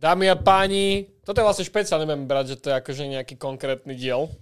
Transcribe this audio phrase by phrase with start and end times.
[0.00, 3.92] Dámy a páni, toto je vlastne špeciálne, neviem brať, že to je akože nejaký konkrétny
[3.92, 4.32] diel.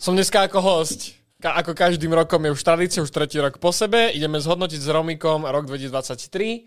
[0.00, 3.76] Som dneska ako host, ka- ako každým rokom je už tradícia, už tretí rok po
[3.76, 4.08] sebe.
[4.08, 6.64] Ideme zhodnotiť s Romikom rok 2023,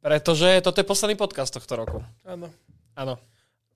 [0.00, 2.00] pretože toto je posledný podcast tohto roku.
[2.24, 2.48] Áno.
[2.96, 3.20] Áno.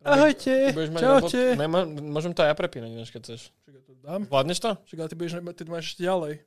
[0.00, 1.60] Ahojte, čaute.
[1.60, 3.52] Nemá, môžem to aj ja prepínať, ináč, keď chceš.
[3.68, 4.24] Čak ja to dám.
[4.32, 4.70] Vládneš to?
[4.88, 6.40] Čak, ale ty, budeš, ty máš ešte ďalej.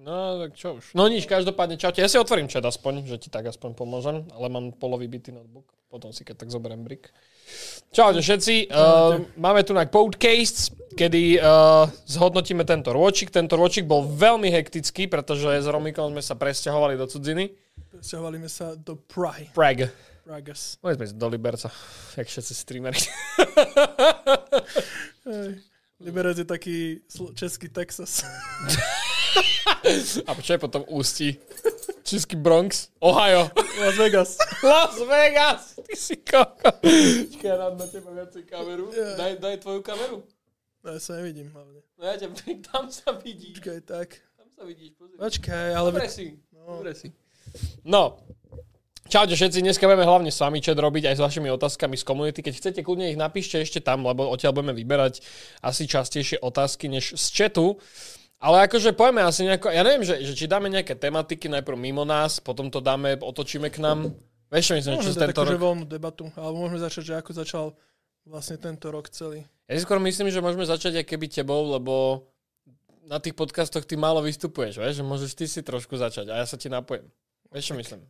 [0.00, 0.96] No, tak čo už.
[0.96, 2.00] No nič, každopádne, čaute.
[2.00, 5.68] Ja si otvorím chat aspoň, že ti tak aspoň pomôžem, ale mám polový bitý notebook.
[5.92, 7.12] Potom si keď tak zoberiem brick.
[7.92, 8.70] Čaute všetci.
[8.72, 13.28] Uh, máme tu na podcast, kedy uh, zhodnotíme tento ročík.
[13.28, 17.52] Tento ročík bol veľmi hektický, pretože s Romikom sme sa presťahovali do cudziny.
[17.90, 19.52] Presťahovali sme sa do Prahy.
[19.52, 19.92] Prague.
[20.24, 20.78] Pragas.
[20.78, 21.68] Sme ísť do Liberca,
[22.14, 23.02] jak všetci streamery.
[26.00, 28.24] Liberec je taký sl- český Texas.
[30.26, 31.36] A čo je potom Ústí?
[32.02, 32.88] Český Bronx?
[32.98, 33.50] Ohio.
[33.80, 34.36] Las Vegas.
[34.64, 35.76] Las Vegas!
[35.76, 36.72] Ty si koko.
[36.82, 38.90] Počkaj, ja dám na teba viacej kameru.
[38.90, 40.18] Daj, daj tvoju kameru.
[40.80, 41.84] No, ja sa nevidím hlavne.
[41.96, 42.28] No ja ťa,
[42.72, 43.60] tam sa vidíš.
[43.60, 44.08] Počkaj, tak.
[44.40, 45.16] Tam sa vidíš, pozri.
[45.20, 45.88] Počkaj, ale...
[45.92, 46.26] Dobre si.
[46.50, 47.08] Dobre si.
[47.84, 48.24] No.
[49.08, 52.40] Čaute všetci, dneska budeme hlavne s vami chat robiť aj s vašimi otázkami z komunity.
[52.44, 55.24] Keď chcete, kľudne ich napíšte ešte tam, lebo odtiaľ budeme vyberať
[55.64, 57.80] asi častejšie otázky než z chatu.
[58.40, 62.08] Ale akože poďme asi nejako, ja neviem, že, že či dáme nejaké tematiky najprv mimo
[62.08, 64.16] nás, potom to dáme, otočíme k nám.
[64.48, 65.62] Vieš čo myslím, čo tento takú že rok...
[65.62, 67.66] voľnú debatu, ale môžeme začať, že ako začal
[68.24, 69.44] vlastne tento rok celý.
[69.68, 72.26] Ja si skôr myslím, že môžeme začať aj keby tebou, lebo
[73.04, 76.46] na tých podcastoch ty málo vystupuješ, vieš, že môžeš ty si trošku začať a ja
[76.48, 77.06] sa ti napojím.
[77.52, 78.00] Vieš čo myslím?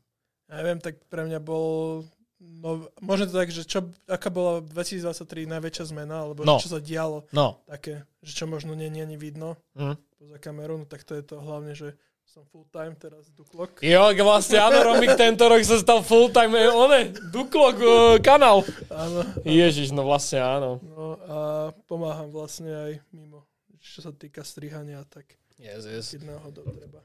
[0.51, 2.03] Ja neviem, tak pre mňa bol...
[2.41, 6.57] No, možno to tak, že čo, aká bola 2023 najväčšia zmena, alebo No.
[6.57, 7.61] čo sa dialo No.
[7.69, 9.95] také, že čo možno nie nie ani vidno Hm.
[10.17, 11.93] poza kamerou, no tak to je to hlavne, že
[12.25, 13.83] som full time teraz Duklok.
[13.83, 17.93] Jo, vlastne áno, Romik tento rok sa stal full-time, eh, one, Duklok uh,
[18.23, 18.63] kanál.
[18.89, 19.21] Áno.
[19.43, 20.79] Ježiš, no vlastne áno.
[20.81, 21.37] No a
[21.85, 23.45] pomáham vlastne aj mimo,
[23.79, 26.17] čo sa týka strihania, tak Yes, yes.
[26.17, 27.05] keď náhodou treba.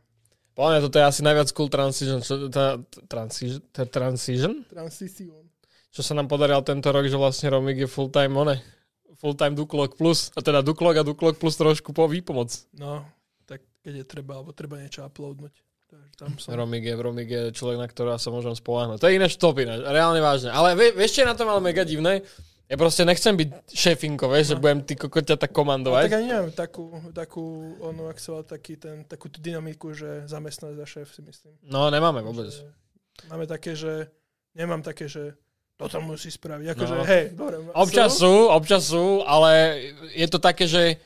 [0.56, 2.80] Podľa mňa toto je asi najviac cool transition, čo, tá,
[3.12, 5.44] transition, tá transition, Transition.
[5.92, 8.56] čo sa nám podarilo tento rok, že vlastne Romik je full-time, one,
[9.20, 12.56] full-time Duklok plus, a teda Duklok a Duklok plus trošku po výpomoc.
[12.72, 13.04] No,
[13.44, 15.52] tak keď je treba, alebo treba niečo uploadnúť.
[16.16, 16.56] Tam som.
[16.56, 19.04] Romik je, Romik je človek, na ktorého sa môžem spoláhnuť.
[19.04, 20.52] To je ináč top ináč, reálne vážne.
[20.52, 22.24] Ale vie, vieš, čo je na tom ale mega divné?
[22.66, 26.04] Ja proste nechcem byť šéfinko, vieš, že budem ty kokoťa tak No, komandovať.
[26.04, 26.84] tak ani neviem, takú,
[27.14, 27.46] takú,
[27.78, 31.54] ono, ak sa taký ten, takú tú dynamiku, že zamestnanec za šéf si myslím.
[31.62, 32.50] No, nemáme vôbec.
[32.50, 32.66] Že
[33.30, 34.10] máme také, že
[34.52, 35.38] nemám také, že
[35.78, 36.68] toto musí spraviť.
[36.74, 37.04] Akože, No.
[37.06, 37.56] hej, dobre.
[37.72, 39.78] Občas sú, občas sú, ale
[40.12, 40.98] je to také, že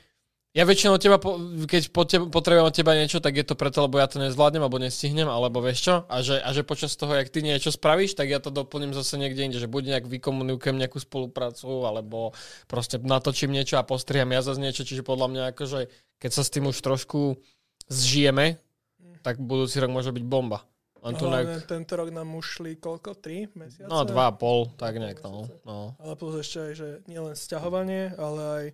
[0.50, 3.86] ja väčšinou teba, po- keď po teba, potrebujem od teba niečo, tak je to preto,
[3.86, 5.94] lebo ja to nezvládnem, alebo nestihnem, alebo vieš čo?
[6.10, 9.14] A že, a že počas toho, jak ty niečo spravíš, tak ja to doplním zase
[9.14, 12.34] niekde inde, že buď nejak vykomunikujem nejakú spoluprácu, alebo
[12.66, 15.86] proste natočím niečo a postriham ja zase niečo, čiže podľa mňa akože,
[16.18, 17.38] keď sa s tým už trošku
[17.86, 18.58] zžijeme,
[19.22, 20.66] tak budúci rok môže byť bomba.
[21.00, 23.16] Len tu nejak, Hlavne tento rok nám ušli koľko?
[23.16, 23.88] 3 mesiace?
[23.88, 25.48] no dva a pol, tak nejak, no.
[25.64, 25.96] no.
[25.96, 28.64] Ale plus ešte aj, že nielen sťahovanie, ale aj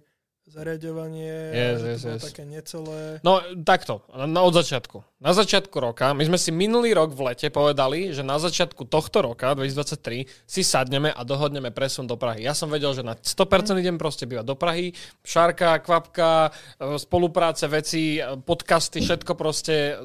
[0.46, 2.22] zariadovanie, Yes, že yes, to yes.
[2.22, 3.18] také necelé.
[3.26, 5.02] No takto, na, od začiatku.
[5.18, 9.26] Na začiatku roka, my sme si minulý rok v lete povedali, že na začiatku tohto
[9.26, 12.46] roka, 2023, si sadneme a dohodneme presun do Prahy.
[12.46, 14.94] Ja som vedel, že na 100% idem proste bývať do Prahy.
[15.26, 19.98] Šárka, kvapka, e, spolupráce, veci, e, podcasty, všetko proste,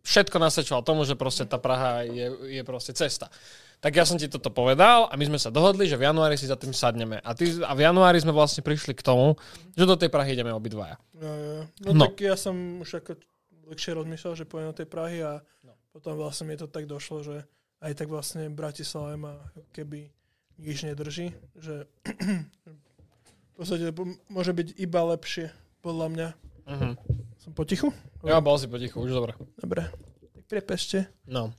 [0.00, 3.28] všetko nasvedčovalo tomu, že proste tá Praha je, je proste cesta.
[3.78, 6.44] Tak ja som ti toto povedal a my sme sa dohodli, že v januári si
[6.44, 7.18] za tým sadneme.
[7.18, 9.38] A, ty, a v januári sme vlastne prišli k tomu,
[9.70, 10.98] že do tej Prahy ideme obidvaja.
[11.12, 11.62] No, no.
[11.84, 12.04] no, No.
[12.04, 13.22] tak ja som už ako
[13.64, 15.78] dlhšie rozmýšľal, že pôjdem do tej Prahy a No.
[15.90, 17.36] potom vlastne mi to tak došlo, že
[17.78, 19.34] aj tak vlastne Bratislava ma
[19.70, 20.10] keby
[20.58, 21.86] nič nedrží, že
[23.48, 26.28] v podstate po- môže byť iba lepšie, podľa mňa.
[26.66, 26.88] Mhm.
[27.38, 27.94] Som potichu?
[28.20, 29.32] Ja bol si potichu, už dobre.
[29.56, 29.86] Dobre.
[30.34, 31.06] Tak prepešte.
[31.24, 31.54] No.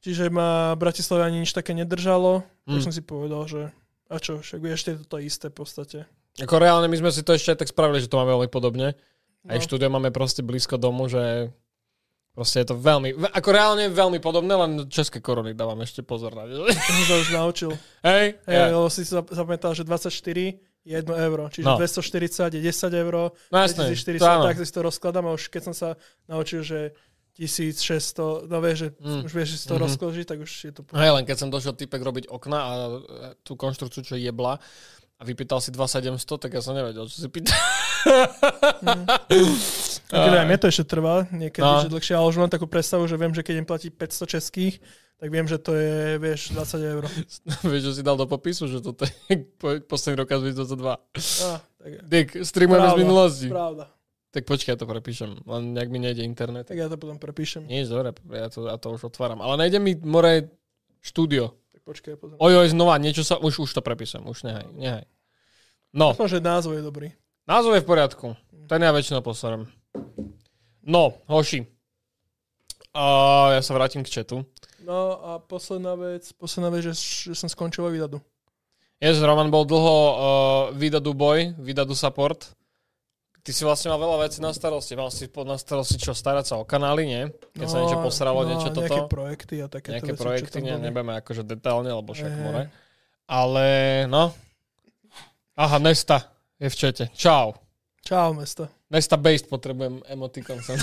[0.00, 2.68] Čiže ma Bratislava ani nič také nedržalo, mm.
[2.68, 2.84] tak Mm.
[2.84, 3.60] som si povedal, že
[4.06, 5.98] a čo, však ešte je to isté v podstate.
[6.38, 8.94] Ako reálne my sme si to ešte aj tak spravili, že to máme veľmi podobne.
[9.40, 9.48] No.
[9.48, 11.50] Aj štúdio máme proste blízko domu, že
[12.30, 16.32] proste je to veľmi, ve- ako reálne veľmi podobné, len české korony dávam ešte pozor
[16.32, 16.62] na ne.
[16.70, 17.70] som sa už naučil.
[18.00, 18.70] Hej, Hej, ja.
[18.70, 21.74] lebo si zapamätal, že 24 je 1 euro, čiže No.
[21.74, 21.78] no.
[21.78, 24.44] 240 je 10 euro, No jasné, 2040, to áno.
[24.46, 25.88] tak si to rozkladám a už keď som sa
[26.24, 26.94] naučil, že
[27.38, 29.22] 1600, no vieš, že Mm.
[29.22, 29.82] už vieš, že si to Mhm.
[29.84, 30.82] rozkloží, tak už je to...
[30.90, 32.90] Hej, len keď som došiel typek robiť okna a e,
[33.40, 34.58] tú konštrukciu, čo jebla,
[35.14, 37.50] a vypýtal si 2700, tak ja som nevedel, čo si pýta.
[40.08, 41.74] A keď aj mne to ešte trvá, niekedy, No.
[41.74, 41.82] no.
[41.82, 44.78] že dlhšie, ale už mám takú predstavu, že viem, že keď im platí 500 českých,
[45.16, 47.02] tak viem, že to je, vieš, 20 eur.
[47.66, 50.78] Vieš, že si dal do popisu, že toto je po, posledný rok 2022.
[51.42, 53.46] Á, tak, Dick, streamujeme z minulosti.
[53.50, 53.90] pravda.
[54.28, 55.40] Tak počkaj, ja to prepíšem.
[55.48, 56.68] Len nejak mi nejde internet.
[56.68, 57.64] Tak ja to potom prepíšem.
[57.64, 59.40] Nie, dobre, ja to, ja to už otváram.
[59.40, 60.52] Ale nejde mi more
[61.00, 61.56] štúdio.
[61.72, 62.36] Tak počkaj, potom.
[62.36, 63.40] Oj, oj, znova, niečo sa...
[63.40, 65.04] Už, už to prepíšem, už nehaj, nehaj.
[65.96, 67.08] No, Aspoň, že názov je dobrý.
[67.48, 68.36] názov je v poriadku.
[68.68, 69.64] Ten ja väčšinou poserem.
[70.84, 71.64] No, hoši.
[72.92, 73.04] A
[73.56, 74.44] ja sa vrátim k chatu.
[74.84, 76.94] No a posledná vec, posledná vec, že,
[77.32, 78.20] že som skončil výdadu.
[79.00, 80.16] Yes, Roman bol dlho uh,
[80.76, 82.52] Vidadu boy, Vidadu support.
[83.38, 84.92] Ty si vlastne mal veľa vecí na starosti.
[84.92, 87.22] Mal si na starosti čo, starať sa o kanály, nie?
[87.56, 89.08] Keď sa niečo posralo, no, niečo nejaké toto.
[89.08, 92.42] projekty a takéto Nejaké veci, projekty, ne, nebudeme akože detailne, lebo však Eh.
[92.44, 92.62] more.
[93.24, 93.66] Ale,
[94.04, 94.36] no.
[95.56, 97.04] Aha, Nesta je v čete.
[97.16, 97.56] Čau.
[98.04, 98.68] Čau, mesto.
[98.88, 100.76] Nesta based potrebujem emotikon sem.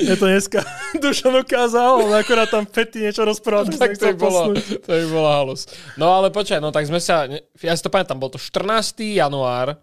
[0.00, 0.62] Je to dneska
[1.02, 5.28] Dušan ukázal, ale akorát tam Pety niečo rozprával, tak, tak to bolo, to by bolo
[5.28, 5.66] halus.
[5.98, 7.26] No ale počkaj, no tak sme sa,
[7.58, 9.18] ja si to pamätám, bol to 14.
[9.18, 9.74] január,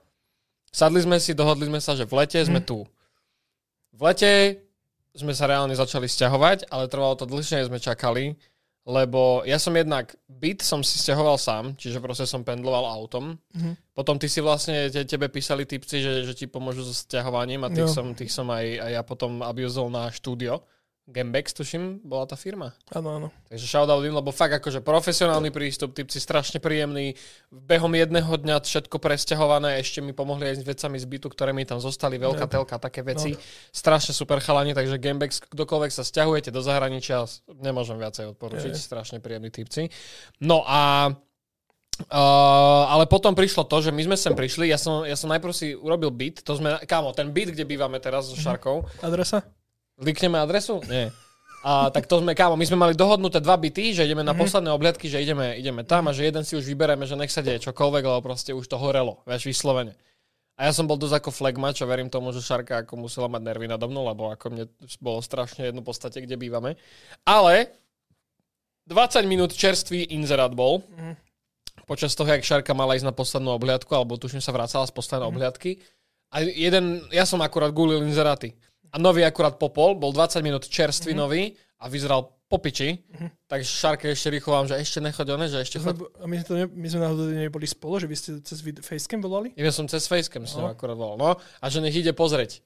[0.75, 2.67] sadli sme si, dohodli sme sa, že v lete sme Mhm.
[2.67, 2.83] tu.
[3.95, 4.59] V lete
[5.15, 8.35] sme sa reálne začali stiahovať, ale trvalo to dlhšie, než sme čakali,
[8.83, 13.39] lebo ja som jednak byt som si stiahoval sám, čiže proste som pendloval autom.
[13.55, 13.95] Mhm.
[13.95, 17.71] Potom ty si vlastne, te, tebe písali typci, že, že ti pomôžu so stiahovaním a
[17.71, 20.59] tých som, tých som aj, aj ja potom abuzol na štúdio.
[21.05, 22.73] Gamebex, tuším, bola tá firma.
[22.89, 23.27] Áno, áno.
[23.45, 27.13] Takže shoutout im, lebo fakt akože profesionálny prístup, typci strašne príjemný.
[27.53, 31.61] Behom jedného dňa všetko presťahované, ešte mi pomohli aj s vecami z bytu, ktoré mi
[31.61, 32.51] tam zostali, veľká No.
[32.57, 33.37] telka, také veci.
[33.69, 37.29] Strašne super chalani, takže Gamebex, kdokoľvek sa stiahujete do zahraničia,
[37.61, 38.81] nemôžem viacej odporučiť, Je.
[38.81, 39.93] strašne príjemní typci.
[40.41, 41.13] No a
[42.11, 45.55] Uh, ale potom prišlo to, že my sme sem prišli, ja som, ja som najprv
[45.55, 49.47] si urobil byt, to sme, kámo, ten byt, kde bývame teraz so Šarkou, Adresa?
[49.97, 50.83] Likneme adresu?
[50.85, 51.11] Nie.
[51.61, 54.39] A tak to sme, kámo, my sme mali dohodnuté dva byty, že ideme na Mhm.
[54.39, 57.41] posledné obhľadky, že ideme, ideme tam a že jeden si už vybereme, že nech sa
[57.41, 59.97] deje čokoľvek, lebo proste už to horelo, vieš, vyslovene.
[60.55, 63.41] A ja som bol dosť ako flagmač a verím tomu, že Šarka ako musela mať
[63.43, 64.63] nervy nado mnou, lebo ako mne
[65.01, 66.77] bolo strašne jedno podstate, kde bývame.
[67.25, 67.73] Ale
[68.85, 70.85] 20 minút čerstvý inzerát bol.
[70.85, 71.17] Mhm.
[71.83, 75.27] Počas toho, jak Šarka mala ísť na poslednú obhliadku, alebo tuším sa vracala z poslednej
[75.27, 75.31] Mhm.
[75.33, 75.71] obhliadky.
[76.29, 78.53] A jeden, ja som akurát gulil inzeráty.
[78.95, 81.19] A nový akurát popol, bol 20 minút čerstvý Mhm.
[81.19, 82.95] nový a vyzeral po piči.
[83.43, 86.15] Takže Šarke ešte rýchlo vám, že ešte nechoď one, že ešte sme, choď.
[86.15, 89.51] a my, to ne, my sme náhodou neboli spolu, že vy ste cez Facecam volali?
[89.53, 90.71] Ja som cez Facecam s ňou No.
[90.71, 91.17] akurát volal.
[91.17, 92.61] No, a že nech ide pozrieť.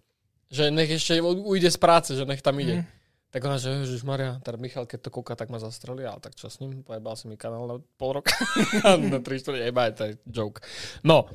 [0.49, 2.81] Že nech ešte ujde z práce, že nech tam ide.
[2.81, 2.85] Mhm.
[3.29, 6.33] Tak ona, že Ježiš Maria, teda Michal, keď to kúka, tak ma zastrelí, ale tak
[6.33, 6.81] čo s ním?
[6.81, 8.33] Pojebal si mi kanál na pol roka.
[9.05, 10.65] na 3 4 jeba, to je joke.
[11.03, 11.29] No,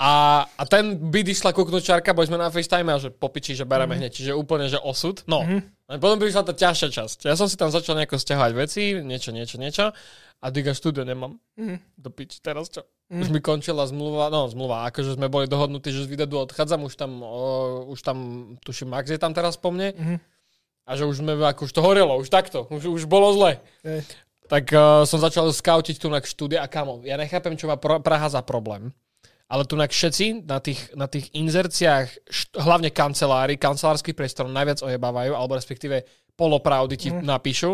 [0.00, 0.12] a,
[0.48, 4.00] a ten byt išla kúknúť čarka, boli sme na FaceTime a že popiči, že bereme
[4.00, 5.20] hneď, čiže úplne, že osud.
[5.28, 7.18] No, a potom prišla tá ťažšia časť.
[7.28, 9.92] Ja som si tam začal nejako stiahovať veci, niečo, niečo, niečo.
[10.40, 11.36] A diga štúdio nemám.
[11.60, 12.00] Mhm.
[12.00, 12.88] Do piči, teraz čo?
[13.12, 16.94] Už mi končila zmluva, no zmluva, akože sme boli dohodnutí, že z Videdu odchádzam, už
[16.94, 18.18] tam, o, už tam,
[18.62, 19.92] tuším, Max je tam teraz po mne.
[19.92, 20.16] Mhm.
[20.88, 23.60] A že už sme, ako už to horelo, už takto, už, už bolo zle.
[23.84, 24.06] Hej.
[24.48, 28.32] Tak uh, som začal skautiť tu na štúdia a kamo, ja nechápem, čo má Praha
[28.32, 28.90] za problém.
[29.50, 35.34] Ale tu všetci na tých, na tých inzerciách, št- hlavne kancelári, kancelársky priestor najviac ojebávajú,
[35.34, 36.06] alebo respektíve
[36.38, 37.26] polopravdy ti Mhm.
[37.26, 37.70] napíšu,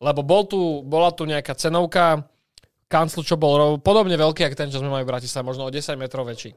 [0.00, 2.24] lebo bol tu, bola tu nejaká cenovka,
[2.88, 5.94] kanclu, čo bol podobne veľký, ako ten, čo sme mali v Bratislave, možno o 10
[5.94, 6.56] metrov väčší.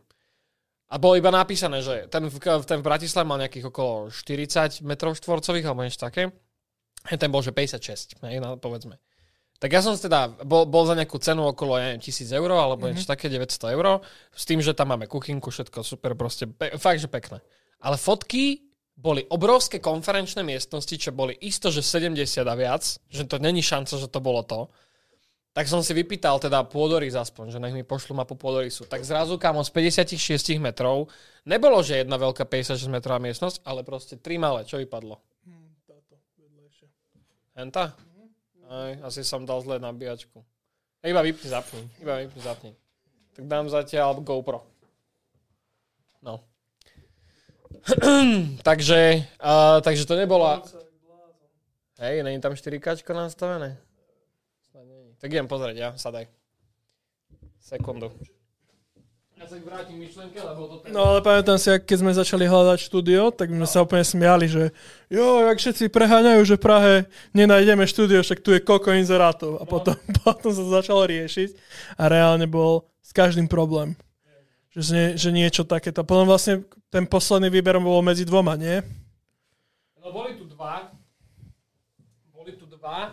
[0.90, 5.14] A bolo iba napísané, že ten v, ten v Bratislave mal nejakých okolo 40 metrov
[5.14, 6.32] štvorcových, alebo niečo také.
[7.04, 8.96] Ten bol, že 56, hej, povedzme.
[9.62, 12.84] Tak ja som teda, bol, bol za nejakú cenu okolo, ja neviem, 1000 eur, alebo
[12.92, 14.04] niečo také, 900 eur,
[14.36, 17.40] s tým, že tam máme kuchynku, všetko super, proste, pe- fakt, že pekné.
[17.80, 18.60] Ale fotky
[18.94, 23.98] boli obrovské konferenčné miestnosti, čo boli isto, že 70 a viac, že to není šanca,
[23.98, 24.68] že to bolo to.
[25.54, 28.90] Tak som si vypýtal teda pôdorys aspoň, že nech mi pošlu mapu pôdorysu.
[28.90, 31.14] Tak zrazu kamo z 56 metrov
[31.46, 34.66] nebolo, že jedna veľká 56 metrová miestnosť, ale proste tri malé.
[34.66, 35.22] Čo vypadlo?
[35.86, 36.90] Táto vedlejšia.
[37.54, 37.94] Henta?
[38.74, 40.42] Aj, asi som dal zle nabíjačku.
[41.06, 41.82] Iba vypni, zapni.
[42.02, 42.72] Iba vypni, zapni.
[43.38, 44.66] Tak dám zatiaľ GoPro.
[46.26, 46.42] No.
[48.68, 50.66] takže, uh, takže to nebola...
[52.02, 53.78] Hej, není tam 4K nastavené?
[55.22, 56.28] Tak idem pozrieť, ja, sadaj.
[57.62, 58.12] Sekundu.
[59.44, 60.88] Ja sa vrátim myšlenke, lebo to...
[60.88, 64.72] No ale pamätám si, keď sme začali hľadať štúdio, tak sme sa úplne smiali, že
[65.12, 66.94] jo, jak všetci preháňajú, že v Prahe
[67.36, 69.60] nenájdeme štúdio, však tu je koko inzerátov.
[69.60, 71.60] A potom, potom sa začalo riešiť
[72.00, 74.00] a reálne bol s každým problém.
[74.72, 76.08] Že, nie, že niečo takéto.
[76.08, 78.80] Potom vlastne ten posledný výber bol medzi dvoma, nie?
[80.00, 80.88] No boli tu dva.
[82.32, 83.12] Boli tu dva.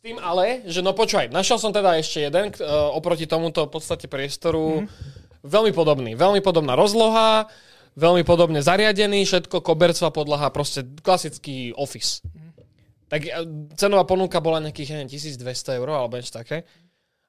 [0.00, 3.74] tým ale, že no počúvaj, našiel som teda ešte jeden k- e, oproti tomuto v
[3.74, 4.86] podstate priestoru.
[5.46, 6.18] Veľmi podobný.
[6.18, 7.46] Veľmi podobná rozloha,
[7.96, 12.20] veľmi podobne zariadený, všetko, kobercová podlaha, proste klasický office.
[13.06, 13.30] Tak e,
[13.78, 16.66] cenová ponuka bola nejakých, ja neviem, 1200 eur alebo niečo také.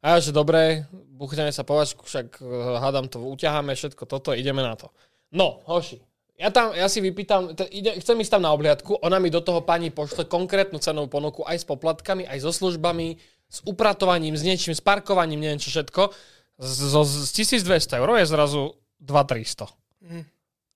[0.01, 2.45] A ja, že dobre, buchneme sa povačku, však e,
[2.81, 4.89] hádam to, uťaháme všetko toto, ideme na to.
[5.33, 6.01] No, hoši,
[6.37, 9.41] ja, tam, ja si vypýtam, t- ide, chcem ísť tam na obliadku, ona mi do
[9.41, 13.17] toho pani pošle konkrétnu cenovú ponuku aj s poplatkami, aj so službami,
[13.49, 16.13] s upratovaním, s niečím, s parkovaním, neviem čo všetko.
[16.57, 18.61] Z, z 1200 eur je zrazu
[19.01, 19.69] 2300.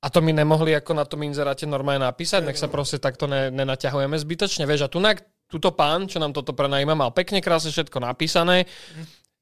[0.01, 3.53] A to mi nemohli ako na tom inzeráte normálne napísať, nech sa proste takto ne,
[3.53, 4.65] nenaťahujeme zbytočne.
[4.65, 8.65] Vieš, a tunak, túto pán, čo nám toto prenajíma, mal pekne krásne všetko napísané.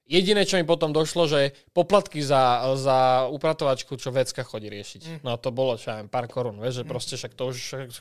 [0.10, 5.22] Jediné, čo mi potom došlo, že poplatky za, za upratovačku, čo vecka chodí riešiť.
[5.22, 7.58] No a to bolo, čo ja viem, pár korún, vieš, že proste však to už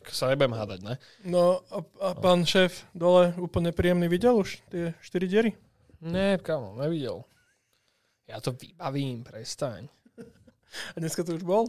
[0.08, 0.94] sa nebudem hádať, ne?
[1.28, 5.52] No a, a pán šéf dole úplne príjemný videl už tie 4 diery?
[6.00, 7.28] Ne, kamo, nevidel.
[8.28, 9.88] Ja to vybavím, prestaň.
[10.94, 11.64] A dneska to už bol?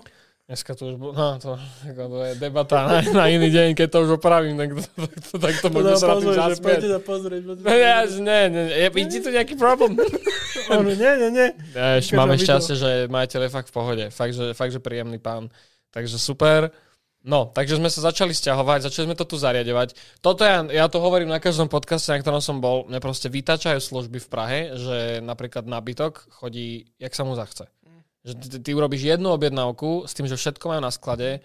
[0.49, 3.97] Dneska to už bolo, no to, to je debata na, na iný deň, keď to
[4.01, 6.57] už opravím, tak to, tak to, tak to môžeme sa na tým zasmiať.
[6.65, 7.41] poďte sa pozrieť.
[7.45, 8.09] pozrieť.
[8.17, 9.93] ne, ne, je, vidí tu nejaký problém?
[10.73, 11.47] On, nie, nie, nie.
[11.77, 14.05] Keď máme šťastie, že majiteľ je fakt v pohode.
[14.09, 15.53] Fakt že, fakt, že príjemný pán.
[15.93, 16.73] Takže super.
[17.19, 19.91] No, takže sme sa začali stiahovať, začali sme to tu zariadovať.
[20.23, 22.87] Toto ja, ja to hovorím na každom podcaste, na ktorom som bol.
[22.87, 27.67] Mne proste vytačajú služby v Prahe, že napríklad nábytok chodí, jak sa mu zachce.
[28.23, 31.43] Že ty, ty urobíš jednu objednávku s tým, že všetko majú na sklade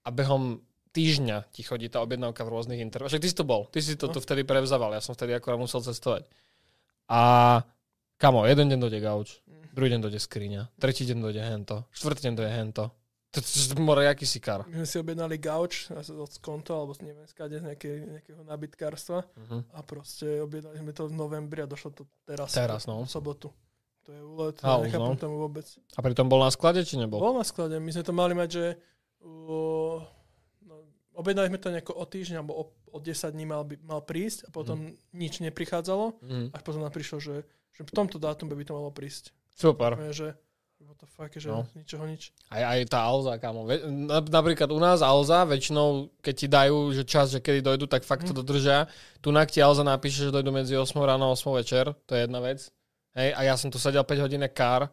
[0.00, 0.64] a behom
[0.96, 3.12] týždňa ti chodí tá objednávka v rôznych intervaloch.
[3.12, 5.60] Však ty si tu bol, ty si to tu vtedy prevzával, ja som vtedy akorát
[5.60, 6.24] musel cestovať.
[7.12, 7.20] A
[8.16, 9.40] kamo, jeden deň dojde gauč,
[9.76, 12.84] druhý deň dojde skriňa, tretí deň dojde hento, štvrtý deň dojde hento.
[13.78, 14.68] More jaký si kar.
[14.68, 19.72] My sme si objednali gauč od Skonto, alebo z skade z nejaké, nejakého nabytkárstva Mhm.
[19.72, 22.52] a proste objednali sme to v novembri a došlo to teraz.
[22.52, 23.00] Teraz, no.
[23.00, 23.48] V sobotu.
[24.02, 25.16] To je úlet, ja nechápem no.
[25.16, 25.64] tomu vôbec.
[25.94, 27.16] A pritom bol na sklade, či nebol?
[27.18, 28.64] Bol na sklade, my sme to mali mať, že
[29.22, 30.02] uh,
[30.60, 30.74] no,
[31.14, 34.44] objednali sme to nejako o týždeň, alebo o, o 10 dní mal, by, mal prísť
[34.44, 36.44] a potom nič neprichádzalo, Mhm.
[36.50, 39.30] až potom nám prišlo, že, že v tomto dátume by to malo prísť.
[39.54, 39.94] Super.
[39.94, 40.28] Úplne, že
[40.86, 41.66] what the fuck, že No.
[41.74, 42.32] ničoho nič.
[42.50, 43.66] Aj, aj tá Alza, kámo.
[44.28, 48.26] Napríklad u nás Alza, väčšinou, keď ti dajú že čas, že kedy dojdu, tak fakt
[48.26, 48.86] to dodržia.
[49.22, 51.94] Tu na ti Alza napíše, že dojdu medzi 8 ráno a 8 večer.
[52.06, 52.68] To je jedna vec.
[53.14, 54.88] Hej, a ja som tu sedel 5 hodín kár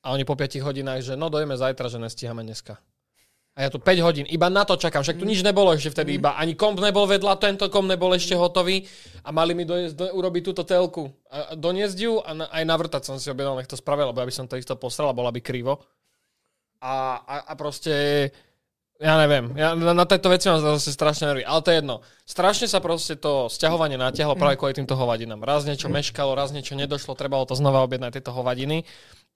[0.00, 2.80] a oni po 5 hodinách, že no dojeme zajtra, že nestíhame dneska.
[3.58, 6.22] A ja tu 5 hodín, iba na to čakám, však tu nič nebolo ešte vtedy,
[6.22, 8.86] iba ani komp nebol vedľa, tento komp nebol ešte hotový
[9.26, 11.10] a mali mi dojsť, do, urobiť túto telku.
[11.26, 14.22] A, a doniesť ju a na, aj navrtať som si objednal, nech to spravil, lebo
[14.22, 15.82] ja by som to isto posral a bola by krivo.
[16.78, 17.90] A, a, a proste,
[19.02, 21.96] ja neviem, ja na, na tejto veci mám zase strašne nervy, ale to je jedno.
[22.30, 25.42] Strašne sa proste to sťahovanie natiahlo práve kvôli týmto hovadinám.
[25.42, 28.86] Raz niečo meškalo, raz niečo nedošlo, trebalo to znova objednať tieto hovadiny.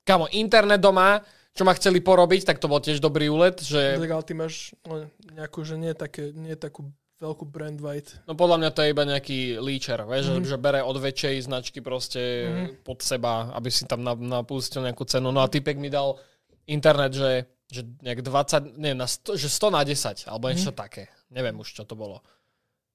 [0.06, 4.08] Kamo, internet doma, čo ma chceli porobiť, tak to bol tiež dobrý úlet, že Tak
[4.10, 6.88] ale ty máš no, nejakú, že nie, také, nie takú
[7.20, 8.18] veľkú brand white.
[8.26, 10.42] no podľa mňa to je iba nejaký líčer, vieš, Mhm.
[10.42, 10.48] mm-hmm.
[10.48, 12.68] že, že bere od väčšej značky proste mm-hmm.
[12.82, 15.30] pod seba, aby si tam na- napustil nejakú cenu.
[15.30, 16.18] No a typek mi dal
[16.66, 20.82] internet, že, že nejak 20, nie, na 100, že 100 na 10, alebo niečo mm-hmm.
[20.82, 21.12] také.
[21.30, 22.24] Neviem už, čo to bolo.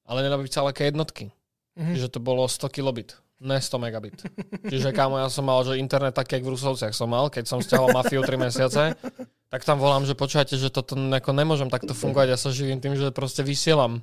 [0.04, 1.32] Ale nenapísal aké jednotky.
[1.32, 1.34] Mhm.
[1.78, 1.94] Mm-hmm.
[1.96, 4.18] Čiže to bolo 100 kilobit, ne 100 megabit.
[4.66, 7.62] Čiže kámo, ja som mal, že internet taký, jak v Rusovciach som mal, keď som
[7.62, 8.98] stiahol mafiu 3 mesiace,
[9.48, 10.98] tak tam volám, že počúvate, že toto
[11.32, 14.02] nemôžem takto fungovať, ja sa živím tým, že proste vysielam.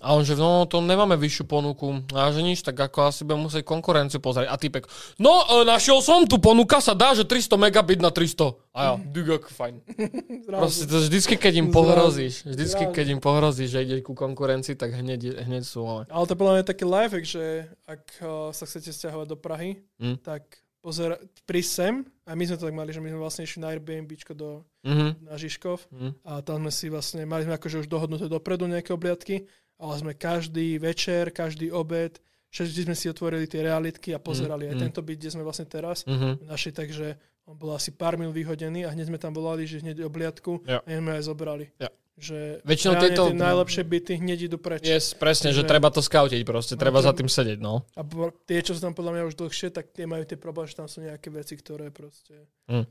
[0.00, 2.02] A on že, no to nemáme vyššiu ponuku.
[2.10, 4.48] A že nič, tak ako asi budem musieť konkurenciu pozrieť.
[4.48, 8.56] A typek, no e, našiel som, tu ponuka sa dá, že 300 megabit na 300.
[8.72, 9.84] A ja, digak, fajn.
[10.48, 14.96] Proste to vždycky, keď im pohrozíš, vždycky, keď im pohrozíš, že ide ku konkurencii, tak
[14.96, 16.02] hneď, hneď sú, ale...
[16.08, 17.44] Ale to podľa mňa je taký lifehack, že
[17.84, 20.16] ak uh, sa chcete stiahovať do Prahy, Mm.
[20.24, 20.42] tak
[20.80, 23.68] pozera, prísť sem, a my sme to tak mali, že my sme vlastne išli na
[23.68, 25.28] Airbnbčko do, Mhm.
[25.28, 26.10] na Žižkov Mhm.
[26.24, 29.44] a tam sme si vlastne, mali sme akože už dohodnuté dopredu nejaké obliadky,
[29.80, 34.70] ale sme každý večer, každý obed, všetci sme si otvorili tie realitky a pozerali Mm,
[34.70, 34.82] aj mm.
[34.84, 36.44] tento byt, kde sme vlastne teraz Mhm.
[36.44, 40.04] našli, takže on bol asi pár mil vyhodený a hneď sme tam volali, že hneď
[40.04, 40.78] obliadku Jo.
[40.78, 41.66] a sme aj zobrali.
[41.80, 41.88] Jo.
[42.20, 44.84] Že Väčšinou tieto- tie najlepšie byty hneď idú preč.
[44.84, 47.88] Yes, presne, že Že- treba to skautiť proste, treba to- za tým sedieť, no.
[47.96, 48.04] A
[48.44, 50.84] tie, čo sú tam podľa mňa už dlhšie, tak tie majú tie problémy, že tam
[50.84, 52.44] sú nejaké veci, ktoré proste...
[52.68, 52.84] Hm.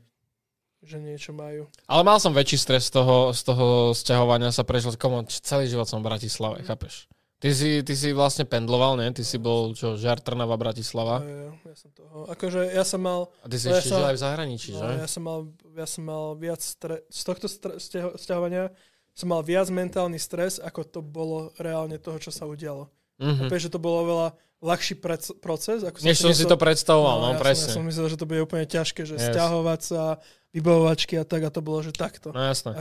[0.80, 1.68] Že niečo majú.
[1.84, 5.84] Ale mal som väčší stres z toho, z toho sťahovania sa prešiel, komo, celý život
[5.84, 7.04] som v Bratislave, chápeš?
[7.40, 9.08] Ty si, ty si vlastne pendloval, ne?
[9.12, 11.20] Ty si bol, čo, Žar, Trnava, Bratislava.
[11.20, 12.28] A ja, ja som toho...
[12.28, 13.32] Akože ja som mal...
[13.40, 14.84] A ty si No, ja ešte som- žil aj v zahraničí, že?
[14.84, 15.38] No, ja som mal,
[15.72, 18.68] ja som mal viac stre, z tohto stre, stiaho- stiahovania
[19.16, 22.88] som mal viac mentálny stres, ako to bolo reálne toho, čo sa udialo.
[23.20, 23.46] Mhm.
[23.46, 23.54] Mm-hmm.
[23.54, 24.28] že to bolo oveľa
[24.60, 25.80] ľahší prec- proces.
[25.80, 27.66] Ako Než som si to predstavoval, no, ja presne.
[27.66, 29.28] Som, ja som myslel, že to bude úplne ťažké, že Yes.
[29.28, 30.16] stiahovať sa,
[30.50, 32.28] vybavovačky a tak a to bolo, že takto.
[32.28, 32.72] No jasné.
[32.72, 32.80] A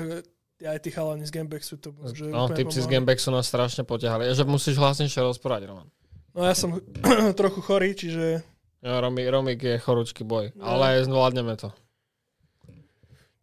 [0.65, 2.86] aj tí chalani z Gamebexu to že No, typci z.
[2.86, 4.27] Gamebexu nás strašne potiahali.
[4.27, 5.88] Je, že musíš hlasnejšie rozprávať, Roman.
[6.29, 6.77] No ja som
[7.39, 8.41] trochu chorý, čiže
[8.79, 10.69] Jo, Romik, Romik je chorúčky boj, No.
[10.69, 11.72] ale zvládneme to.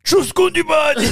[0.01, 0.97] čo skundibať?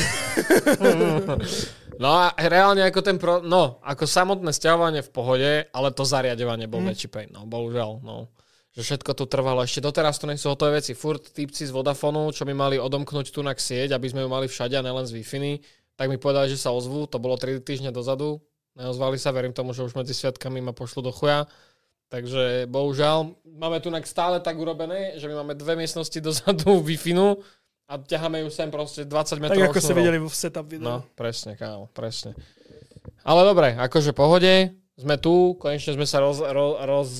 [1.98, 3.40] No a reálne ako ten pro...
[3.44, 6.90] No, ako samotné stiahovanie v pohode, ale to zariadovanie bol Mm.
[6.94, 8.32] väčší pain, no, bohužiaľ, no.
[8.74, 9.62] Že všetko tu trvalo.
[9.62, 10.98] Ešte doteraz to nie sú hotové veci.
[10.98, 14.50] Furt typci z Vodafonu, čo mi mali odomknúť tu na sieť, aby sme ju mali
[14.50, 15.22] všade a nelen z wi
[15.94, 17.06] tak mi povedali, že sa ozvú.
[17.06, 18.42] To bolo 3 týždne dozadu.
[18.74, 21.46] Neozvali sa, verím tomu, že už medzi sviatkami ma pošlu do chuja.
[22.10, 26.98] Takže bohužiaľ, máme tu stále tak urobené, že my máme dve miestnosti dozadu wi
[27.84, 29.60] a ťaháme ju sem proste 20 metrov.
[29.60, 30.88] tak ako ste videli vo setup videu.
[30.88, 32.32] No, presne, kámo, presne.
[33.24, 37.10] Ale dobre, akože pohode, sme tu, konečne sme sa roz, roz, roz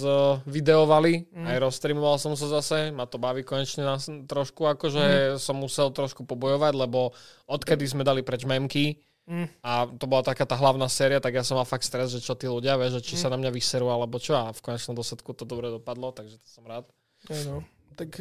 [0.47, 1.43] videovali, mm.
[1.43, 5.43] aj rozstreamoval som sa zase, ma to baví konečne nás, trošku, akože mm.
[5.43, 7.11] som musel trošku pobojovať, lebo
[7.51, 9.49] odkedy sme dali preč memky Mm.
[9.65, 12.37] a to bola taká tá hlavná séria, tak ja som mal fakt stres, že čo
[12.37, 13.21] tí ľudia, vieš, že či Mm.
[13.25, 16.45] sa na mňa vyserú alebo čo a v konečnom dôsledku to dobre dopadlo, takže to
[16.45, 16.85] som rád.
[17.33, 17.65] Aj no.
[17.97, 18.21] Tak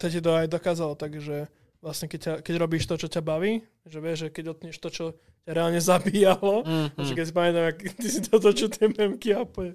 [0.00, 1.52] to ti to aj dokázalo, takže
[1.82, 4.88] vlastne keď, ťa, keď robíš to, čo ťa baví, že vieš, že keď otneš to,
[4.88, 5.04] čo
[5.44, 9.34] ťa reálne zabíjalo, Mm, že keď si pamätám, ak ty si to točil tie memky
[9.34, 9.74] a úplne.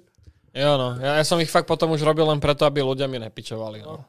[0.56, 3.20] Jo no, ja, ja som ich fakt potom už robil len preto, aby ľudia mi
[3.20, 3.84] nepičovali.
[3.84, 4.00] No.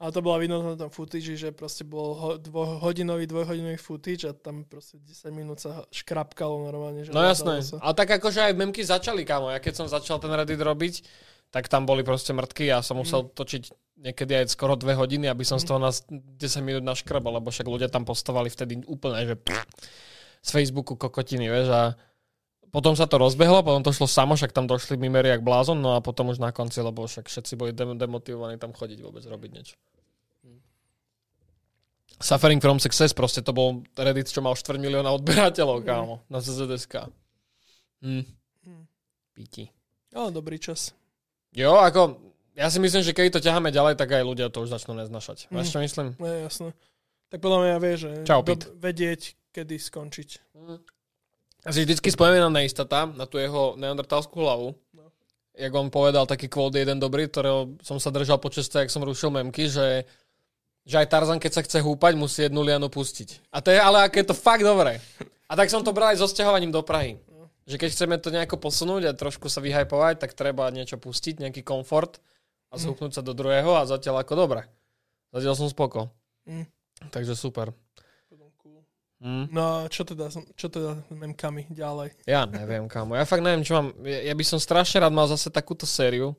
[0.00, 4.32] Ale to bola vidno na tom footage, že proste bol ho, dvojhodinový, dvojhodinový footage a
[4.32, 7.04] tam proste 10 minút sa škrapkalo normálne.
[7.04, 7.60] Že No jasné.
[7.60, 7.76] Sa.
[7.84, 9.52] Ale tak akože aj memky začali, kámo.
[9.52, 11.04] Ja keď som začal ten Reddit robiť,
[11.50, 15.44] tak tam boli proste mŕtky a som musel točiť niekedy aj skoro dve hodiny, aby
[15.44, 19.36] som z toho na 10 minút naškrabal, lebo však ľudia tam postovali vtedy úplne, že
[19.36, 19.66] pff,
[20.40, 21.82] z Facebooku kokotiny, vieš, a
[22.70, 25.98] potom sa to rozbehlo, potom to šlo samo, však tam došli mimery jak blázon, no
[25.98, 29.50] a potom už na konci, lebo však všetci boli dem- demotivovaní tam chodiť vôbec robiť
[29.52, 29.76] niečo.
[32.20, 37.08] Suffering from Success, proste to bol Reddit, čo mal 4 milióna odberateľov, kámo, na CZSK.
[38.04, 38.24] Hm.
[39.32, 39.72] Píti.
[40.12, 40.92] Ale dobrý čas.
[41.50, 42.20] Jo, ako,
[42.54, 45.50] ja si myslím, že keď to ťaháme ďalej, tak aj ľudia to už začnú neznašať.
[45.50, 45.54] Mm.
[45.58, 46.08] Vieš, čo myslím?
[46.18, 46.68] No je jasné.
[47.30, 48.66] Tak podľa mňa vie, že Čau, Pete.
[48.74, 50.30] vedieť, kedy skončiť.
[51.62, 54.74] Ja si vždycky spomínam na istata, na tú jeho neandertalskú hlavu.
[54.96, 55.14] No.
[55.54, 59.06] Jak on povedal taký kvót jeden dobrý, ktorého som sa držal počas toho, jak som
[59.06, 60.08] rušil memky, že,
[60.82, 63.52] že aj Tarzan, keď sa chce húpať, musí jednu lianu pustiť.
[63.54, 64.98] A to je ale aké je to fakt dobré.
[65.50, 67.18] A tak som to bral aj so sťahovaním do Prahy.
[67.64, 71.60] Že keď chceme to nejako posunúť a trošku sa vyhypovať, tak treba niečo pustiť, nejaký
[71.60, 72.18] komfort
[72.70, 74.64] a zhúpnúť sa do druhého a zatiaľ ako dobre.
[75.30, 76.10] Zatiaľ som spoko.
[76.46, 76.66] Mm.
[77.10, 77.70] Takže super.
[79.20, 79.52] Mm.
[79.52, 82.24] No a čo teda, som- čo teda memkami ďalej?
[82.24, 83.12] Ja neviem, kámo.
[83.12, 83.92] Ja fakt neviem, čo mám.
[84.00, 86.32] Ja, ja by som strašne rád mal zase takúto sériu,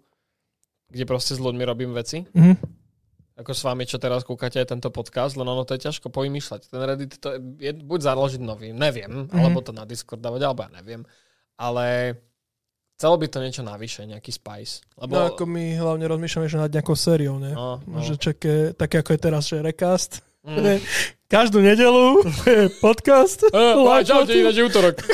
[0.89, 2.25] kde proste s ľuďmi robím veci.
[2.33, 2.80] Mhm.
[3.41, 6.69] Ako s vami, čo teraz kúkate aj tento podcast, len ono to je ťažko povymýšľať.
[6.69, 9.33] Ten Reddit to je, buď založiť nový, neviem, mm-hmm.
[9.33, 11.01] alebo to na Discord dávať, alebo ja neviem.
[11.57, 12.17] Ale
[13.01, 14.85] chcelo by to niečo navyše, nejaký spice.
[15.01, 15.17] Lebo...
[15.17, 17.57] No ako my hlavne rozmýšľame, že nad nejakou sériou, ne?
[17.57, 17.97] no, no.
[18.05, 20.21] Že čaké, také ako je teraz, že recast.
[20.45, 20.77] Mm.
[21.25, 23.41] Každú nedelu je podcast.
[23.53, 25.01] Eh, Live Čaute, ináč je útorok.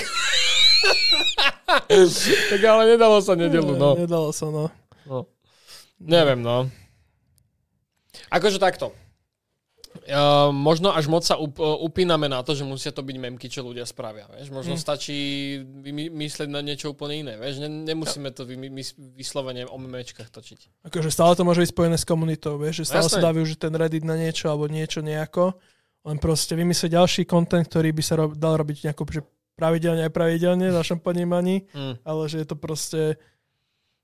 [2.51, 3.95] tak ale nedalo sa nedelu, no.
[3.95, 4.67] Nedalo sa, no.
[5.07, 5.27] No.
[5.99, 6.67] Neviem, no.
[8.29, 8.91] Akože takto.
[9.97, 13.49] Uh, možno až moc sa up, uh, upíname na to, že musia to byť memky,
[13.49, 14.29] čo ľudia spravia.
[14.29, 14.53] Vieš?
[14.53, 14.79] Možno Mm.
[14.79, 15.17] stačí
[15.57, 17.33] vymy- myslieť na niečo úplne iné.
[17.33, 17.57] Vieš?
[17.57, 20.85] Ne, nemusíme to vymy- mys- vyslovene o memečkách točiť.
[20.85, 23.15] Akože stále to môže byť spojené s komunitou, vieš, že stále Jasné.
[23.17, 25.57] sa dá využiť ten Reddit na niečo alebo niečo nejako.
[26.05, 29.21] Len proste vymyslieť ďalší content, ktorý by sa ro- dal robiť nejako že
[29.57, 32.05] pravidelne aj pravidelne v našom ponímaní, Mm.
[32.05, 33.17] ale že je to proste...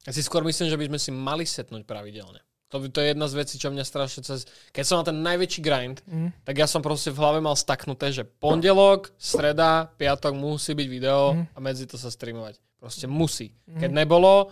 [0.04, 2.42] Ja si skôr myslím, že by sme si mali setnúť pravidelne.
[2.74, 4.44] To, to je jedna z vecí, čo mňa strašne cez...
[4.70, 8.10] Keď som mal ten najväčší grind, Mm, tak ja som proste v hlave mal staknuté,
[8.10, 11.42] že pondelok, streda, piatok musí byť video Mhm.
[11.54, 12.58] a medzi to sa streamovať.
[12.76, 13.54] Proste musí.
[13.70, 14.50] Keď nebolo,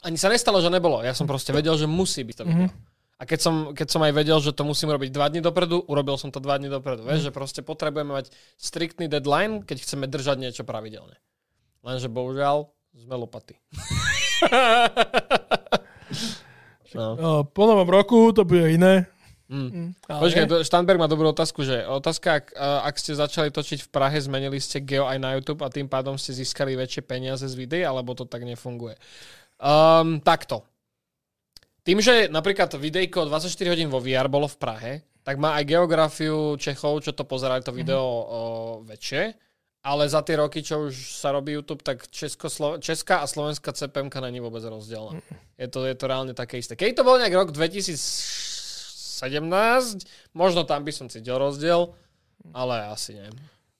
[0.00, 0.98] ani sa nestalo, že nebolo.
[1.00, 2.66] Ja som proste vedel, že musí byť to video.
[3.14, 6.14] A keď som, keď som aj vedel, že to musím robiť dva dní dopredu, urobil
[6.14, 7.02] som to dva dní dopredu.
[7.02, 11.14] Vieš, že proste potrebujeme mať striktný deadline, keď chceme držať niečo pravidelne.
[11.82, 13.54] Lenže bohužiaľ sme lopaty.
[16.94, 17.06] no.
[17.16, 19.08] O, po novom roku to bude iné.
[19.48, 19.68] Mm.
[19.72, 23.88] Mm, ale Počkaj, Štanberg má dobrú otázku, že otázka, ak, a- ak ste začali točiť
[23.88, 27.48] v Prahe, zmenili ste geo aj na YouTube a tým pádom ste získali väčšie peniaze
[27.48, 29.00] z videí, alebo to tak nefunguje?
[29.56, 30.68] Um, takto.
[31.80, 34.92] Tým, že napríklad videjko 24 hodín vo VR bolo v Prahe,
[35.24, 38.20] tak má aj geografiu Čechov, čo to pozerali to video o,
[38.84, 39.47] väčšie
[39.82, 42.50] ale za tie roky, čo už sa robí YouTube, tak Česko,
[42.82, 45.22] Česká a slovenská CPM není vôbec rozdielna.
[45.54, 46.74] Je to, je to reálne také isté.
[46.74, 49.22] Keď to bol nejak rok 2017,
[50.34, 51.94] možno tam by som cítil rozdiel,
[52.52, 53.30] ale asi nie.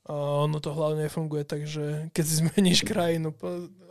[0.08, 3.37] A ono to hlavne funguje tak, že keď si zmeníš krajinu,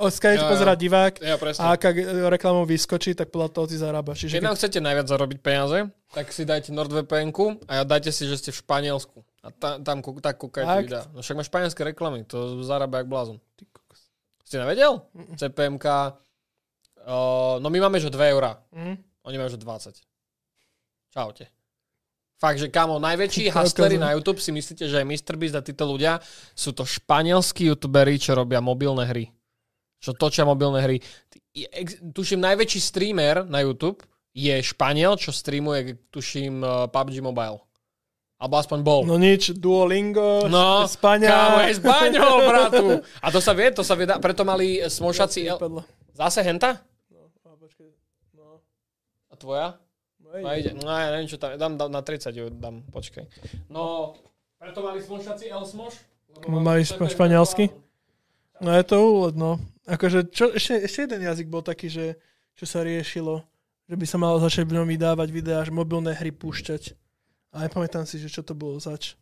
[0.02, 1.94] skáď ja, pozerať divák ja, a ak
[2.34, 4.26] reklamou vyskočí, tak podľa toho si zarábaš.
[4.26, 7.30] Čiže keď, keď chcete najviac zarobiť peniaze, tak si dajte nordvpn
[7.70, 9.22] a dajte si, že ste v Španielsku.
[9.46, 11.04] A ta, tam tak kúkajte videa.
[11.14, 13.38] No však má španielské reklamy, to zarába jak blázon.
[14.48, 15.04] Ste nevedel?
[15.12, 15.36] Mm-mm.
[15.36, 15.86] CPMK,
[17.04, 18.64] uh, no my máme, že 2 eurá.
[18.72, 18.96] Mm.
[19.28, 20.00] Oni majú, že 20.
[21.12, 21.52] Čaute.
[22.38, 26.22] Fakt, že kamo, najväčší hustlery na YouTube si myslíte, že aj MrBeast a títo ľudia
[26.54, 29.26] sú to španielskí youtuberi, čo robia mobilné hry.
[29.98, 30.98] Čo točia mobilné hry.
[32.14, 34.06] Tuším, najväčší streamer na YouTube
[34.38, 37.67] je Španiel, čo streamuje, tuším, uh, PUBG Mobile.
[38.38, 39.02] Alebo aspoň bol.
[39.02, 41.34] No nič, Duolingo, no, Spania.
[41.34, 42.86] Kámo, je Spaňol, bratu.
[43.18, 45.50] A to sa vie, to sa vie, preto mali smošací...
[46.14, 46.78] Zase henta?
[47.10, 47.34] No,
[48.38, 48.62] no.
[49.30, 49.82] A tvoja?
[50.22, 50.78] No, ide.
[50.78, 53.26] no ja neviem, čo tam, dám, dám na 30 ju dám, počkaj.
[53.74, 54.14] No,
[54.62, 55.98] preto mali smošací El Smoš?
[56.46, 57.74] Mali špa, španielsky?
[58.62, 59.58] No je to úled, no.
[59.90, 62.06] Akože, čo, ešte, ešte jeden jazyk bol taký, že
[62.54, 63.42] čo sa riešilo,
[63.88, 66.94] že by sa malo začať v ňom vydávať videá, že mobilné hry púšťať.
[67.58, 69.18] A nepamätám si, že čo to bolo zač.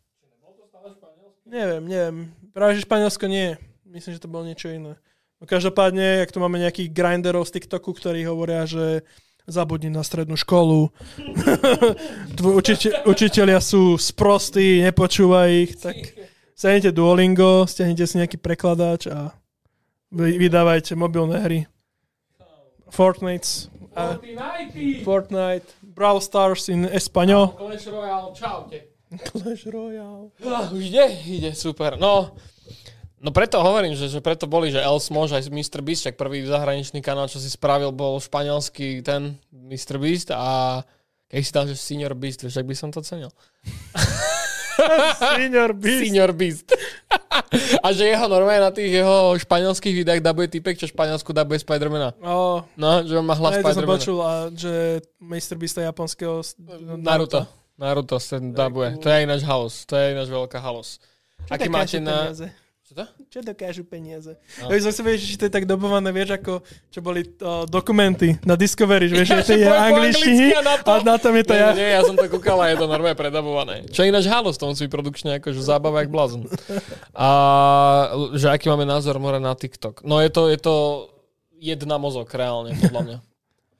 [1.48, 2.16] Neviem, neviem.
[2.52, 3.56] Práve, že Španielsko nie.
[3.88, 5.00] Myslím, že to bolo niečo iné.
[5.40, 9.06] No každopádne, ak tu máme nejakých grinderov z TikToku, ktorí hovoria, že
[9.48, 10.90] zabudni na strednú školu,
[12.36, 15.96] Tvoji učite, učiteľia sú sprostí, nepočúvaj ich, tak
[16.52, 19.30] stiahnite Duolingo, stiahnite si nejaký prekladač a
[20.12, 21.60] vydávajte mobilné hry.
[22.90, 23.70] Fortnite.
[23.94, 25.04] Fortnite.
[25.06, 25.68] Fortnite.
[25.96, 27.56] Brawl Stars in Español.
[27.56, 28.78] Clash Royale, čaute.
[29.32, 30.28] Clash Royale.
[30.44, 31.96] Uh, už ide, ide, super.
[31.96, 32.36] No,
[33.16, 35.80] No preto hovorím, že, že preto boli, že Els Mož aj Mr.
[35.80, 39.96] Beast, však prvý zahraničný kanál, čo si spravil, bol španielský ten Mr.
[39.96, 40.84] Beast a
[41.26, 43.32] keď si dal, že Senior Beast, vieš, ak by som to cenil.
[45.34, 46.02] Senior Beast.
[46.06, 46.68] Senior Beast.
[47.84, 52.12] a že jeho normálne na tých jeho španielských videách dabuje typek, čo Španielsku dabuje Spidermana.
[52.20, 52.66] Oh.
[52.74, 53.74] No, že on má hlas Spidermana.
[53.74, 55.54] to som počul, a že Mr.
[55.54, 57.02] Beast je japonského Naruto.
[57.02, 57.40] Naruto,
[57.76, 58.98] Naruto sa dabuje.
[58.98, 59.86] To je ináč halos.
[59.86, 60.98] To je ináč veľká halos.
[61.46, 62.32] Aký máte na...
[62.32, 62.65] Peniaze?
[62.96, 63.04] To?
[63.28, 64.40] Čo dokážu peniaze?
[64.56, 64.72] No.
[64.72, 68.40] Ja som si vieš, že to je tak dobované, vieš, ako čo boli uh, dokumenty
[68.40, 70.60] na Discovery, že vieš, ja, že to je angličtiny a
[71.04, 71.70] na tom je to nie, ja.
[71.76, 73.84] Nie, ja som to kúkal a je to normálne predabované.
[73.92, 76.48] Čo je ináč halo z tom si produkčne akože zábava jak blázon.
[77.12, 77.28] A
[78.32, 80.00] že aký máme názor more na TikTok.
[80.00, 80.74] No je to, je to
[81.60, 83.18] jedna mozog reálne, podľa mňa.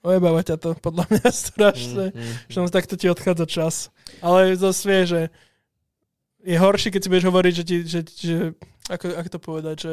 [0.07, 2.05] Ojebáva ťa to, podľa mňa strašne.
[2.13, 2.69] Mm, mm, že mm.
[2.69, 3.75] takto ti odchádza čas.
[4.21, 5.21] Ale zase vie, že
[6.47, 8.37] je horšie, keď si budeš hovoriť, že, ti, že, že
[8.87, 9.93] ako, ako to povedať, že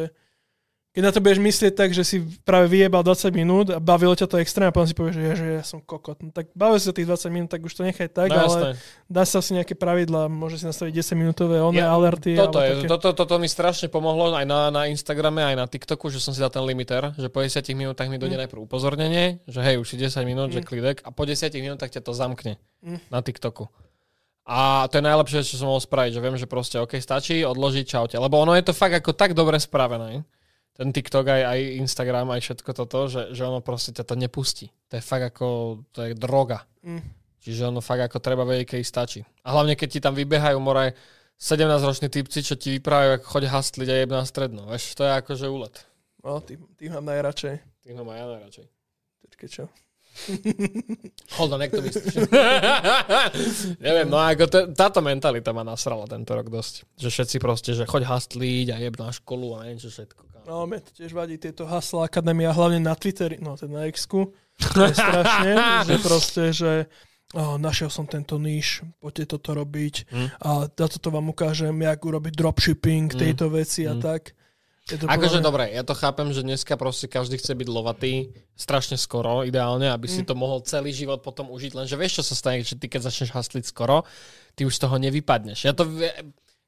[0.93, 4.29] keď na to budeš myslieť tak, že si práve vyjebal 20 minút a bavilo ťa
[4.29, 6.21] to extrémne a potom si povieš, že, ja, že ja som kokot.
[6.21, 8.45] No, tak bavil si sa tých 20 minút, tak už to nechaj tak, no, ale
[8.45, 8.69] jasné.
[9.09, 12.37] dá sa si nejaké pravidla, môže si nastaviť 10 minútové oné ja, alerty.
[12.37, 16.21] Toto, je, toto, toto mi strašne pomohlo aj na, na Instagrame, aj na TikToku, že
[16.21, 18.41] som si dal ten limiter, že po 10 minútach mi dojde mm.
[18.45, 20.61] najprv upozornenie, že hej, už je 10 minút, mm.
[20.61, 23.09] že klidek a po 10 minútach ťa to zamkne mm.
[23.09, 23.65] na TikToku.
[24.43, 27.85] A to je najlepšie, čo som mohol spraviť, že viem, že proste OK, stačí odložiť
[27.87, 28.15] čaute.
[28.19, 30.27] Lebo ono je to fakt ako tak dobre spravené.
[30.73, 34.67] Ten TikTok, aj, aj Instagram, aj všetko toto, že, že ono proste ťa to nepustí.
[34.91, 35.47] To je fakt ako,
[35.95, 36.65] to je droga.
[36.83, 36.99] Mm.
[37.39, 39.19] Čiže ono fakt ako treba vedieť, keď stačí.
[39.47, 40.91] A hlavne, keď ti tam vybehajú more
[41.39, 44.67] 17-roční typci, čo ti vyprávajú, ako choď hastliť a jebná stredno.
[44.71, 45.75] Vieš, to je akože úlet.
[46.23, 47.59] No, tým, tým mám najradšej.
[47.83, 48.65] Tým mám aj ja najradšej.
[49.27, 49.63] Počkej, čo?
[51.37, 52.15] Hold on, jak to myslíš?
[53.85, 56.85] Neviem, no ako t- táto mentalita ma nasrala tento rok dosť.
[57.01, 60.21] Že všetci proste, že choď hastliť a jeb na školu a neviem čo všetko.
[60.43, 64.11] No, mne to tiež vadí tieto hasla akadémia, hlavne na Twitteri, no teda na x
[64.11, 65.51] To je strašne,
[65.87, 66.71] že proste, že
[67.33, 70.27] oh, našiel som tento níž, poďte toto robiť mm.
[70.43, 73.19] a za toto vám ukážem, jak urobiť dropshipping, mm.
[73.19, 73.89] tejto veci mm.
[73.89, 74.35] a tak.
[74.83, 79.87] Akože dobre, ja to chápem, že dneska proste každý chce byť lovatý strašne skoro, ideálne,
[79.87, 80.27] aby si mm.
[80.27, 83.31] to mohol celý život potom užiť, lenže vieš, čo sa stane, že ty keď začneš
[83.31, 84.03] hasliť skoro,
[84.59, 85.59] ty už z toho nevypadneš.
[85.63, 85.87] Ja to...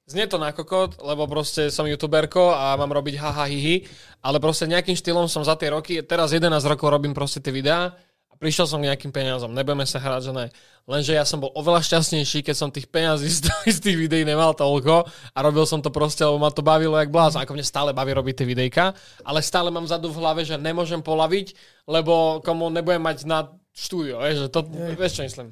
[0.05, 3.89] Znie to na kokot, lebo proste som youtuberko a mám robiť haha hihi,
[4.21, 7.89] ale proste nejakým štýlom som za tie roky, teraz 11 rokov robím proste tie videá
[8.37, 9.51] prišiel som k nejakým peniazom.
[9.51, 10.45] Nebudeme sa hrať, že ne.
[10.85, 14.53] Lenže ja som bol oveľa šťastnejší, keď som tých peňazí z, z tých videí nemal
[14.53, 17.41] toľko a robil som to proste, lebo ma to bavilo jak blázon.
[17.41, 18.93] Ako mne stále baví robiť tie videjka,
[19.25, 21.57] ale stále mám zadu v hlave, že nemôžem polaviť,
[21.89, 24.59] lebo komu nebudem mať na štúdio, vieš, že to,
[24.95, 25.49] vieš čo myslím.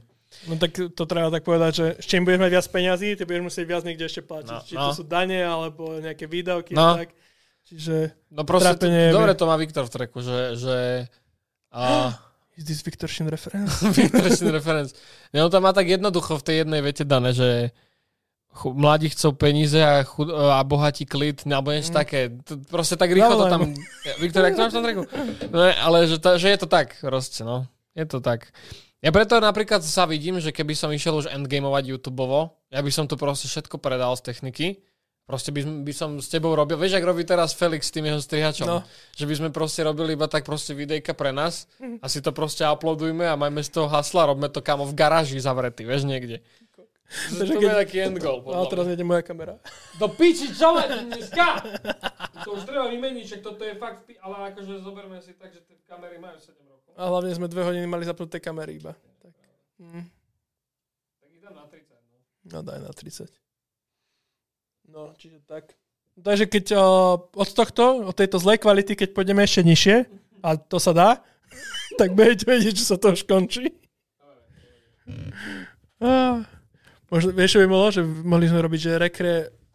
[0.50, 3.43] No tak to treba tak povedať, že s čím budeš mať viac peňazí, ty budeš
[3.54, 4.60] musieť viac niekde ešte platiť.
[4.60, 4.82] No, Či no.
[4.89, 7.00] to sú dane, alebo nejaké výdavky No.
[7.00, 7.13] tak.
[7.63, 7.96] Čiže,
[8.34, 10.78] No proste, to, dobre to má Viktor v treku, že, že
[11.72, 12.12] a,
[12.58, 13.82] is this Victor Shin reference?
[13.98, 14.94] Viktor Shin reference.
[15.34, 17.74] Ne, on to má tak jednoducho v tej jednej vete dané, že
[18.54, 21.98] mladí chcú peníze a, chud, a bohatí klid, alebo niečo Mm.
[21.98, 22.20] také.
[22.46, 23.62] To, proste tak rýchlo to Zavolaj tam...
[24.06, 25.04] Ja, Viktor, jak to máš v tom treku?
[25.50, 27.66] No, ale že, to, že je to tak, proste, no.
[27.98, 28.54] Je to tak.
[29.02, 33.10] Ja preto napríklad sa vidím, že keby som išiel už endgameovať YouTubeovo, ja by som
[33.10, 34.68] tu proste všetko predal z techniky.
[35.23, 38.03] Proste by, som- by som s tebou robil, vieš, ak robí teraz Felix s tým
[38.03, 38.83] jeho strihačom, No.
[39.12, 41.63] že by sme proste robili iba tak proste videjka pre nás
[42.01, 45.39] a si to proste uploadujme a majme z toho hasla, robme to kamo v garáži
[45.39, 46.43] zavretý, vieš, niekde.
[47.29, 49.62] To, Takže to je taký end goal, No, teraz ide moja kamera.
[50.01, 51.62] Do piči, čo dneska?
[52.43, 55.77] To už treba vymeniť, však toto je fakt, ale akože zoberme si tak, že tie
[55.86, 56.91] kamery majú 7 rokov.
[56.97, 58.91] A hlavne sme dve hodiny mali zapnuté kamery iba.
[59.21, 59.31] Tak.
[59.79, 60.03] Mm.
[61.15, 61.95] Tak ich dám na 30.
[62.03, 62.17] No.
[62.49, 63.42] No daj na 30.
[64.89, 65.76] No, čiže tak.
[66.13, 69.96] Takže keď uh, od tohto, od tejto zlej kvality, keď pôjdeme ešte nižšie,
[70.43, 71.10] a to sa dá,
[72.00, 73.74] tak budete vedieť, že sa to už končí.
[76.04, 76.43] Ah,
[77.08, 79.34] možno, vieš, čo by bolo, že mohli sme robiť, že rekre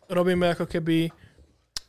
[0.08, 1.12] robíme ako keby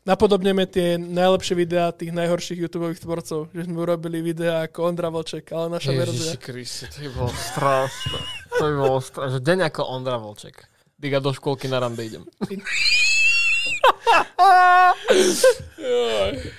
[0.03, 3.51] napodobneme tie najlepšie videá tých najhorších youtube tvorcov.
[3.51, 6.35] Že sme urobili videá ako Ondra Vlček, ale naša verzia.
[6.35, 8.19] Ježiši to by bolo strašné.
[8.57, 9.37] To by bolo strašné.
[9.43, 10.78] Deň ako Ondra Volček.
[10.99, 12.27] Diga do školky na rande idem.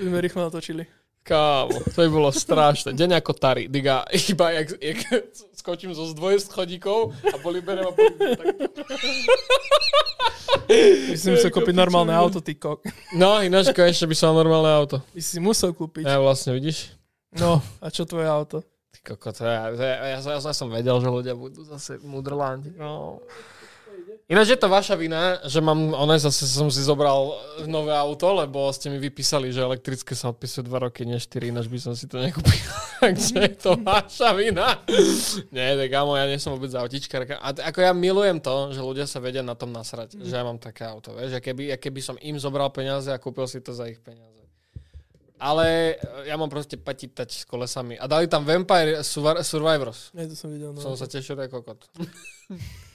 [0.01, 0.89] Sme rýchlo natočili.
[1.21, 2.97] Kámo, to by bolo strašné.
[2.97, 3.69] Deň ako Tari.
[3.69, 4.99] Diga, iba jak, jak
[5.53, 8.57] skočím zo zdvoje schodíkov a boli berem a boli tak.
[11.13, 12.81] Myslím, že sa kúpiť normálne auto, ty kok.
[13.13, 15.05] No, ináč konečne by som mal normálne auto.
[15.13, 16.09] By si musel kúpiť.
[16.09, 16.97] Ja vlastne, vidíš?
[17.37, 18.65] No, a čo tvoje auto?
[18.89, 22.73] Ty koko, to ja, ja, ja, ja som vedel, že ľudia budú zase mudrlándi.
[22.73, 23.21] No.
[24.27, 27.35] Ináč je to vaša vina, že mám, one zase som si zobral
[27.67, 31.67] nové auto, lebo ste mi vypísali, že elektrické sa odpisuje 2 roky, nie 4, ináč
[31.67, 32.55] by som si to nekúpil.
[33.03, 34.79] Takže je to vaša vina.
[35.51, 37.39] Nie, tak kámo, ja nie som vôbec autičkárka.
[37.39, 40.47] A t- ako ja milujem to, že ľudia sa vedia na tom nasrať, že ja
[40.47, 43.59] mám také auto, vieš, a keby, a keby som im zobral peniaze a kúpil si
[43.59, 44.39] to za ich peniaze.
[45.41, 45.97] Ale
[46.29, 47.97] ja mám proste patitač s kolesami.
[47.97, 50.13] A dali tam Vampire Survi- Survivors.
[50.13, 50.77] Ja to som videl.
[50.77, 50.85] No.
[50.85, 51.89] Som sa tešil ako kokot.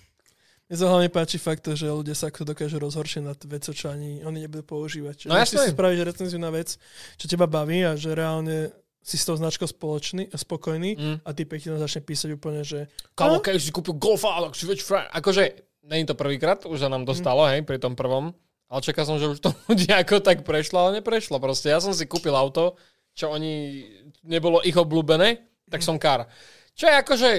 [0.65, 3.86] Mne sa hlavne páči fakt to, že ľudia sa ako dokážu rozhoršiť na vec, čo
[3.93, 5.25] ani oni nebudú používať.
[5.25, 6.73] Čiže No no, si spravíš recenziu na vec,
[7.21, 8.73] čo teba baví a že reálne
[9.06, 11.17] si s tou značkou spoločný, spokojný Mm.
[11.21, 13.45] a ty tam začne písať úplne, že Kamo, "A?
[13.45, 15.06] keď si kúpil Golfa, tak si frajer.
[15.13, 15.43] Akože,
[15.86, 18.34] není to prvýkrát, už sa nám dostalo, hej, pri tom prvom.
[18.65, 21.38] Ale čakal som, že už to ľudia ako tak prešlo, ale neprešlo.
[21.38, 22.73] Proste ja som si kúpil auto,
[23.13, 23.86] čo oni,
[24.25, 25.38] nebolo ich obľúbené,
[25.69, 26.25] tak som kár.
[26.73, 27.30] Čo je akože,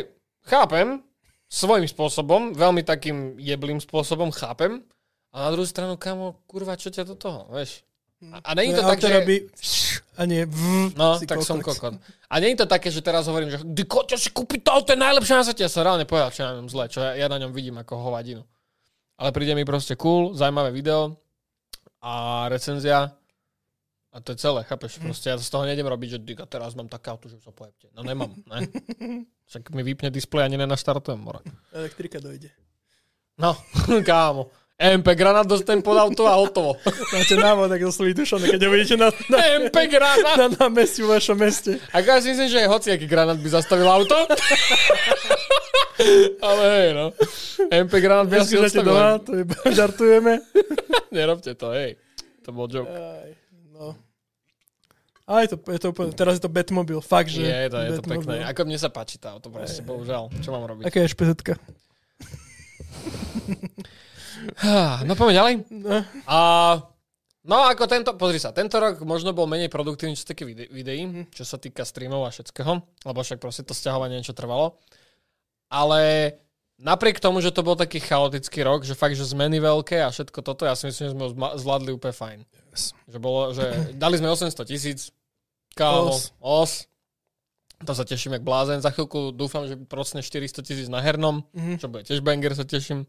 [0.47, 1.03] chápem,
[1.47, 4.83] svojím spôsobom, veľmi takým jeblým spôsobom chápem,
[5.37, 7.85] a na druhú stranu, kamo, kurva, čo ťa do toho, vieš?
[8.33, 9.13] A, a není to Tvoje tak, že...
[9.21, 9.37] robí
[10.17, 12.01] a nie v, No, tak som kokot.
[12.01, 12.01] kokot.
[12.33, 14.97] A nie je to také, že teraz hovorím, že ty koťa si kúpiť to auto,
[14.97, 15.69] je najlepšie na svete.
[15.69, 18.09] Ja som reálne povedal, čo na ňom zle, čo ja, ja na ňom vidím ako
[18.09, 18.41] hovadinu.
[19.21, 21.21] Ale príde mi proste cool, zaujímavé video
[22.01, 23.13] a recenzia
[24.17, 24.97] a to je celé, chápeš?
[24.97, 27.93] Proste ja z toho nejdem robiť, že diga, teraz mám také auto, že sa pojebte.
[27.93, 28.65] No nemám, ne?
[29.53, 31.45] Však mi vypne displej ani nenaštartujem, more.
[31.77, 32.49] Elektrika dojde.
[33.37, 33.53] No,
[34.09, 34.49] kámo.
[34.77, 36.81] MP granát dostanem pod auto a hotovo.
[37.13, 40.37] Máte návod, ak to vytušané, keď ho vidíte na, na, MP granát.
[40.37, 41.77] na námestí v vašom meste.
[41.93, 44.17] Ako ja si myslím, že hociaký granát by zastavil auto.
[46.45, 47.13] Ale hej, no.
[47.69, 48.97] MP granát by asi odstavil.
[48.97, 50.45] doma, to iba žartujeme.
[51.13, 51.97] Nerobte to, hej.
[52.45, 52.93] To bol joke.
[52.93, 53.46] Aj.
[55.27, 57.91] Ale je to, je to úplne, teraz je to Batmobil, fakt, že Je to, je
[57.93, 58.31] to Batmobil.
[58.31, 58.37] pekné.
[58.47, 60.31] Ako mne sa páči tá auto, proste, bohužiaľ.
[60.39, 60.87] Čo mám robiť?
[60.87, 61.59] Aká je špezetka?
[64.57, 65.55] Há, No poďme ďalej.
[65.73, 66.39] No, A
[67.47, 70.67] No ako tento, pozri sa, tento rok možno bol menej produktívny, čo sa týka vide-
[70.67, 74.83] videí, čo sa týka streamov a všetkého, lebo však proste to stiahovanie niečo trvalo.
[75.71, 76.35] Ale
[76.77, 80.43] napriek tomu, že to bol taký chaotický rok, že fakt, že zmeny veľké a všetko
[80.43, 82.39] toto, ja si myslím, že sme ho zvládli úplne fajn.
[82.75, 82.91] Yes.
[83.07, 85.15] Že bolo, že dali sme 800 tisíc,
[85.77, 86.33] kámo, Os.
[86.39, 86.73] os.
[87.79, 88.81] To sa teším jak blázen.
[88.81, 91.77] Za chvíľku dúfam, že procne 400 tisíc na hernom, Mhm.
[91.77, 93.05] čo bude tiež banger, sa teším.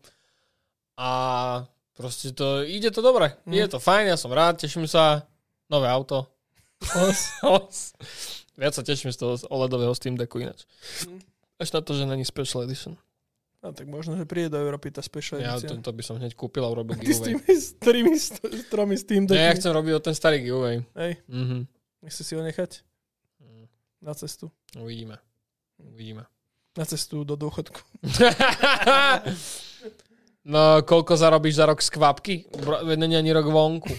[0.96, 1.10] A
[1.94, 3.32] proste to, ide to dobre.
[3.44, 3.54] Mhm.
[3.56, 5.24] Je to fajn, ja som rád, teším sa.
[5.66, 6.28] Nové auto.
[6.84, 7.20] Os.
[7.58, 7.78] Os.
[8.54, 10.68] Viac sa teším z toho OLEDového Steam Decku ináč.
[11.04, 11.20] Mhm.
[11.58, 12.94] Až na to, že není Special Edition.
[13.58, 16.36] A tak možno, že príde do Európy tá special Ja to, to by som hneď
[16.36, 17.26] kúpil a urobil Ty s giveaway.
[17.26, 18.28] tými s trými, s
[18.68, 19.58] tromi Steam Nie, ja Deckmi.
[19.58, 20.78] chcem robiť o ten starý giveaway.
[20.94, 21.60] Hej, Mhm.
[22.02, 22.84] Nechci si ho nechať
[23.38, 23.68] Mm,
[24.02, 24.52] na cestu.
[24.82, 25.18] Uvidíme.
[25.78, 26.26] Uvidíme.
[26.78, 27.82] Na cestu do dôchodku.
[30.54, 32.46] no, koľko zarobíš za rok z kvapky?
[32.98, 33.94] Není ani rok vonku.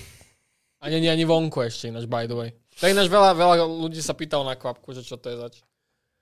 [0.82, 2.50] A není ani vonku ešte ináč, by the way.
[2.78, 5.54] Je ináč veľa, veľa ľudí sa pýtalo na kvapku, že čo to je zač.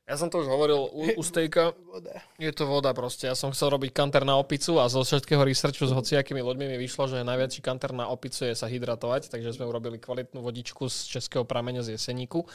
[0.07, 1.75] Ja som to už hovoril u, u stejka.
[1.91, 2.23] Voda.
[2.39, 3.27] Je to voda proste.
[3.27, 6.79] Ja som chcel robiť kanter na opicu a zo všetkého researchu s hociakými ľuďmi mi
[6.79, 11.19] vyšlo, že najväčší kanter na opicu je sa hydratovať, takže sme urobili kvalitnú vodičku z
[11.19, 12.47] českého prameňa z jeseníku.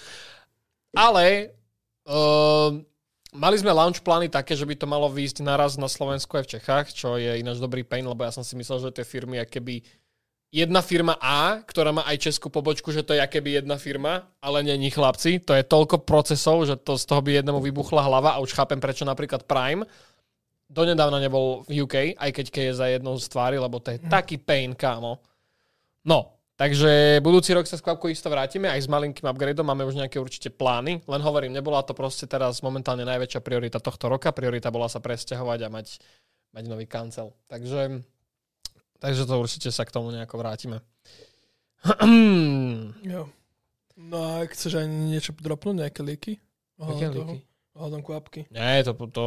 [0.95, 1.51] Ale
[2.07, 2.71] uh,
[3.35, 6.51] mali sme launch plány také, že by to malo výjsť naraz na Slovensku aj v
[6.55, 9.83] Čechách, čo je ináč dobrý pain, lebo ja som si myslel, že tie firmy keby
[10.51, 14.61] jedna firma A, ktorá má aj českú pobočku, že to je keby jedna firma, ale
[14.61, 15.39] není chlapci.
[15.47, 18.77] To je toľko procesov, že to z toho by jednému vybuchla hlava a už chápem,
[18.77, 19.87] prečo napríklad Prime
[20.71, 24.39] donedávna nebol v UK, aj keď je za jednou z tvári, lebo to je taký
[24.39, 25.19] pain, kámo.
[26.07, 29.99] No, takže budúci rok sa s kvapkou isto vrátime, aj s malinkým upgradeom máme už
[29.99, 34.71] nejaké určite plány, len hovorím, nebola to proste teraz momentálne najväčšia priorita tohto roka, priorita
[34.71, 35.99] bola sa presťahovať a mať,
[36.55, 37.35] mať nový kancel.
[37.51, 38.07] Takže
[39.01, 40.85] Takže to určite sa k tomu nejako vrátime.
[43.01, 43.25] Jo.
[43.97, 46.33] No a ak chceš aj niečo dropnúť, nejaké líky?
[46.77, 47.37] Aké líky?
[47.71, 48.51] Ohľadom kvapky.
[48.51, 49.25] Nie, to, to,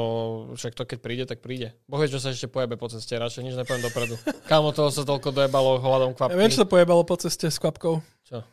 [0.54, 1.72] však to keď príde, tak príde.
[1.88, 4.14] Boh vie, čo sa ešte pojebe po ceste, radšej nič nepoviem dopredu.
[4.50, 6.36] Kámo, toho sa toľko dojebalo hľadom kvapky.
[6.36, 8.04] Ja viem, čo sa pojebalo po ceste s kvapkou.
[8.28, 8.44] Čo?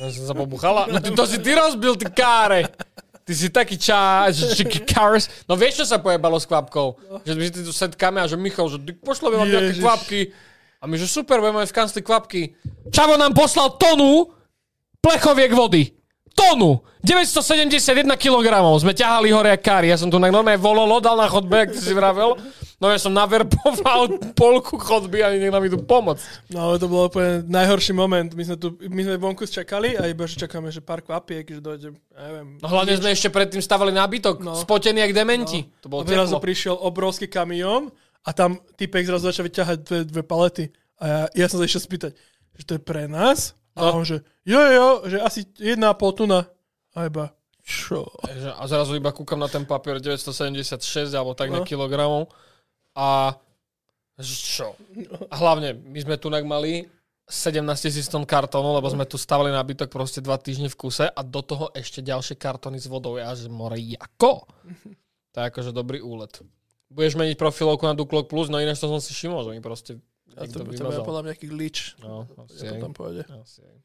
[0.00, 0.88] Ja som sa pobuchala?
[0.88, 2.66] No ty, to si ty rozbil, ty káre!
[3.26, 5.26] Ty si taký čá, že, že cars.
[5.50, 6.94] No vieš, čo sa pojebalo s kvapkou?
[7.26, 10.20] Že my si tu setkáme a že Michal, že pošlo vám nejaké kvapky.
[10.78, 12.54] A my, že super, budeme v kancli kvapky.
[12.94, 14.30] Čavo nám poslal tonu
[15.02, 15.90] plechoviek vody.
[16.38, 16.86] Tonu!
[17.02, 18.46] 971 kg
[18.78, 19.90] sme ťahali hore jak kári.
[19.90, 22.38] Ja som tu na normálne vololo dal na chodbe, ty si vravel.
[22.76, 26.52] No ja som naverboval polku chodby a niekto nám idú pomôcť.
[26.52, 28.28] No ale to bol úplne najhorší moment.
[28.28, 31.58] My sme tu, my sme vonku čakali a iba, že čakáme, že pár kvapiek, že
[31.58, 32.60] dojde, neviem.
[32.60, 34.52] No hlavne sme ešte predtým stavali nábytok, No.
[34.52, 35.64] spotení jak dementi.
[35.80, 36.36] To bolo a teplo.
[36.38, 37.88] prišiel obrovský kamión
[38.20, 40.68] a tam typek zrazu začal vyťahať dve, dve palety.
[40.96, 42.12] A ja, ja som sa išiel spýtať,
[42.52, 43.56] že to je pre nás?
[43.72, 44.00] A No.
[44.00, 46.44] on že, jo, jo, že asi jedna a pol tuna.
[46.92, 48.04] A iba, čo?
[48.56, 51.60] A zrazu iba kúkam na ten papier 976 alebo tak No.
[51.60, 52.28] na kilogramov.
[52.96, 53.36] A
[54.16, 54.72] čo?
[55.28, 56.88] Hlavne, my sme tu mali
[57.28, 61.20] 17 tisíc tón kartónov, lebo sme tu stavali nábytok proste dva týždne v kuse a
[61.20, 63.20] do toho ešte ďalšie kartóny s vodou.
[63.20, 64.48] Ja, že more, ako?
[65.34, 66.32] To je akože dobrý úlet.
[66.86, 69.98] Budeš meniť profilovku na Duklok Plus, no ináč to som si všimol, že mi proste
[70.38, 71.98] A to, niekto to podľa mňa nejaký glitch.
[71.98, 73.26] No, asi Ja to tam pôjde.
[73.26, 73.76] Asi aj.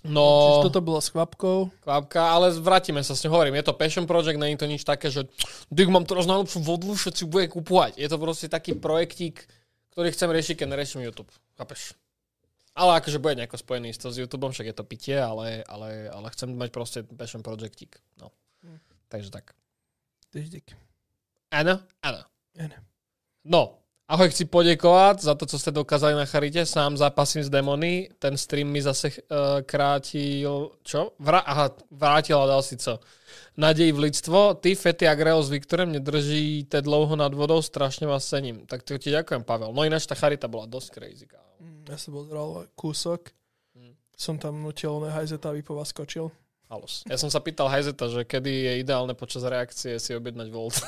[0.00, 1.68] Čiže No, toto bolo s kvapkou.
[1.84, 3.36] kvapka, ale vrátime sa s ňou.
[3.36, 5.28] Hovorím, je to passion project, není to nič také, že
[5.68, 8.00] dyk, mám teraz najlepšiu vodu, všetci bude kúpovať.
[8.00, 9.44] Je to proste taký projektík,
[9.92, 11.28] ktorý chcem riešiť, keď neriešim YouTube.
[11.60, 11.92] Chápeš?
[12.72, 16.08] Ale akože bude nejako spojený s to s YouTubeom, však je to pitie, ale, ale,
[16.08, 18.00] ale chcem mať proste passion projektík.
[18.16, 18.32] No.
[19.12, 19.52] Takže tak.
[20.32, 20.72] Tyždik.
[21.52, 21.82] Áno?
[22.00, 22.22] Áno.
[22.56, 22.76] Áno.
[23.42, 23.79] No,
[24.10, 26.66] ahoj, chci poděkovat za to, co jste dokázali na Charitě.
[26.66, 28.10] Sám zápasím s demony.
[28.18, 29.16] Ten stream mi zase uh,
[29.62, 30.70] krátil...
[30.82, 31.14] Čo?
[31.20, 33.00] Vra- aha, vrátil a dal si co.
[33.56, 34.54] Naději v lidstvo.
[34.54, 38.66] Ty, Fety a Greo s Viktorem nedržíte dlouho nad vodou, strašně vás cením.
[38.66, 39.72] Tak to ti ďakujem, Pavel.
[39.72, 41.26] No ináč tá Charita bola dosť crazy.
[41.26, 41.86] kámo.
[41.86, 43.30] Ja som bol zral kúsok.
[43.78, 43.94] Mm.
[44.18, 46.30] Som tam nutil aby po vás skočil.
[46.70, 47.02] Halus.
[47.10, 50.78] Ja som sa pýtal Hajzeta, že kedy je ideálne počas reakcie si objednať Volt.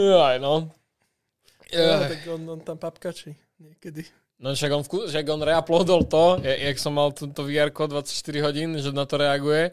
[0.00, 0.72] Aj no.
[1.68, 2.08] Jaj.
[2.08, 4.08] tak on, on tam papkačí niekedy.
[4.40, 8.08] No však on, však on reuploadol to, jak som mal túto VR 24
[8.40, 9.68] hodín, že na to reaguje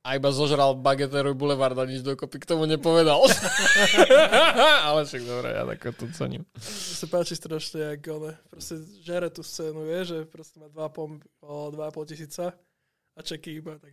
[0.00, 3.20] a iba zožral Bageteru Boulevard a nič dokopy k tomu nepovedal.
[4.88, 6.48] Ale však dobre, ja tak to cením.
[6.56, 11.20] Mne sa páči strašne, jak on proste žere tú scénu, vie, že proste má 2,5
[11.44, 12.56] o 2,5 tisíca
[13.12, 13.92] a čeky iba tak.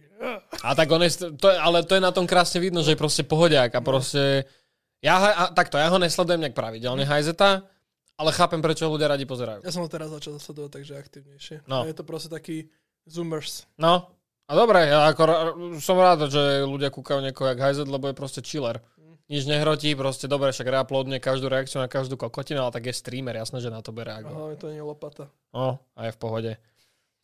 [0.63, 3.27] A tak on je, to, ale to je na tom krásne vidno, že je proste
[3.27, 4.47] pohodiak a proste...
[5.03, 7.67] Ja, a, takto, ja ho nesledujem nejak pravidelne, Hajzeta,
[8.17, 9.61] ale chápem, prečo ho ľudia radi pozerajú.
[9.61, 11.55] Ja som ho teraz začal sledovať, takže aktívnejšie.
[11.69, 11.85] No.
[11.85, 12.71] A je to proste taký
[13.05, 13.69] zoomers.
[13.77, 14.16] No,
[14.47, 15.23] a dobre, ja ako,
[15.83, 18.79] som rád, že ľudia kúkajú niekoho jak Hajzet, lebo je proste chiller.
[19.27, 23.35] Nič nehrotí, proste dobre, však reuploadne každú reakciu na každú kokotinu, ale tak je streamer,
[23.35, 24.31] jasné, že na to bude reagovať.
[24.31, 25.27] hlavne to nie je lopata.
[25.51, 26.51] No, a je v pohode.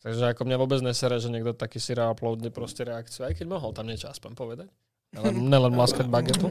[0.04, 3.72] Takže ako mňa vôbec nesere, že niekto taký si reuploadne proste reakciu, aj keď mohol
[3.72, 4.68] tam niečo aspoň povedať.
[5.14, 6.50] Nelen, nelen mlaskať bagetu.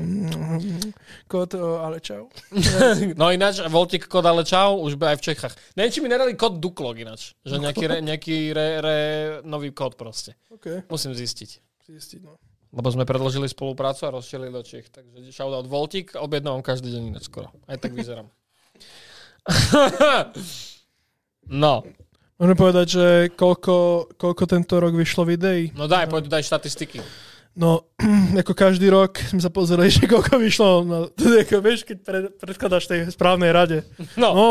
[1.32, 2.32] Kód, ale čau.
[3.20, 5.54] No ináč, Voltik kód ale čau, už by aj v Čechách.
[5.76, 7.36] Neviem, či mi nedali kód Duklog ináč.
[7.44, 8.98] Že nejaký, re, nejaký re, re,
[9.44, 10.40] nový kód proste.
[10.48, 11.60] OK, Musím zistiť.
[11.92, 12.40] zistiť, no.
[12.74, 14.90] Lebo sme predložili spoluprácu a rozšírili do Čech.
[14.90, 17.54] Takže shoutout Voltik, objednávam každý deň ináč skoro.
[17.70, 18.32] Aj tak vyzerám.
[21.64, 21.86] no.
[22.42, 23.06] Môžem povedať, že
[23.38, 25.70] koľko, koľko tento rok vyšlo videí?
[25.78, 26.98] No daj, poď daj štatistiky.
[27.54, 27.86] No,
[28.42, 30.70] ako každý rok sme sa pozreli, že koľko vyšlo.
[30.84, 30.98] No,
[31.46, 33.86] ako, vieš, keď pred, predkladáš tej správnej rade.
[34.22, 34.46] No, No,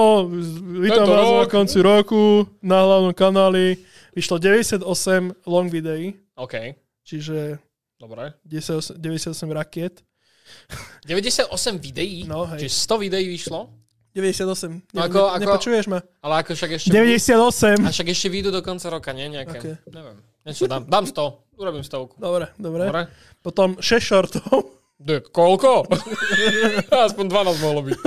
[0.79, 3.83] vítam vás na konci roku na hlavnom kanáli.
[4.13, 4.85] Vyšlo 98
[5.49, 7.57] long videí, OK, čiže
[7.97, 8.37] dobre.
[8.45, 10.05] 98, 98 rakiet.
[11.09, 11.49] 98
[11.81, 12.29] videí?
[12.29, 12.69] No, hej.
[12.69, 13.73] Čiže 100 videí vyšlo?
[14.13, 14.85] 98.
[14.93, 16.05] No ako- ne, ako- Nepočuješ ma?
[16.21, 16.93] Ale ako však ešte...
[16.93, 17.81] 98.
[17.81, 19.33] A však ešte výjdu do konca roka, nie?
[19.33, 19.57] Nejaké.
[19.57, 19.75] Okay.
[19.89, 20.21] Neviem.
[20.43, 20.83] Niečo dám.
[20.85, 21.55] Dám 100.
[21.55, 22.17] Urobím stovku.
[22.17, 22.85] Dobre, dobre.
[22.85, 23.03] Dobre?
[23.39, 25.91] Potom 6 shortov De, koľko?
[27.07, 27.99] Aspoň 12 mohlo byť.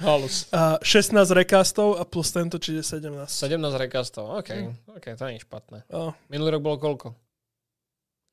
[0.00, 0.50] Halus.
[0.50, 3.30] a 16 recastov a plus tento, čiže 17.
[3.30, 4.34] 17 rekastov.
[4.34, 4.74] OK, Hm.
[4.90, 5.86] OK, to nie je špatné.
[5.88, 7.14] Oh, Minulý rok bolo koľko?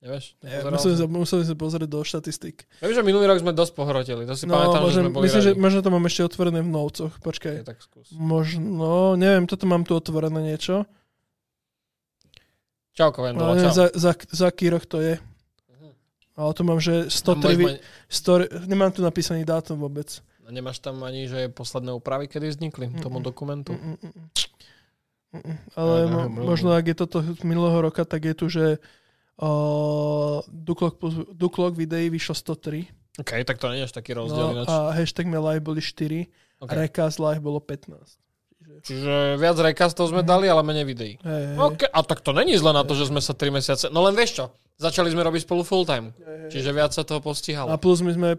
[0.02, 0.36] Nevieš?
[0.36, 2.66] Pozeral museli, sa, museli sa pozrieť do štatistík.
[2.82, 4.26] Viem, že minulý rok sme dosť pohrotili.
[4.26, 5.62] To si No, pamätám, že môžem, sme boli myslím, že radi.
[5.62, 7.14] možno to mám ešte otvorené v novcoch.
[7.22, 7.54] Počkaj.
[7.56, 8.08] Ok, tak skús.
[8.12, 10.90] Možno, neviem, toto mám tu otvorené niečo.
[12.94, 13.58] Čauko, viem, čau.
[13.70, 15.18] za, za, za aký rok to je.
[15.72, 15.90] Mhm.
[16.36, 17.42] Ale tu mám, že Tam 103...
[17.44, 18.32] môžeš Vi- mať- 100,
[18.66, 20.10] nemám tu napísaný dátum vôbec.
[20.44, 23.26] A Nemáš tam ani, že posledné úpravy, kedy vznikli tomu Mm-mm.
[23.26, 23.72] dokumentu?
[23.72, 24.28] Mm, mm, mm, mm.
[25.32, 25.58] Mm, mm.
[25.74, 26.46] Ale No, mo- no, no.
[26.46, 28.66] možno, ak je toto z minulého roka, tak je tu, že
[29.38, 31.00] uh, Duklok,
[31.32, 32.86] Duklok videí vyšlo 103.
[33.16, 34.68] OK, tak to nie je až taký rozdiel No, ináč.
[34.68, 36.28] a hashtag me live boli 4
[36.60, 36.68] OK.
[36.68, 37.98] a recast live bolo 15.
[38.84, 41.14] Čiže, viac rekastov sme dali, ale menej videí.
[41.16, 43.88] hej, hej, OK, a tak to není zle na to, že sme sa 3 mesiace...
[43.88, 46.12] No len vieš čo, začali sme robiť spolu full time.
[46.14, 46.52] hej.
[46.52, 47.72] Čiže viac sa toho A postihalo.
[47.78, 48.30] plus my sme,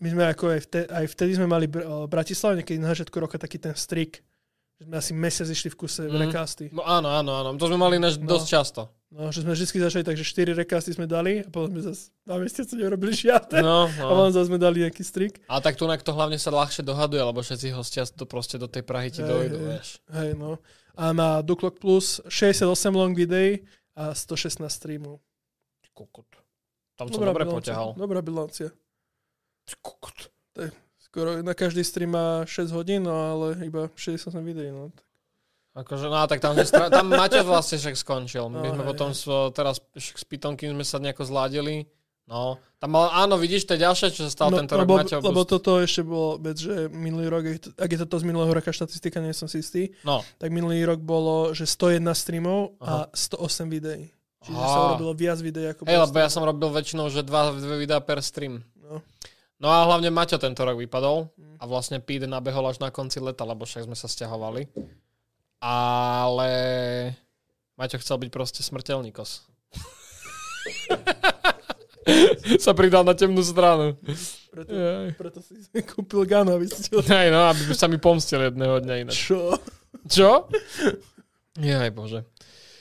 [0.00, 3.36] my sme ako aj, vtedy, aj vtedy sme mali o, Bratislave niekedy na začiatku roka
[3.36, 4.24] taký ten strik,
[4.74, 6.16] že sme asi mesiac išli v kuse mm.
[6.18, 6.64] recasty.
[6.72, 7.48] No áno, áno, áno.
[7.54, 8.24] To sme mali než No.
[8.26, 8.88] dosť často.
[9.14, 12.10] No, že sme vždy začali tak, že 4 recasty sme dali a potom sme zase
[12.26, 13.62] na mesiace nerobili žiadne.
[13.62, 14.26] No, A no.
[14.26, 15.38] len zase sme dali nejaký strik.
[15.46, 18.82] A tak tu to hlavne sa ľahšie dohaduje, lebo všetci hostia to proste do tej
[18.82, 19.66] Prahy ti Hej, dojdu, hej.
[19.70, 19.88] vieš.
[20.10, 20.58] Hej, no.
[20.98, 23.62] A má Duklok Plus 68 long videí
[23.94, 25.22] a 116 streamov.
[25.94, 26.26] Kokot.
[26.98, 27.70] Tam som dobre bilancia.
[27.70, 27.88] poťahal.
[27.94, 28.74] Dobrá bilancia.
[29.78, 30.26] Kokot.
[30.98, 34.74] Skoro na každý stream má 6 hodín, no ale iba 68 videí.
[34.74, 34.90] No.
[35.74, 36.86] Akože, no a tak tam, stra...
[36.88, 38.46] tam Maťo vlastne však skončil.
[38.46, 39.16] My No, sme hej, potom hej.
[39.16, 41.90] s, teraz však s Pitonkým sme sa nejako zladili.
[42.24, 44.96] No, tam mal, áno, vidíš, to je ďalšie, čo sa stalo No, tento rok lebo,
[44.96, 45.18] Maťo.
[45.20, 45.50] lebo Boost.
[45.50, 47.42] toto ešte bolo vec, že minulý rok,
[47.74, 50.98] ak je toto z minulého roka štatistika, nie som si istý, No, tak minulý rok
[50.98, 53.04] bolo, že 101 streamov Aha.
[53.04, 54.08] a 108 videí.
[54.40, 54.70] Čiže Aha.
[54.70, 57.98] sa urobilo viac videí ako hej, lebo ja som robil väčšinou, že dva, dve videá
[57.98, 58.62] per stream.
[58.78, 59.04] No.
[59.56, 61.56] No a hlavne Maťo tento rok vypadol Mm.
[61.56, 64.64] a vlastne Pete nabehol až na konci leta, lebo však sme sa stiahovali.
[65.62, 66.50] Ale
[67.74, 69.46] Maťo chcel byť proste smrteľný kos.
[72.64, 73.96] sa pridal na temnú stranu.
[74.52, 75.08] Preto, Jaj.
[75.18, 75.54] preto si
[75.90, 79.18] kúpil Gana, aby si Hej, no, aby sa mi pomstil jedného dňa ináč.
[79.18, 79.58] Čo?
[80.06, 80.30] Čo?
[81.58, 82.22] Jaj, bože.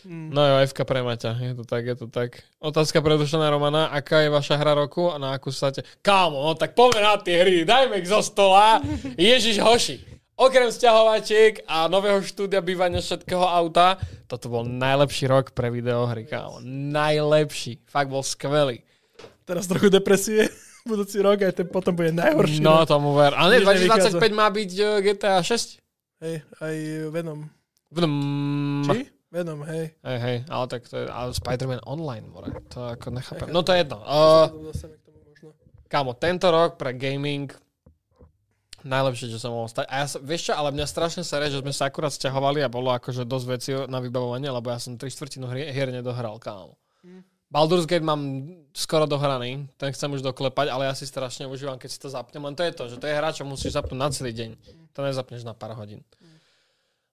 [0.03, 0.35] Mm.
[0.35, 2.43] No jo, FK pre Maťa, je to tak, je to tak.
[2.59, 5.79] Otázka predušená Romana, aká je vaša hra roku a na akú sa te...
[6.03, 8.83] Kámo, no tak poďme na tie hry, dajme ich zo stola.
[9.15, 10.03] Ježiš hoši.
[10.33, 16.57] Okrem sťahovačiek a nového štúdia bývania všetkého auta, toto bol najlepší rok pre videohry, kámo.
[16.65, 17.85] Najlepší.
[17.85, 18.81] Fakt bol skvelý.
[19.45, 20.49] Teraz trochu depresie.
[20.89, 22.59] Budúci rok aj ten potom bude najhorší.
[22.59, 22.89] No, rok.
[22.89, 23.37] tomu ver.
[23.37, 24.35] Ale nie, Nič 2025 nevychádza.
[24.35, 25.79] má byť eh, GTA 6?
[26.23, 26.75] Hej, aj
[27.13, 27.39] Venom.
[27.93, 28.15] Vdm.
[28.89, 28.99] Či?
[29.33, 29.85] Venom, hej.
[30.01, 32.53] Hej, hej, ale tak to je, ale Spider-Man online, more.
[32.73, 33.49] To ako nechápem.
[33.49, 33.97] No to je jedno.
[34.05, 34.45] Uh,
[35.89, 37.49] kámo, tento rok pre gaming
[38.83, 39.87] najlepšie, čo sa mohlo stať.
[39.87, 42.69] A ja sa, vieš čo, ale mňa strašne sere, že sme sa akurát sťahovali a
[42.71, 46.75] bolo akože dosť vecí na vybavovanie, lebo ja som tri štvrtinu hier, hier nedohral, kámo.
[47.03, 47.23] Mm.
[47.53, 51.89] Baldur's Gate mám skoro dohraný, ten chcem už doklepať, ale ja si strašne užívam, keď
[51.93, 52.41] si to zapnem.
[52.41, 54.49] Len to je to, že to je hra, čo musíš zapnúť na celý deň.
[54.97, 56.01] To nezapneš na pár hodín.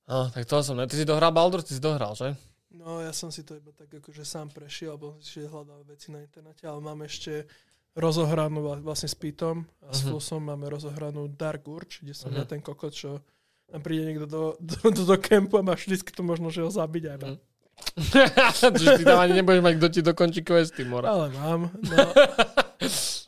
[0.09, 0.89] No, tak to som ne.
[0.89, 2.33] Ty si dohral Baldur, ty si dohral, že?
[2.73, 6.25] No ja som si to iba tak akože sám prešiel, alebo si hľadal veci na
[6.25, 7.45] internete, ale mám ešte
[7.93, 10.07] rozohranú vla- vlastne s Pitom a s Mhm.
[10.09, 12.37] Flusom máme rozohranú Dark Urge, kde som Mhm.
[12.37, 13.19] ja ten kokot, čo
[13.67, 16.71] tam príde niekto do, do, do, do kempu a máš vždycky to možno, že ho
[16.71, 17.37] zabiť aj Mhm.
[18.77, 21.09] Čiže ty tam ani nebudeš mať, kto ti dokončí questy, mora.
[21.09, 21.61] Ale mám.
[21.81, 21.99] No.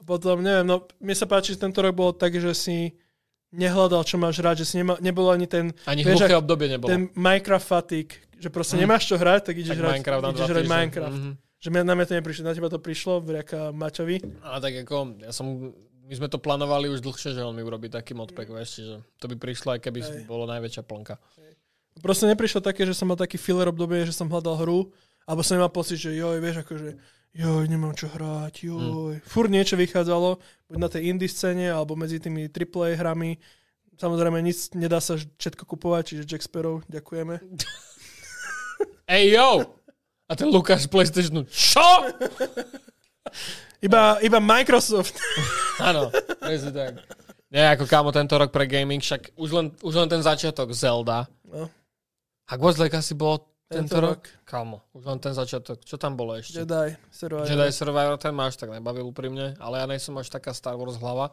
[0.03, 2.93] Potom, neviem, no, mne sa páči, že tento rok bolo tak, že si
[3.51, 6.87] nehľadal, čo máš rád, že si nema, nebolo ani ten, Ani Vieš, hluché obdobie nebolo.
[6.87, 8.81] ten Minecraft fatigue, že proste Mm.
[8.83, 10.65] nemáš čo hrať, tak ideš Tak hrať, Minecraft ideš hrať.
[10.67, 11.17] Minecraft.
[11.19, 11.33] Mhm.
[11.63, 14.43] Že mňa, na mňa to neprišlo, na teba to prišlo, vďaka Maťovi.
[14.43, 15.71] Ale tak ako, ja som,
[16.11, 19.31] my sme to plánovali už dlhšie, že on mi urobí taký modpack, vieš, čiže to
[19.31, 20.27] by prišlo, aj keby Hej.
[20.27, 21.23] bolo najväčšia plnka.
[22.03, 24.91] Proste neprišlo také, že som mal taký filler obdobie, že som hľadal hru,
[25.23, 26.99] alebo som nemal pocit, že joj, vieš, akože
[27.39, 29.15] joj, nemám čo hrať, joj.
[29.17, 29.23] Mm.
[29.23, 33.39] Furt niečo vychádzalo, buď na tej indie scéne, alebo medzi tými AAA hrami.
[34.03, 37.39] Samozrejme, nic nedá sa všetko kupovať, čiže Jack Sparrow, ďakujeme.
[39.15, 39.79] Ej, yo!
[40.33, 41.85] A ten Lukáš PlayStation, čo?
[43.85, 45.13] Iba, iba Microsoft.
[45.93, 46.09] Áno,
[46.41, 46.93] presne tak.
[47.53, 51.29] Nie, ako kámo, tento rok pre gaming, však už len, už len ten začiatok Zelda.
[51.45, 51.69] No.
[52.49, 54.25] Hogwarts Legacy bolo tento, Tento rok?
[54.25, 54.49] rok.
[54.49, 55.85] Kámo, už len ten začiatok.
[55.85, 56.65] Čo tam bolo ešte?
[56.65, 56.97] Jedi.
[57.13, 57.45] Survivor.
[57.45, 60.97] Jedi Survivor, ten ma až tak nebavil úprimne, ale ja nejsem až taká Star Wars
[60.97, 61.29] hlava.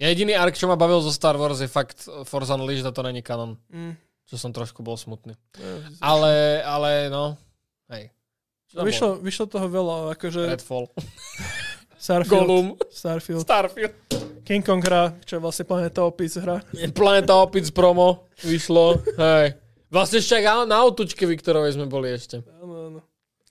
[0.00, 3.22] Jediný ark, čo ma bavil zo Star Wars je fakt Force Unleashed a to není
[3.22, 3.54] kanon.
[3.70, 3.94] Mm.
[4.26, 5.34] Čo som trošku bol smutný.
[5.58, 5.66] No,
[6.00, 7.34] Ale, ale no,
[7.92, 8.08] hej.
[8.70, 9.24] Vyšlo, bolo?
[9.26, 10.86] vyšlo toho veľa, akože Redfall.
[12.00, 12.66] Starfield, Gollum.
[12.88, 13.92] Starfield, Starfield.
[14.46, 16.64] King Kong hra, čo je vlastne Planeta Opic hra.
[16.96, 19.04] Planeta Opic promo vyšlo.
[19.20, 19.60] Hej.
[19.92, 22.40] Vlastne ešte aj na autučke Viktorovej sme boli ešte.
[22.62, 23.00] Áno, áno.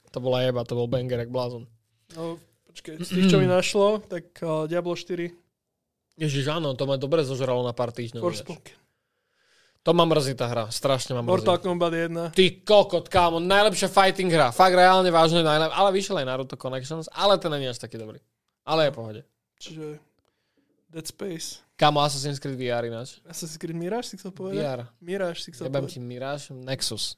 [0.09, 1.69] To bola jeba, to bol banger, jak blázon.
[2.17, 5.29] No, počkej, z tých, čo mi našlo, tak uh, Diablo 4,
[6.19, 8.19] Ježiš, áno, to ma dobre zožralo na pár týždňov.
[8.19, 8.75] Forspoken,
[9.89, 11.33] To ma mrzí tá hra, strašne ma mrzí.
[11.33, 12.37] Mortal Kombat 1.
[12.37, 14.53] Ty kokot, kámo, najlepšia fighting hra.
[14.53, 15.73] Fakt reálne vážne najlepšia.
[15.73, 18.21] Ale vyšiel aj Naruto Connections, ale ten není až taký dobrý.
[18.69, 19.21] Ale je pohode.
[19.57, 19.97] Čiže
[20.93, 21.65] Dead Space.
[21.73, 23.17] Kámo, Assassin's Creed VR ináč.
[23.25, 24.61] Assassin's Creed Mirage si chcel povedať?
[24.61, 24.85] VR.
[25.01, 25.97] Mirage si chcel Jebem povedať.
[25.97, 27.17] ti Mirage, Nexus.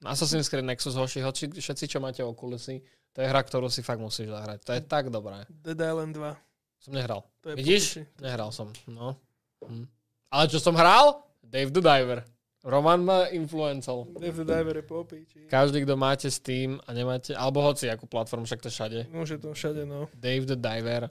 [0.00, 2.80] Assassin's Creed Nexus, hoši, hoči, všetci, čo máte Oculusy,
[3.12, 4.64] to je hra, ktorú si fakt musíš zahrať.
[4.64, 5.44] To je tak dobré.
[5.52, 6.88] Dead Island 2.
[6.88, 7.28] Som nehral.
[7.44, 8.00] To je Vidíš?
[8.00, 8.02] pokuši.
[8.24, 8.72] Nehral som.
[8.88, 9.20] No.
[9.60, 9.84] Hm.
[10.32, 11.27] Ale čo som hral?
[11.48, 12.20] Dave the Diver.
[12.68, 14.04] Roman ma influencal.
[14.20, 15.46] Dead the Diver je po piči.
[15.48, 19.08] Každý, kto máte Steam a nemáte, alebo hoci akú platformu, však to všade.
[19.08, 20.10] Môže to všade, no.
[20.12, 21.08] Dave the Diver.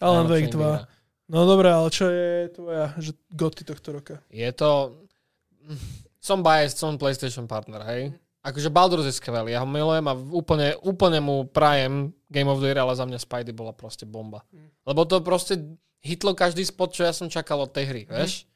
[0.00, 0.88] Alan Wake indie hra.
[0.88, 1.30] 2.
[1.30, 4.14] No dobré, ale čo je tvoja že goty tohto roka?
[4.32, 4.96] Je to...
[6.18, 8.02] Som biased, som PlayStation partner, hej?
[8.40, 12.72] Akože Baldur's je skvelý, ja ho milujem a úplne, úplne mu prajem Game of the
[12.72, 14.40] Year, ale za mňa Spidey bola proste bomba.
[14.88, 15.60] Lebo to proste
[16.00, 18.48] hitlo každý spot, čo ja som čakal od tej hry, vieš?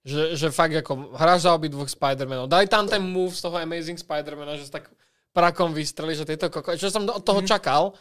[0.00, 2.48] Že, že fakt ako hráš za obidvoch Spider-Manov.
[2.48, 4.88] Daj tam ten move z toho Amazing Spider-Mana, že sa tak
[5.36, 6.72] prakom vystreli, že tieto koko...
[6.72, 7.92] Čo som od toho čakal,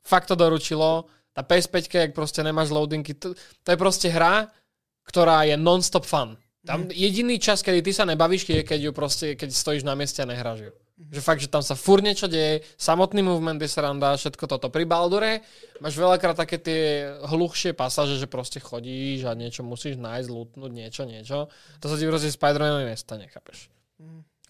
[0.00, 1.06] fakt to doručilo.
[1.32, 4.48] Tá PS5, jak proste nemáš loadingy, to, to je proste hra,
[5.04, 6.36] ktorá je non-stop fun.
[6.62, 10.22] Tam jediný čas, kedy ty sa nebavíš, je keď ju proste, keď stojíš na mieste
[10.22, 10.72] a nehráš ju.
[11.10, 14.70] Že fakt, že tam sa fur niečo deje, samotný movement je sranda, všetko toto.
[14.70, 15.42] Pri Baldure
[15.82, 21.02] máš veľakrát také tie hluchšie pasáže, že proste chodíš a niečo musíš nájsť, lutnúť, niečo,
[21.02, 21.50] niečo.
[21.82, 23.66] To sa ti proste Spider-Manovi nestane, chápeš?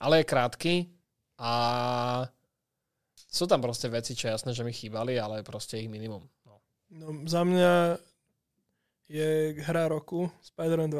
[0.03, 0.75] Ale je krátky
[1.41, 1.53] a
[3.33, 6.21] sú tam proste veci, čo jasné, že mi chýbali, ale proste ich minimum.
[6.45, 6.61] No.
[6.93, 7.97] No, za mňa
[9.09, 10.93] je hra roku Spider-Man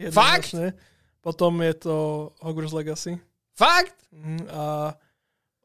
[0.00, 0.12] 2.
[0.12, 0.56] Fakt?
[1.20, 1.96] Potom je to
[2.40, 3.20] Hogwarts Legacy.
[3.56, 3.96] Fakt?
[4.12, 4.92] Mhm, A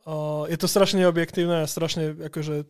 [0.07, 2.65] o, je to strašne objektívne a strašne akože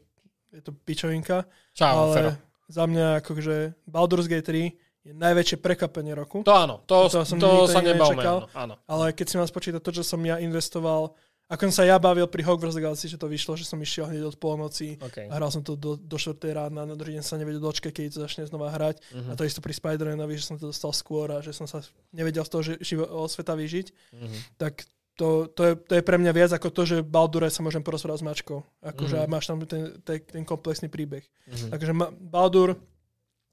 [0.52, 1.46] je to pičovinka.
[1.72, 2.32] Čau, ale Fero.
[2.68, 3.56] za mňa akože
[3.88, 6.44] Baldur's Gate 3 je najväčšie prekvapenie roku.
[6.44, 8.22] To áno, to, To som to sa nebavme.
[8.22, 8.76] Áno, áno.
[8.86, 11.16] Ale keď si mám spočítať to, čo som ja investoval,
[11.50, 14.24] ako som sa ja bavil pri Hogwarts Legacy, že to vyšlo, že som išiel hneď
[14.24, 15.26] od polnoci Okay.
[15.28, 16.38] a hral som to do, do 4.
[16.48, 19.02] rána, na druhý deň sa nevedel dočkať, keď to začne znova hrať.
[19.12, 19.30] Mhm.
[19.32, 22.46] A to isto pri Spider-Manovi, že som to dostal skôr a že som sa nevedel
[22.46, 23.88] z toho že, živo, sveta vyžiť.
[24.16, 24.38] Mhm.
[24.60, 27.80] Tak to, to, je, to je pre mňa viac ako to, že Baldure sa môžem
[27.80, 28.60] porozprávať s mačkou.
[28.82, 29.22] Akože Mhm.
[29.22, 29.32] mm-hmm.
[29.32, 31.22] máš tam ten, ten, ten komplexný príbeh.
[31.46, 31.68] Mhm.
[31.70, 32.80] Takže ma, Baldur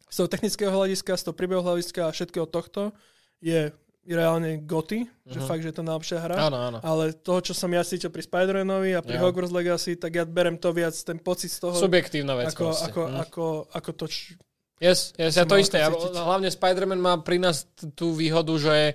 [0.05, 2.95] z toho technického hľadiska, z toho príbehu hľadiska a všetkého tohto
[3.39, 3.69] je
[4.09, 5.45] reálne goty, že Mhm.
[5.45, 6.37] fakt, že je to najlepšia hra.
[6.41, 6.79] Áno, áno.
[6.81, 9.29] Ale toho, čo som ja cítil pri Spider-Manovi a pri Jo.
[9.29, 12.85] Hogwarts Legacy, tak ja berem to viac, ten pocit z toho, Subjektívna vec ako, proste.
[12.87, 13.17] ako, Mhm.
[13.21, 14.41] ako, ako to, č-
[14.79, 15.77] Yes, yes, ja to isté.
[15.77, 18.95] Ja, hlavne Spider-Man má pri nás tú výhodu, že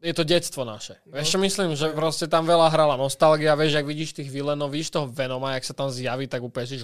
[0.00, 1.00] je to detstvo naše.
[1.06, 1.18] No.
[1.18, 1.72] Vieš čo myslím?
[1.76, 5.64] Že proste tam veľa hrala nostalgia, vieš, ak vidíš tých vilenov, vidíš toho Venoma, jak
[5.66, 6.82] sa tam zjaví, tak úplne si,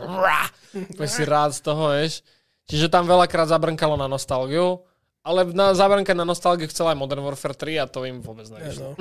[1.06, 2.24] si rád z toho, vieš.
[2.70, 4.86] Čiže tam veľakrát zabrnkalo na nostalgiu,
[5.22, 8.58] ale na zabrnkať na nostalgiu chcel aj Modern Warfare 3 a to im vôbec ne,
[8.58, 8.98] nevyšlo.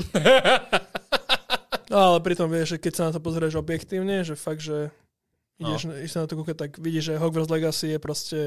[1.93, 1.97] no.
[1.97, 4.93] ale pritom vieš, že keď sa na to pozrieš objektívne, že fakt, že
[5.57, 5.97] ideš, no.
[5.97, 8.39] ideš na to kúkať, tak vidíš, že Hogwarts Legacy je proste,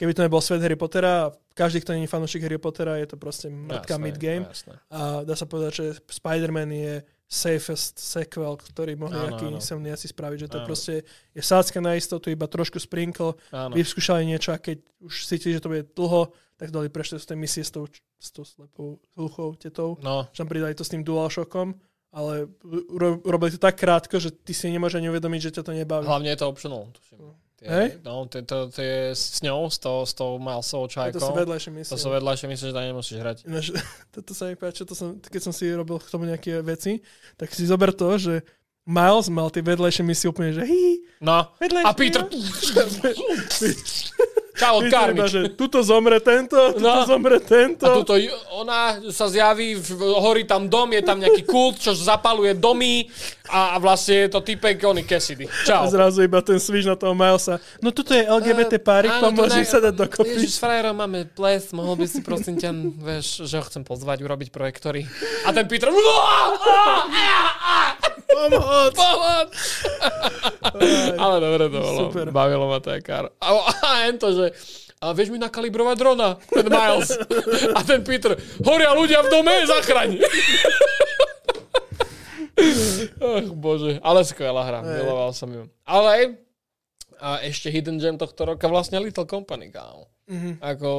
[0.00, 3.16] keby to nebol svet Harry Pottera, každý, kto nie je fanúšik Harry Pottera, je to
[3.16, 4.48] proste Jasné, mid-game.
[4.48, 4.80] jasné.
[4.88, 6.92] A dá sa povedať, že Spider-Man je
[7.26, 9.60] safest sequel, ktorý mohli Áno, aký áno.
[9.60, 10.66] semniaci spraviť, že to Áno.
[10.66, 13.70] proste je sádzka na istotu, iba trošku sprinkle, Áno.
[13.72, 17.38] vyskúšali niečo a keď už cítili, že to bude dlho, tak dali prešli z tej
[17.38, 17.86] misie s tou,
[18.16, 21.76] s tou slepou hluchou tetou, No, že tam pridali to s tým DualShockom,
[22.10, 22.50] ale
[22.90, 26.04] ro- robili to tak krátko, že ty si nemôže ani uvedomiť, že ťa to nebaví.
[26.04, 26.90] hlavne je to optional.
[26.90, 27.30] tuším.
[27.60, 28.00] Tie- Hej?
[28.00, 31.36] No, to, to, je s ňou, s tou, s tou Milesovou A to sú čajkou.
[31.36, 31.88] vedľajšie misie.
[31.88, 33.36] To sú vedľajšie, myslíš, že tam nemusíš hrať.
[33.44, 33.64] Ináč,
[34.16, 37.00] toto sa mi páči, to som, keď som si robil k tomu nejaké veci,
[37.36, 38.40] tak si zober to, že
[38.82, 41.84] Miles mal tie vedľajšie misie úplne, že hí, No, vedľajšie.
[41.84, 42.20] a Peter...
[44.50, 45.30] Čau, Karmič.
[45.30, 47.06] že tuto zomre tento, tuto No.
[47.06, 47.86] zomre tento.
[47.86, 48.18] A tuto
[48.52, 49.78] ona sa zjaví,
[50.18, 53.06] horí tam dom, je tam nejaký kult, čo zapaluje domy
[53.46, 55.46] a, a vlastne je to typek Ony Cassidy.
[55.46, 55.86] A Čau.
[55.86, 57.62] zrazu iba ten svíž na toho Milesa.
[57.78, 60.34] No tuto je LGBT párik, Áno, to pomôžem sa dať dokopy.
[60.34, 64.48] Ježiš, frajerom máme ples, mohol by si prosím ťa, vieš, že ho chcem pozvať, urobiť
[64.50, 65.06] projektory.
[65.46, 65.90] A ten Peter...
[68.30, 68.94] Pomoc!
[68.94, 69.50] Pomoc!
[71.18, 71.98] Ale dobre to bolo.
[72.08, 72.30] Super.
[72.30, 73.34] Bavilo ma to kar.
[73.42, 73.48] A,
[73.82, 74.46] a to, že
[75.00, 77.16] a vieš mi nakalibrovať drona, ten Miles.
[77.72, 80.20] A ten Peter, horia ľudia v dome, zachraň.
[83.20, 84.94] Ach, bože, ale skvelá hra, Hej.
[85.00, 85.64] miloval som ju.
[85.88, 86.36] Ale
[87.20, 90.08] a ešte Hidden Gem tohto roka vlastne Little Company, kámo.
[90.30, 90.62] Mhm.
[90.62, 90.90] Ako,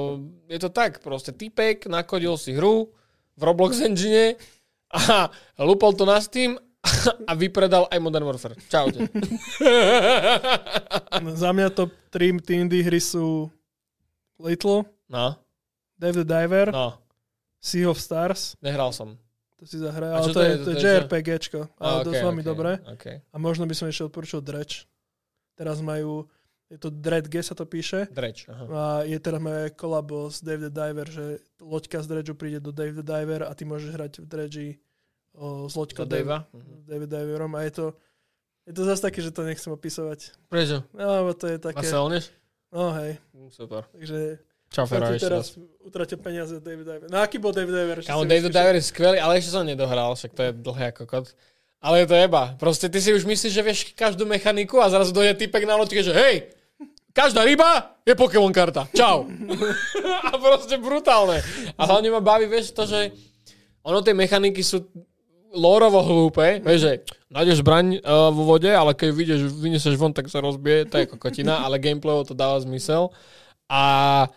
[0.51, 2.93] je to tak, proste typek nakodil si hru
[3.37, 4.37] v Roblox engine
[4.91, 6.59] a lupol to na Steam
[7.29, 8.57] a vypredal aj Modern Warfare.
[8.65, 9.05] Čaute.
[11.37, 13.49] Za mňa top 3 indie hry sú
[14.37, 15.35] Little, No,
[15.93, 16.97] Dave the Diver, no,
[17.59, 18.55] Sea of Stars.
[18.57, 19.19] nehral som.
[19.59, 20.57] To si zahra, A ale to, to je, je?
[20.57, 20.81] to To je je?
[20.97, 22.71] JRPGčko, ale A, dosť okej, veľmi okej, dobré.
[22.81, 23.15] okej.
[23.21, 24.89] A možno by som ešte odporučil Dredge.
[25.53, 26.25] Teraz majú,
[26.65, 28.09] je to Dread G sa to píše.
[28.09, 28.63] Dreč, aha.
[28.65, 31.25] A je teraz aj kolabo s Dave the Diver, že
[31.59, 34.67] loďka z Dredgeu príde do Dave the Diver a ty môžeš hrať v Dredži
[35.35, 36.39] o, loďkou Do Davea?
[36.85, 37.85] Dave, Dave Diverom a je to
[38.61, 40.37] je to zase také, že to nechcem opisovať.
[40.45, 40.85] Prečo?
[40.93, 41.81] No, lebo to je A také...
[41.81, 42.29] selneš?
[42.69, 43.83] No hej, Mm, Super.
[43.91, 44.37] takže
[44.69, 45.59] ti ešte teraz raz.
[45.81, 47.07] utratil peniaze David Diver.
[47.09, 47.97] No aký bol David Diver?
[48.05, 51.25] Kámo, David Diver je skvelý, ale ešte som nedohral, však to je dlhé ako kot.
[51.81, 52.53] Ale je to jeba.
[52.55, 55.99] Proste ty si už myslíš, že vieš každú mechaniku a zrazu dojde typek na loďke,
[55.99, 56.53] že hej,
[57.11, 58.85] každá ryba je Pokémon karta.
[58.93, 59.25] Čau.
[60.29, 61.41] a proste brutálne.
[61.75, 63.11] A hlavne ma baví, vieš, to, že
[63.81, 64.85] ono tie mechaniky sú
[65.51, 66.91] lórovo hlúpe, vieš, že
[67.31, 71.11] nájdeš zbraň uh, vo vode, ale keď vidieš, vyniesieš von, tak sa rozbije, to je
[71.11, 73.11] kokotina, ale gameplayovo to dáva zmysel.
[73.67, 74.27] A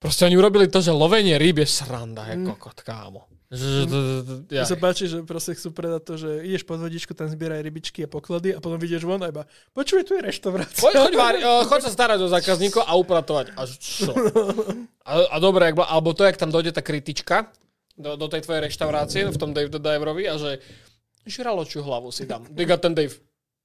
[0.00, 3.28] proste oni urobili to, že lovenie rýb je sranda, je kokot, kámo.
[4.52, 4.68] Ja.
[4.68, 8.08] sa páči, že proste chcú predať to, že ideš pod vodičku, tam zbieraj rybičky a
[8.08, 10.84] poklady a potom vidieš von a iba počuj, tu je reštaurácia.
[10.84, 13.56] Poď, choď, vari, uh, choď sa starať o zákazníkov a upratovať.
[13.56, 14.12] A čo?
[15.08, 17.48] A, a dobre, alebo to, jak tam dojde tá kritička
[17.98, 20.62] do, do tej tvojej reštaurácie v tom Dave the Diverovi a že
[21.26, 22.46] žraločiu hlavu si dám.
[22.48, 23.12] Diga ten Dave.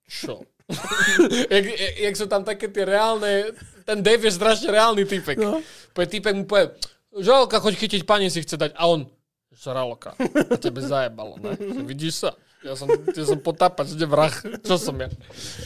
[0.10, 0.44] Čo?
[1.54, 1.64] jak,
[2.02, 3.56] jak, sú tam také tie reálne...
[3.84, 5.38] Ten Dave je strašne reálny typek.
[5.40, 5.60] No.
[5.92, 6.76] Povie typek mu povie,
[7.20, 8.72] žraloka, choď chytiť, pani si chce dať.
[8.76, 9.08] A on,
[9.54, 10.16] žraloka.
[10.20, 11.56] A tebe zajebalo, ne?
[11.84, 12.32] Vidíš sa?
[12.64, 14.32] Ja som, ja som potápač, kde vrah.
[14.64, 15.12] Čo som ja?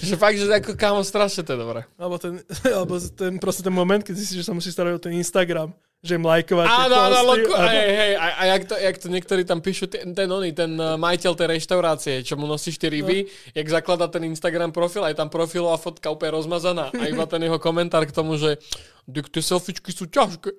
[0.02, 1.86] Že fakt, že ako kámo, strašne to je dobré.
[1.94, 2.42] Alebo ten,
[2.78, 5.70] alebo ten, proste ten moment, keď zistíš, že sa musí starať o ten Instagram,
[6.06, 8.76] že im lajkovať tie Áno, áno, posty loku, a- hej, hej, a, a jak, to,
[8.78, 12.46] jak to niektorí tam píšu, ten, ten oný, ten uh, majiteľ tej reštaurácie, čo mu
[12.46, 13.30] nosíš tie ryby, no.
[13.58, 17.58] jak zaklada ten Instagram profil, aj tam profilová fotka úplne rozmazaná a iba ten jeho
[17.58, 18.62] komentár k tomu, že
[19.10, 20.54] tie selfiečky sú ťažké.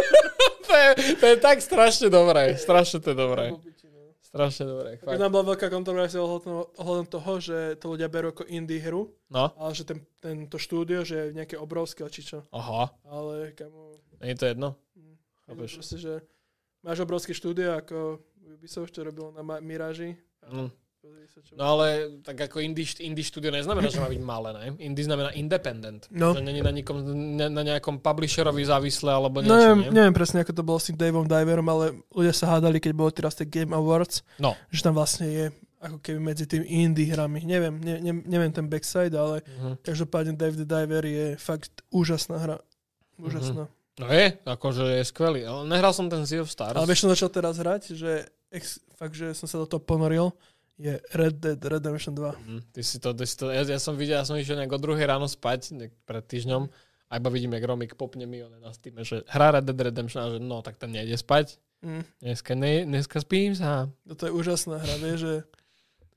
[0.66, 0.88] to, je,
[1.20, 3.44] to je tak strašne dobré, strašne to je dobré.
[4.30, 5.18] Strašne dobré, Keď fakt.
[5.18, 9.74] nám bola veľká kontroverzia ohľadom toho, že to ľudia berú ako indie hru, No, ale
[9.74, 12.46] že ten, tento štúdio, že je nejaké obrovské či čo.
[12.48, 14.68] aha, Ale kamo, nie je to jedno?
[14.94, 15.70] je Chápeš?
[15.76, 16.12] proste, že
[16.80, 18.22] máš obrovské štúdio ako
[18.52, 20.14] Ubisoft, čo robilo na Mirage.
[20.46, 20.70] Mm.
[21.56, 21.86] No ale
[22.20, 24.64] tak ako indie, indie studio neznamená, že má byť malé, ne?
[24.78, 26.04] Indie znamená independent.
[26.08, 26.36] No.
[26.36, 27.00] Že není na, nikom,
[27.36, 29.90] ne, na nejakom publisherovi závislé alebo niečo, neviem, nie?
[29.90, 33.10] neviem presne, ako to bolo s tým Daveom Diverom, ale ľudia sa hádali, keď bolo
[33.10, 34.52] teraz tie Game Awards, No.
[34.68, 35.44] že tam vlastne je
[35.80, 37.40] ako keby medzi tým indie hrami.
[37.40, 39.80] Neviem, ne, ne, neviem ten backside, ale Mhm.
[39.80, 42.56] každopádne Dave the Diver je fakt úžasná hra.
[43.16, 43.64] Úžasná.
[43.96, 45.44] No je, akože je skvelý.
[45.44, 46.72] Ale nehral som ten Sea of Stars.
[46.72, 50.32] Ale vieš, som začal teraz hrať, že ex, fakt, že som sa do toho ponoril,
[50.80, 52.32] je Red Dead Redemption 2.
[52.40, 54.72] Mhm, Ty si to, ty si to ja, ja, som videl, ja som išiel nejak
[54.72, 55.76] o druhej ráno spať
[56.08, 56.72] pred týždňom
[57.06, 60.24] a iba vidím, jak Romik popne mi one na Steam, že hrá Red Dead Redemption
[60.24, 61.60] a že no, tak ten nejde spať.
[61.84, 62.04] Mm.
[62.18, 63.92] Dneska, ne, dneska spím sám.
[64.04, 65.34] Toto je úžasná hra, vieš, že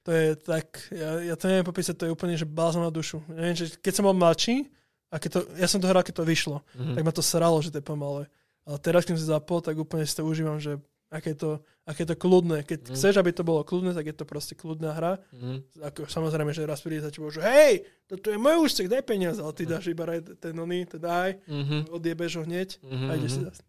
[0.04, 3.24] to je tak, ja, ja to neviem popísať, to je úplne, že bázom na dušu.
[3.28, 4.68] Neviem, že keď som bol mladší,
[5.08, 6.94] a keď to, ja som to hral, keď to vyšlo, Mhm.
[6.94, 8.24] tak ma to sralo, že to je pomalé.
[8.64, 12.04] Ale teraz, keď som si zapol, tak úplne si to užívam, že aké to, aké
[12.04, 12.64] to kľudné.
[12.64, 12.96] Keď Mm.
[12.96, 15.20] chceš, aby to bolo kľudné, tak je to proste kľudná hra.
[15.36, 15.84] Mhm.
[15.84, 19.40] Ako, samozrejme, že raz príde za tebou, že hej, toto je môj úsek, daj peniaze,
[19.40, 20.08] ale ty dáš iba
[20.40, 21.92] ten oný, ten daj, Mhm.
[21.92, 23.48] odjebeš ho hneď Mhm, a ideš si mhm.
[23.52, 23.62] zase.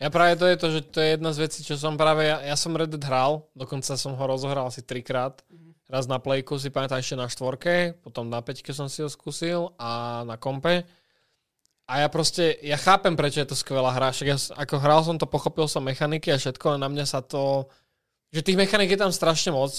[0.00, 2.40] Ja práve to je to, že to je jedna z vecí, čo som práve, ja,
[2.40, 5.44] ja som Red Dead hral, dokonca som ho rozohral asi trikrát.
[5.92, 9.74] Raz na plejku si pamätám ešte na štvorke, potom na peťke som si ho skúsil
[9.76, 10.88] a na kompe.
[11.90, 14.14] A ja proste, ja chápem, prečo je to skvelá hra.
[14.14, 17.18] Však ja, ako hral som to, pochopil som mechaniky a všetko, ale na mňa sa
[17.18, 17.66] to...
[18.30, 19.74] Že tých mechanik je tam strašne moc.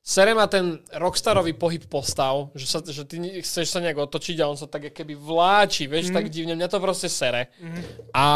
[0.00, 4.48] Sere ma ten rockstarový pohyb postav, že, sa, že ty chceš sa nejak otočiť a
[4.48, 6.14] on sa tak keby vláči, vieš, mm.
[6.14, 7.50] tak divne, mňa to proste sere.
[7.58, 7.82] Mm.
[8.14, 8.26] A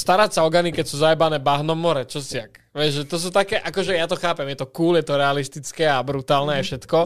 [0.00, 2.60] starať sa o gany, keď sú zajebané bahnom more, čo si ak.
[2.70, 5.98] Vieš, to sú také, akože ja to chápem, je to cool, je to realistické a
[6.06, 6.98] brutálne a všetko,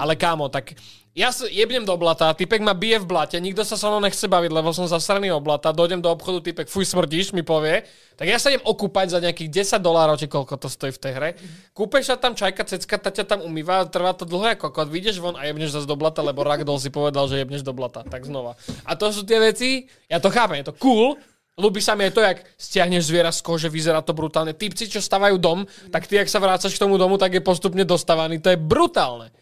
[0.00, 0.72] ale kámo, tak
[1.10, 4.24] ja sa jebnem do blata, typek ma bije v blate, nikto sa so mnou nechce
[4.24, 7.84] baviť, lebo som zasraný o blata, dojdem do obchodu, typek, fuj smrdíš, mi povie,
[8.16, 11.12] tak ja sa idem okúpať za nejakých 10 dolárov, či koľko to stojí v tej
[11.12, 11.30] hre.
[11.76, 15.20] Kúpeš sa tam čajka, cecka, ta ťa tam umýva, trvá to dlho ako kokot, vyjdeš
[15.20, 18.24] von a jebneš zase do blata, lebo Ragdoll si povedal, že jebneš do blata, tak
[18.24, 18.56] znova.
[18.88, 21.20] A to sú tie veci, ja to chápem, je to cool,
[21.58, 24.54] Ľubí sa mi aj to, jak stiahneš zviera z kože, vyzerá to brutálne.
[24.54, 27.82] Typci, čo stavajú dom, tak ty, ak sa vrácaš k tomu domu, tak je postupne
[27.84, 28.40] dostávaný.
[28.40, 29.34] To je brutálne.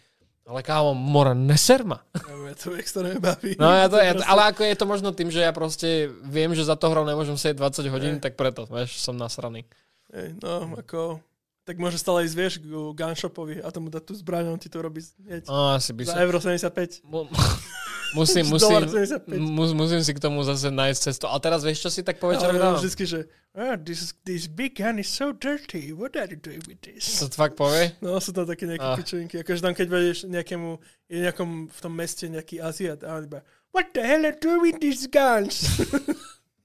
[0.49, 2.01] Ale kámo, mora, neser ma.
[2.49, 3.61] Ja to extrémne baví.
[3.61, 6.65] No, ja to, ja, ale ako je to možno tým, že ja proste viem, že
[6.65, 9.69] za to hrou nemôžem sedieť 20 hodín, tak preto, vieš, som nasraný.
[10.09, 11.21] Ej, no, ako...
[11.69, 14.81] Tak môže stále ísť, vieš, k gunshopovi a tomu dať tú zbraň, on ti to
[14.81, 15.45] robí hneď.
[15.45, 16.25] No, asi by Za som...
[16.25, 17.05] euro 75.
[17.05, 17.29] Mu-
[18.17, 18.89] musím, musím,
[19.37, 21.29] mus, musím si k tomu zase nájsť cestu.
[21.29, 22.81] Ale teraz vieš, čo si tak po večeroch Ale dávam?
[22.81, 25.93] vždycky, že oh, this, this big gun is so dirty.
[25.93, 27.21] What are you doing with this?
[27.21, 27.93] To fakt povie?
[28.01, 28.97] No, sú tam také nejaké Ah.
[28.97, 29.45] pičovinky.
[29.45, 33.45] Akože tam, keď vedieš nejakému, je nejakom v tom meste nejaký Aziat a on iba
[33.77, 35.61] What the hell are you doing with these guns?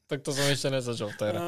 [0.03, 1.39] Tak to som ešte nezačal v tej hre.
[1.39, 1.47] a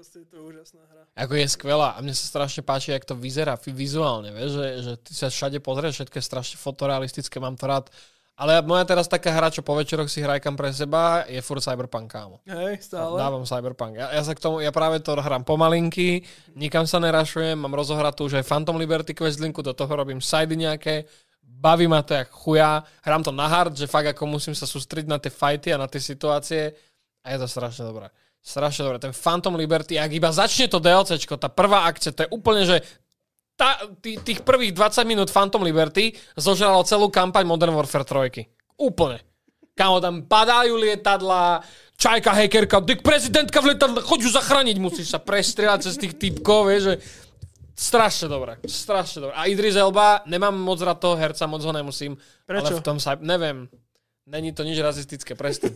[0.00, 1.04] proste je to úžasná hra.
[1.12, 4.92] Ako je skvelá a mne sa strašne páči, jak to vyzerá vizuálne, vieš, že, že
[4.96, 7.92] ty sa všade pozrieš, všetko je strašne fotorealistické, mám to rád.
[8.40, 12.08] Ale moja teraz taká hra, čo po večeroch si hrajkam pre seba, je furt Cyberpunk,
[12.08, 12.40] kámo.
[12.48, 13.20] Hej, stále.
[13.20, 14.00] Dávam Cyberpunk.
[14.00, 16.24] Ja, ja sa k tomu, ja práve to hrám pomalinky,
[16.56, 21.04] nikam sa nerašujem, mám rozohratú už aj Phantom Liberty questlinku, do toho robím sidey nejaké,
[21.44, 25.12] baví ma to jak chuja, hrám to na hard, že fakt ako musím sa sústrediť
[25.12, 26.72] na tie fighty a na tie situácie
[27.20, 28.08] a je to strašne dobré.
[28.40, 28.98] Strašne dobré.
[28.98, 32.80] Ten Phantom Liberty, ak iba začne to DLCčko, tá prvá akcia, to je úplne, že
[33.52, 38.80] tá, tých prvých 20 minút Phantom Liberty zožralo celú kampaň Modern Warfare 3.
[38.80, 39.20] Úplne.
[39.76, 41.60] Kámo, tam padajú lietadla,
[42.00, 46.72] čajka, hackerka, dyk prezidentka v lietadle, choď ju zachrániť, musíš sa prestrieľať cez tých typkov,
[46.72, 46.94] vieš, že
[47.76, 49.34] strašne dobré, strašne dobré.
[49.36, 52.16] A Idris Elba, nemám moc rád toho herca, moc ho nemusím.
[52.44, 52.76] Prečo?
[52.76, 53.68] Ale v tom sa, neviem,
[54.30, 55.74] není to nič rasistické, presne.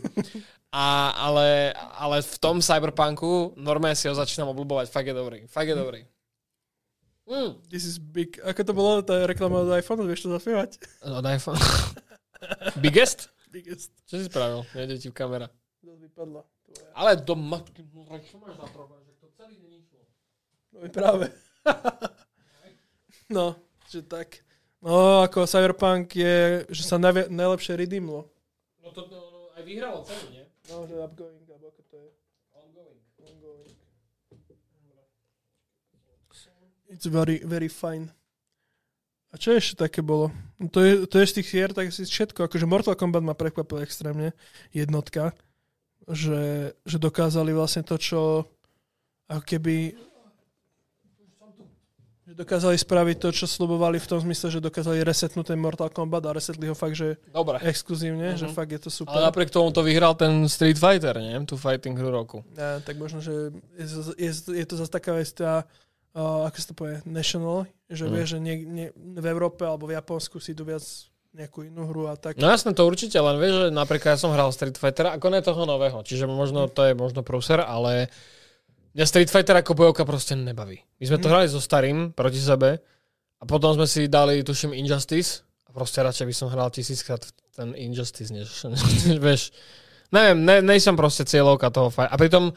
[0.71, 5.67] A, ale, ale v tom cyberpunku normálne si ho začínam obľúbovať, fakt je dobrý, fakt
[5.67, 6.01] je dobrý.
[7.25, 7.57] Mm.
[7.67, 8.37] This is big.
[8.43, 10.77] Ako to bolo, tá reklama od iPhone, vieš to zaspievať?
[11.01, 11.57] Od iPhone.
[12.83, 13.33] Biggest?
[13.49, 13.89] Biggest.
[14.05, 14.61] Čo si spravil?
[14.77, 15.49] Nejde ti kamera.
[15.81, 16.43] To vypadla.
[16.43, 16.85] Tvoja.
[16.93, 17.81] Ale do matky,
[18.29, 19.01] čo máš za problém?
[19.09, 20.01] Že to celý není šlo.
[20.75, 21.25] No i práve.
[23.35, 23.55] no,
[23.89, 24.45] že tak.
[24.85, 28.29] No, ako Cyberpunk je, že sa najlepšie redeemlo.
[28.95, 30.45] To no, no, aj vyhralo celý, nie?
[30.71, 32.09] No, že upgoing, alebo ako to je.
[32.55, 33.01] Ongoing.
[33.19, 33.71] Ongoing.
[36.87, 38.13] It's very, very fine.
[39.33, 40.31] A čo ešte také bolo?
[40.55, 42.47] No To je, to je z tých hier, tak si všetko.
[42.47, 44.31] Akože Mortal Kombat ma prekvapil extrémne.
[44.71, 45.35] Jednotka.
[46.07, 48.47] Že, že dokázali vlastne to, čo
[49.27, 49.97] ako keby
[52.35, 56.31] dokázali spraviť to, čo slubovali v tom zmysle, že dokázali resetnúť ten Mortal Kombat a
[56.31, 57.63] resetli ho fakt, že Dobre.
[57.63, 58.37] exkluzívne, Mhm.
[58.37, 59.15] že fakt je to super.
[59.15, 61.39] Ale napriek tomu to vyhral ten Street Fighter, nie?
[61.41, 62.43] Tu fighting hru roku.
[62.53, 63.85] Ja, tak možno, že je,
[64.17, 65.63] je, je to zase taká vec, tá,
[66.11, 68.11] uh, ako sa to povie, national, že Mm.
[68.11, 70.83] vie, že nie, nie, v Európe alebo v Japonsku si idú viac
[71.31, 72.35] nejakú inú hru a tak.
[72.35, 75.39] No jasné, to určite, len vieš, že napríklad ja som hral Street Fighter, ako ne
[75.39, 78.07] toho nového, čiže možno to je možno prúser, ale
[78.95, 80.79] mňa Street Fighter ako bojovka proste nebaví.
[80.97, 81.33] My sme to Mm.
[81.35, 82.79] hrali so starým proti sebe
[83.37, 87.21] a potom sme si dali, tuším, Injustice a proste radšej by som hral tisíckrát
[87.51, 89.41] ten Injustice, než, než vieš,
[90.09, 92.11] neviem, ne, nejsem proste cieľovka toho fight.
[92.11, 92.55] A pritom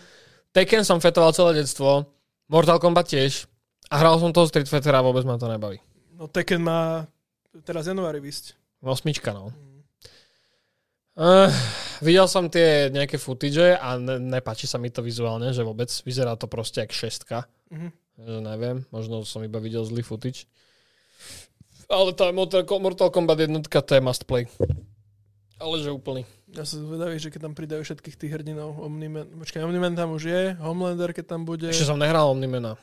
[0.49, 2.09] Tekken som fetoval celé detstvo,
[2.49, 3.45] Mortal Kombat tiež
[3.93, 5.77] a hral som toho Street Fightera a vôbec ma to nebaví.
[6.17, 7.05] No Tekken má
[7.67, 8.57] teraz januári vysť.
[8.81, 9.51] Osmička, no.
[11.19, 11.51] Uh,
[11.99, 16.39] videl som tie nejaké footage a ne, nepáči sa mi to vizuálne, že vôbec vyzerá
[16.39, 17.51] to proste jak šestka.
[17.75, 17.91] Mhm.
[18.19, 20.47] Že neviem, možno som iba videl zlý footage.
[21.91, 24.47] Ale tá Mortal, Mortal Kombat jednotka to je must play.
[25.59, 26.23] Ale že úplný.
[26.55, 30.23] Ja som zvedavý, že keď tam pridajú všetkých tých hrdinov, Omniman, počkaj, Omniman tam už
[30.31, 32.79] je, Homelander, keď tam bude, Ešte som nehral Omnimena.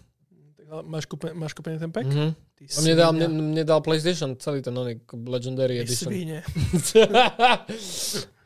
[0.83, 2.09] Máš, kúpen, máš kúpený ten pack?
[2.09, 2.35] Mhm.
[2.55, 6.11] Ty mne dal, mne, mne dal PlayStation celý ten oný Legendary Ty Edition.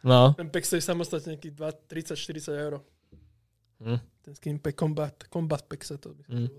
[0.10, 0.34] no.
[0.34, 1.54] Ten pack stojí samostatne nejakých
[2.14, 2.74] 30-40 eur.
[3.80, 4.00] Hm.
[4.26, 6.46] Ten skin pack combat, combat pack sa to Hm.
[6.46, 6.50] mm.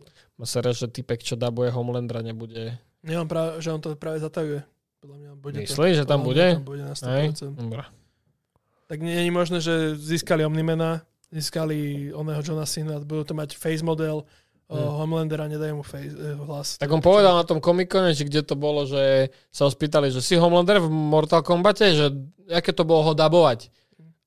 [0.41, 2.81] Ma sa že typek, čo dabuje Homelandera, nebude...
[3.05, 4.64] On práve, že on to práve zatajuje.
[5.01, 6.61] Podľa mňa bude Myslíš, že tam bude?
[6.61, 7.09] Tam bude na 100%.
[7.09, 7.27] Hej?
[7.57, 7.83] Dobre.
[8.89, 11.01] Tak nie je možné, že získali Omnimena,
[11.33, 14.27] získali oného Johna Cena, budú to mať face model
[14.71, 16.79] uh, Homelandera, nedajú mu face, eh, hlas.
[16.79, 20.23] Tak on povedal na tom komikone, či kde to bolo, že sa ho spýtali, že
[20.23, 22.14] si Homelander v Mortal Kombate, že
[22.47, 23.68] aké to bolo ho dabovať.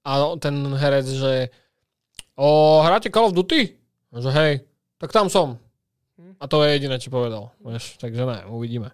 [0.03, 1.47] A ten herec, že
[2.35, 3.71] o, hráte Call of Duty?
[4.11, 4.53] Že hej,
[4.99, 5.57] tak tam som.
[6.37, 7.55] A to je jediné, čo povedal.
[7.63, 8.91] Vieš, takže ne, uvidíme.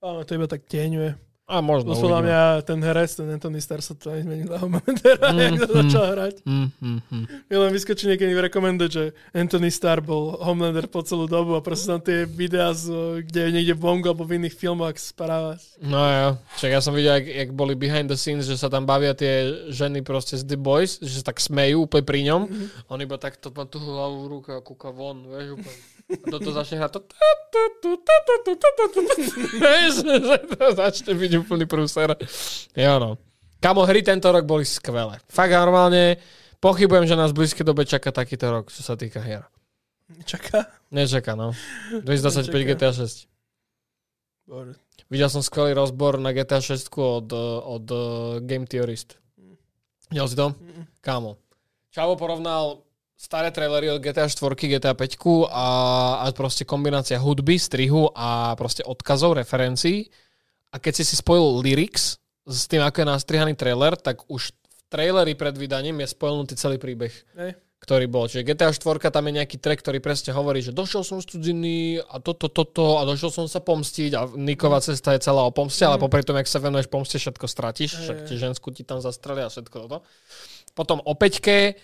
[0.00, 1.31] Áno, to iba tak tieňuje.
[1.50, 5.34] A možno No, podľa mňa ten herec, ten Anthony Starr sa to zmenil na Homelandera,
[5.34, 5.78] Mm, jak to mm.
[5.84, 6.34] začal hrať.
[6.46, 7.24] Mm, mm, mm.
[7.50, 11.60] Mi len vyskočí niekedy v rekomende, že Anthony Starr bol Homelander po celú dobu a
[11.60, 12.88] proste tam tie videá, z,
[13.26, 15.58] kde je niekde v Bongo alebo v iných filmoch správa.
[15.82, 16.28] No jo,
[16.62, 19.66] však ja som videl, jak, jak boli behind the scenes, že sa tam bavia tie
[19.68, 22.40] ženy proste z The Boys, že sa tak smejú úplne pri ňom.
[22.86, 25.78] On iba takto má tú hlavu v ruke a kúka von, vieš, úplne.
[26.12, 27.00] A toto začne hrať to...
[29.56, 32.12] Vieš, že to začne byť úplný prúser.
[32.76, 33.20] Jo no.
[33.62, 35.22] Kamo, hry tento rok boli skvelé.
[35.30, 36.18] Fakt normálne,
[36.58, 39.46] pochybujem, že nás v blízkej dobe čaká takýto rok, čo sa týka hier.
[40.26, 40.66] Čaká.
[40.90, 41.54] Nečaká, no.
[42.06, 42.68] 2025 Nečaká.
[42.74, 43.30] GTA 6.
[44.50, 44.74] Bože.
[45.06, 47.28] Videl som skvelý rozbor na GTA 6 od,
[47.62, 48.00] od uh,
[48.42, 49.20] Game Theorist.
[50.10, 50.56] Videl si to?
[51.00, 51.38] Kámo.
[51.92, 52.82] Čavo porovnal
[53.22, 55.66] staré trailery od GTA 4, GTA 5 a,
[56.20, 60.10] a proste kombinácia hudby, strihu a proste odkazov, referencií.
[60.72, 62.16] A keď si si spojil lyrics
[62.48, 66.80] s tým, ako je nastrihaný trailer, tak už v traileri pred vydaním je spojenutý celý
[66.80, 67.54] príbeh Hej.
[67.84, 68.24] ktorý bol.
[68.24, 72.00] Čiže GTA 4 tam je nejaký track, ktorý presne hovorí, že došiel som z cudziny
[72.00, 75.84] a toto, toto a došiel som sa pomstiť a Niková cesta je celá o pomste,
[75.84, 79.46] ale popri tom, jak sa venuješ pomste, všetko stratíš, však ti žensku ti tam zastrelia
[79.46, 79.98] a všetko toto.
[80.72, 81.76] Potom o peťke,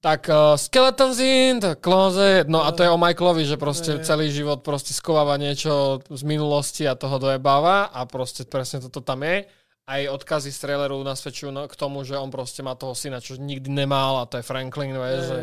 [0.00, 4.04] tak uh, Skeletons in the closet, no a to je o Michaelovi, že proste Hej.
[4.04, 9.24] celý život proste skováva niečo z minulosti a toho dojebáva a proste presne toto tam
[9.24, 9.48] je.
[9.86, 13.38] Aj odkazy z traileru nasvedčujú no- k tomu, že on proste má toho syna, čo
[13.38, 15.38] nikdy nemal a to je Franklin, vieš, že...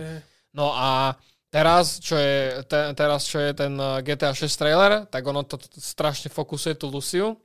[0.53, 1.17] No a
[1.49, 5.57] teraz, čo je, te, teraz, čo je ten uh, GTA 6 trailer, tak ono to
[5.57, 7.41] t- strašne fokusuje tú Luciu.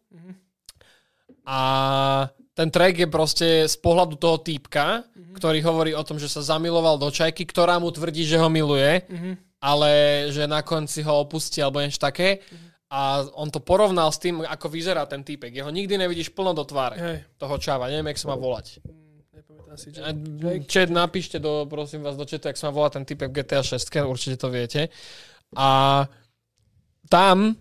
[1.48, 1.60] A
[2.58, 5.06] ten track je proste z pohľadu toho týpka,
[5.38, 9.06] ktorý hovorí o tom, že sa zamiloval do čajky, ktorá mu tvrdí, že ho miluje,
[9.62, 9.90] ale
[10.34, 12.42] že na konci ho opustí alebo niečo také.
[12.90, 15.54] A on to porovnal s tým, ako vyzerá ten týpek.
[15.54, 17.16] Jeho nikdy nevidíš plno do tváre Hej.
[17.38, 17.92] toho čáva.
[17.92, 18.80] Neviem, jak sa má volať.
[19.36, 20.64] Nepamätám si, A Jake.
[20.66, 23.60] Chat, napíšte do, prosím vás, do chatu, jak sa má volá ten typek v GTA
[23.60, 24.88] 6, určite to viete.
[25.52, 26.08] A
[27.12, 27.60] tam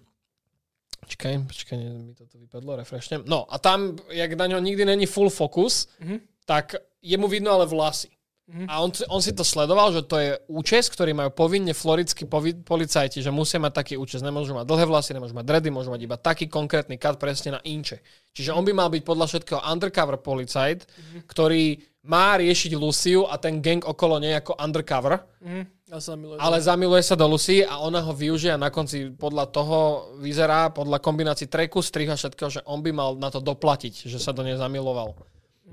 [1.07, 3.23] Počkaj, počkaj, mi toto vypadlo, refreshnem.
[3.23, 6.19] No a tam, jak na ňo nikdy není full focus, Mhm.
[6.43, 8.11] tak je mu vidno ale vlasy.
[8.45, 8.65] Mhm.
[8.65, 12.55] A on, on si to sledoval, že to je účes, ktorý majú povinne floridskí povi-
[12.55, 14.19] policajti, že musia mať taký účes.
[14.19, 17.61] Nemôžu mať dlhé vlasy, nemôžu mať dredy, môžu mať iba taký konkrétny kat presne na
[17.61, 17.99] inče.
[18.31, 20.79] Čiže on by mal byť podľa všetkého undercover policajt,
[21.25, 25.63] ktorý má riešiť Luciu a ten gang okolo nej ako undercover, Mhm.
[25.87, 26.35] Ja sa milujem.
[26.43, 30.67] ale zamiluje sa do Lucy a ona ho využije a na konci podľa toho vyzerá,
[30.67, 34.43] podľa kombinácií treku, striha všetkého, že on by mal na to doplatiť, že sa do
[34.43, 35.15] nej zamiloval.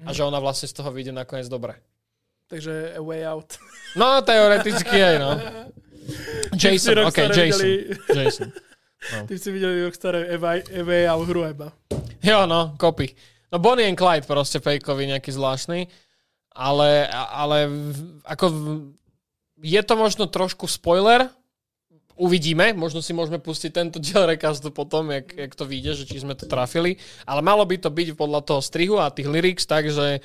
[0.06, 1.82] A že ona vlastne z toho vyjde nakoniec dobre.
[2.46, 3.58] Takže a way out.
[3.98, 5.30] No, teoreticky aj, no.
[6.58, 7.62] Jason, ok, Jason.
[7.62, 8.50] videli- Jason.
[9.30, 11.70] Ty si videli Rockstar a way, a hru iba.
[12.18, 13.14] Jo, no, kopy.
[13.54, 15.86] No Bonnie and Clyde proste fejkový, nejaký zvláštny.
[16.54, 17.70] Ale, ale
[18.26, 18.44] ako
[19.64, 21.32] je to možno trošku spoiler,
[22.20, 26.20] uvidíme, možno si môžeme pustiť tento diel recastu potom, jak, jak to vyjde, že či
[26.20, 30.20] sme to trafili, ale malo by to byť podľa toho strihu a tých lyrics, takže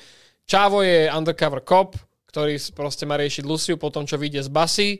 [0.50, 1.94] Čavo je undercover cop,
[2.26, 4.90] ktorý proste má riešiť Luciu po tom, čo vyjde z basy,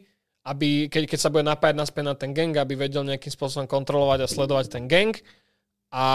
[0.46, 4.22] aby keď, keď sa bude napájať naspäť na ten gang, aby vedel nejakým spôsobom kontrolovať
[4.22, 5.10] a sledovať ten gang.
[5.90, 6.06] A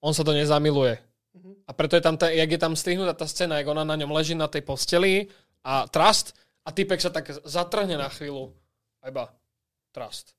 [0.00, 0.96] on sa do nej zamiluje.
[1.68, 4.08] A preto je tam, tá, jak je tam strihnutá tá scéna, jak ona na ňom
[4.08, 5.28] leží na tej posteli
[5.60, 6.32] a trust
[6.66, 8.50] a typek sa tak zatrhne na chvíľu.
[9.00, 9.30] A iba
[9.94, 10.34] trust.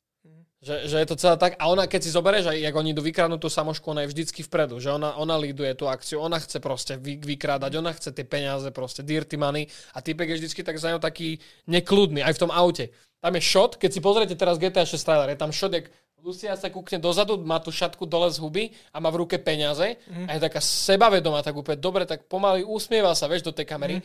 [0.57, 1.53] Že, že je to celé tak.
[1.61, 4.41] A ona, keď si zoberieš, aj jak oni idú vykradnúť tú samošku, ona je vždycky
[4.43, 4.81] vpredu.
[4.81, 8.67] Že ona, ona líduje tú akciu, ona chce proste vy, vykrádať, ona chce tie peniaze,
[8.73, 9.69] proste dirty money.
[9.95, 12.91] A typek je vždycky tak za ňou taký nekludný, aj v tom aute.
[13.21, 15.89] Tam je shot, keď si pozriete teraz GTA 6 trailer, je tam shot, jak
[16.25, 19.95] Lucia sa kúkne dozadu, má tú šatku dole z huby a má v ruke peniaze
[20.25, 24.01] a je taká sebavedomá, tak úplne dobre, tak pomaly usmieva sa, vieš, do tej kamery.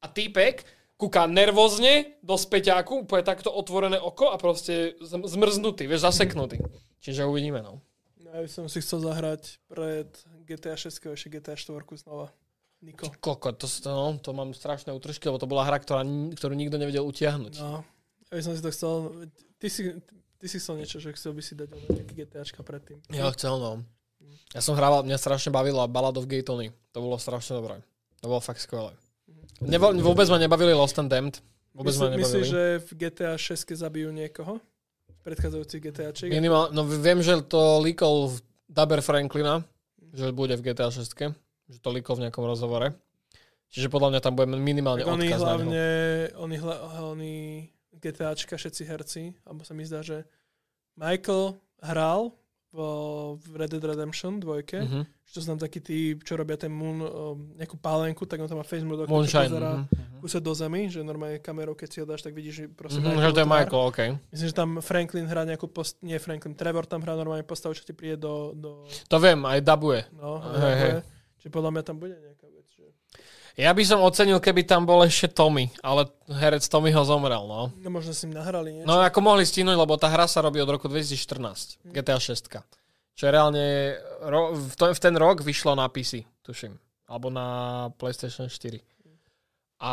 [0.00, 0.64] A týpek
[1.00, 6.60] kúka nervózne do späťáku, úplne takto otvorené oko a proste zm- zmrznutý, vieš, zaseknutý.
[7.00, 7.80] Čiže uvidíme, no.
[8.20, 10.12] No, Ja by som si chcel zahrať pred
[10.44, 12.28] GTA 6 a ešte GTA 4 znova.
[12.84, 13.08] Niko.
[13.20, 16.00] Koko, to, to, no, to mám strašné útržky, lebo to bola hra, ktorá,
[16.36, 17.60] ktorú nikto nevedel utiahnuť.
[17.60, 17.84] No,
[18.28, 18.92] ja by som si to chcel...
[19.60, 19.92] Ty si,
[20.40, 22.96] ty si chcel niečo, že chcel by si dať ale nejaký GTAčka predtým.
[23.12, 23.84] Ja chcel, no.
[24.56, 26.72] Ja som hrával, mňa strašne bavilo Ballad of Gay Tony.
[26.96, 27.84] To bolo strašne dobré.
[28.24, 28.96] To bolo fakt skvelé.
[29.60, 31.38] Nebo, vôbec ma nebavili Lost and Damned.
[31.76, 32.52] Vôbec ma Myslí, myslíš, nebavili.
[32.52, 34.58] že v GTA 6 zabijú niekoho?
[35.08, 36.30] V predchádzajúcich GTAčiek?
[36.32, 38.34] Minimál, no viem, že to líkol
[38.66, 39.62] Daber Franklina,
[40.16, 41.12] že bude v GTA 6,
[41.70, 42.96] že to líkol v nejakom rozhovore.
[43.70, 45.86] Čiže podľa mňa tam bude minimálne Tak oni odkaz hlavne,
[46.34, 46.76] oni, hla,
[47.06, 47.34] oni
[47.94, 50.26] GTAčka, všetci herci, alebo sa mi zdá, že
[50.98, 52.34] Michael hral
[52.72, 55.00] v Red Dead Redemption 2, Mhm.
[55.26, 57.08] že to sú tam takí tí, čo robia ten moon, um,
[57.54, 59.50] nejakú pálenku, tak on tam má face mode, čo Moonshine.
[59.50, 60.38] pozerá mhm.
[60.38, 63.24] do zemi, že normálne kamerou, keď si ho dáš, tak vidíš, že proste Mhm, Michaelov
[63.24, 63.48] že to je.
[63.48, 63.98] Michael, OK.
[64.30, 67.82] Myslím, že tam Franklin hrá nejakú post, nie Franklin, Trevor tam hrá normálne postavu, čo
[67.82, 68.70] ti príde do, do
[69.08, 70.06] To viem, aj dabuje.
[70.14, 70.92] no, Hej, hej.
[71.40, 72.46] Čiže podľa mňa tam bude nejaká.
[73.58, 77.74] Ja by som ocenil, keby tam bol ešte Tommy, ale herec Tommy ho zomrel, no.
[77.82, 78.86] No možno si im nahrali niečo.
[78.86, 82.46] No ako mohli stihnúť, lebo tá hra sa robí od roku 2014, GTA 6.
[83.18, 86.78] Čo reálne, ro, v, to, v ten rok vyšlo na PC, tuším.
[87.10, 88.80] Alebo na PlayStation 4.
[89.80, 89.92] A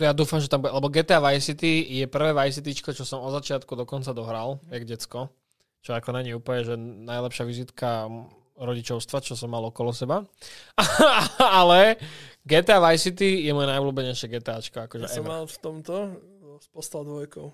[0.00, 3.24] ja dúfam, že tam bude, lebo GTA Vice City je prvé Vice City, čo som
[3.24, 5.32] od začiatku do konca dohral, jak decko.
[5.82, 8.06] Čo ako není úplne, že najlepšia vizitka
[8.62, 10.22] rodičovstva, čo som mal okolo seba.
[11.62, 11.98] Ale
[12.46, 14.86] GTA Vice City je moje najobľúbenejšie GTAčko.
[14.86, 15.30] Akože Ja som ever.
[15.34, 15.94] mal v tomto
[16.62, 17.50] s postal dvojkou.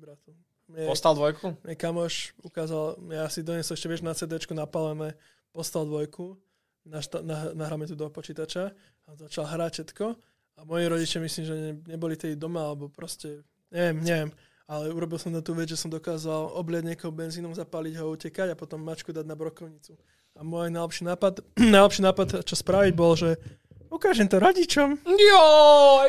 [0.00, 0.32] Bratu.
[0.70, 1.60] Mne, Postal dvojku?
[1.66, 5.18] mne kamoš ukázal, ja si donesol ešte vieš na CD napálené
[5.50, 6.38] postal dvojku,
[6.86, 8.70] našta, nah, nahráme tu do počítača
[9.04, 10.14] a začal hrať všetko
[10.56, 13.42] a moji rodičia myslím, že ne, neboli tedy doma alebo proste,
[13.74, 14.30] neviem, neviem,
[14.70, 18.54] ale urobil som na tú vec, že som dokázal obliať niekoho benzínom, zapáliť ho, utekať
[18.54, 19.98] a potom mačku dať na brokovnicu.
[20.36, 21.42] A môj najlepší nápad,
[21.74, 23.36] najlepší nápad, čo spraviť, bol, že
[23.90, 25.42] ukážem to rodičom, Jo,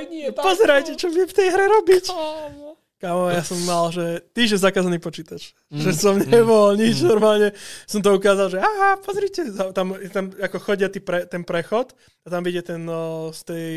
[0.07, 0.45] nie, tak.
[0.45, 2.05] pozerajte, čo vie v tej hre robiť.
[2.13, 2.69] Kámo.
[3.01, 5.57] Kámo, ja som mal, že týždeň zakázaný počítač.
[5.73, 5.81] Mm.
[5.81, 7.49] Že som nebol nič, normálne
[7.89, 12.27] som to ukázal, že aha, pozrite, tam, tam ako chodia tý pre, ten prechod a
[12.29, 13.67] tam vidie ten o, z, tej,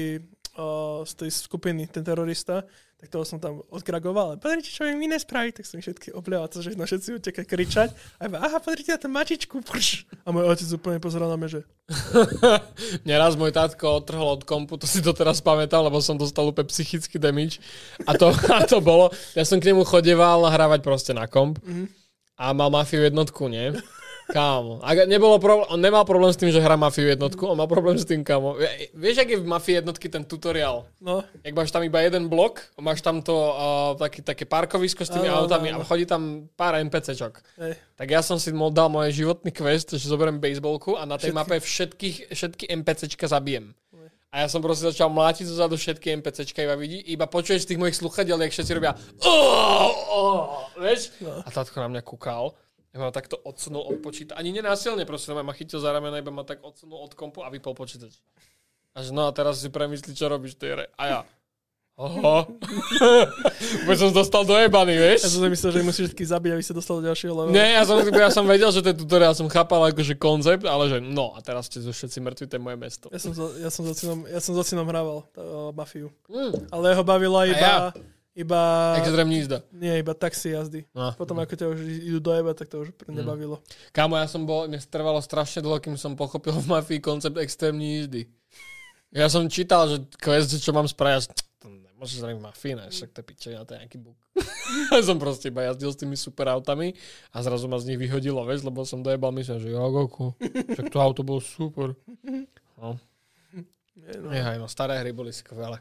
[0.57, 2.63] o, z tej skupiny, ten terorista,
[3.05, 4.35] tak toho som tam odkragoval.
[4.35, 7.21] Ale pozrite, čo im iné spraví, tak som ich všetky oblial, to, že no všetci
[7.21, 7.93] utekajú kričať.
[8.17, 9.61] A iba, aha, pozrite na tú mačičku.
[9.61, 10.09] Prš.
[10.25, 11.61] A môj otec úplne pozeral na mňa, že
[13.05, 16.49] Mne raz môj tátko odtrhol od kompu, to si to teraz pamätám, lebo som dostal
[16.49, 17.61] úplne psychický damage.
[18.09, 21.61] A to, a to bolo, ja som k nemu chodeval hrávať proste na komp
[22.41, 23.77] a mal Mafiu jednotku, nie?
[24.33, 24.81] Kámo.
[24.81, 27.99] A nebolo problém, on nemal problém s tým, že hrá Mafiu jednotku, on mal problém
[28.01, 28.57] s tým, kámo.
[28.57, 30.89] Vie- Vieš, aký je v Mafii jednotky ten tutoriál?
[31.01, 35.13] no, Jak máš tam iba jeden blok, máš tam to uh, taký, také parkovisko s
[35.13, 35.81] tými Áno, autami áno.
[35.81, 37.45] a chodí tam pár NPCčok.
[37.61, 41.29] hej, Tak ja som si dal môj životný quest, že zoberiem baseballku a na tej
[41.29, 41.37] Všetky.
[41.37, 43.77] mape všetkých, všetky NPCčka zabijem.
[44.35, 47.79] A ja som proste začal mlátiť zozadu všetky NPCčka, iba vidí, iba počuješ z tých
[47.79, 50.43] mojich sluchadiel, jak všetci robia oh, oh,
[50.75, 51.15] vieš?
[51.23, 52.51] A tátko na mňa kúkal.
[52.95, 54.39] Ja ma takto odsunul od počítača.
[54.39, 57.75] Ani nenásilne, proste ma chytil za ramena, iba ma tak odsunul od kompu a vypol
[57.75, 58.23] počítač.
[58.95, 60.87] Až no a teraz si premyslí, čo robíš tej hre.
[60.95, 61.21] A ja.
[61.95, 62.59] Oho.
[63.91, 65.27] Už som dostal dojebaný, vieš?
[65.27, 67.55] ja som si myslel, že musíš všetky zabiť, aby sa dostal do ďalšieho levelu.
[67.55, 70.91] Nie, ja som, ja som vedel, že to je tutoriál, som chápal akože koncept, ale
[70.91, 73.07] že no a teraz ste všetci mŕtvi, to je moje mesto.
[73.15, 76.11] Ja som, ja som synom, ja som za synom hrával uh, Mafiu.
[76.27, 76.67] Mm.
[76.75, 77.79] Ale ho bavila A iba, ja.
[78.35, 78.61] Iba,
[78.99, 79.63] Extrém jízda.
[79.73, 80.85] nie, iba taxi jazdy.
[80.95, 81.15] No.
[81.15, 83.63] Potom ako ťa už idú dojebať, tak to už nebavilo.
[83.95, 88.03] Kámo, ja som bol, mne trvalo strašne dlho, kým som pochopil v mafii koncept extrémnej
[88.05, 88.21] jízdy.
[89.15, 91.31] Ja som čítal, že quest, čo mám spraviť,
[91.63, 93.99] to nemôžeš zrejme mafii, ne, však to je pičovina, to je nejaký
[94.91, 96.99] ja som proste iba jazdil s tými super autami
[97.31, 100.35] a zrazu ma z nich vyhodilo, vieš, lebo som dojebal, myslím, že jo, Goku,
[100.75, 101.95] však to auto bolo super.
[102.75, 102.99] No,
[103.95, 105.79] Nie, no, nehaj, no, staré hry boli skvelé.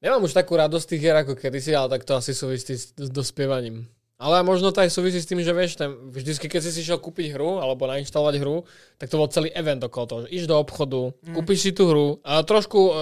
[0.00, 3.84] Nemám už takú radosť tých hier ako kedysi, ale tak to asi súvisí s, dospievaním.
[4.20, 7.00] Ale možno to aj súvisí s tým, že vieš, ten, vždycky keď si si šiel
[7.00, 8.68] kúpiť hru alebo nainštalovať hru,
[9.00, 11.32] tak to bol celý event okolo toho, že iš do obchodu, mm.
[11.32, 12.92] kúpiš si tú hru a trošku uh,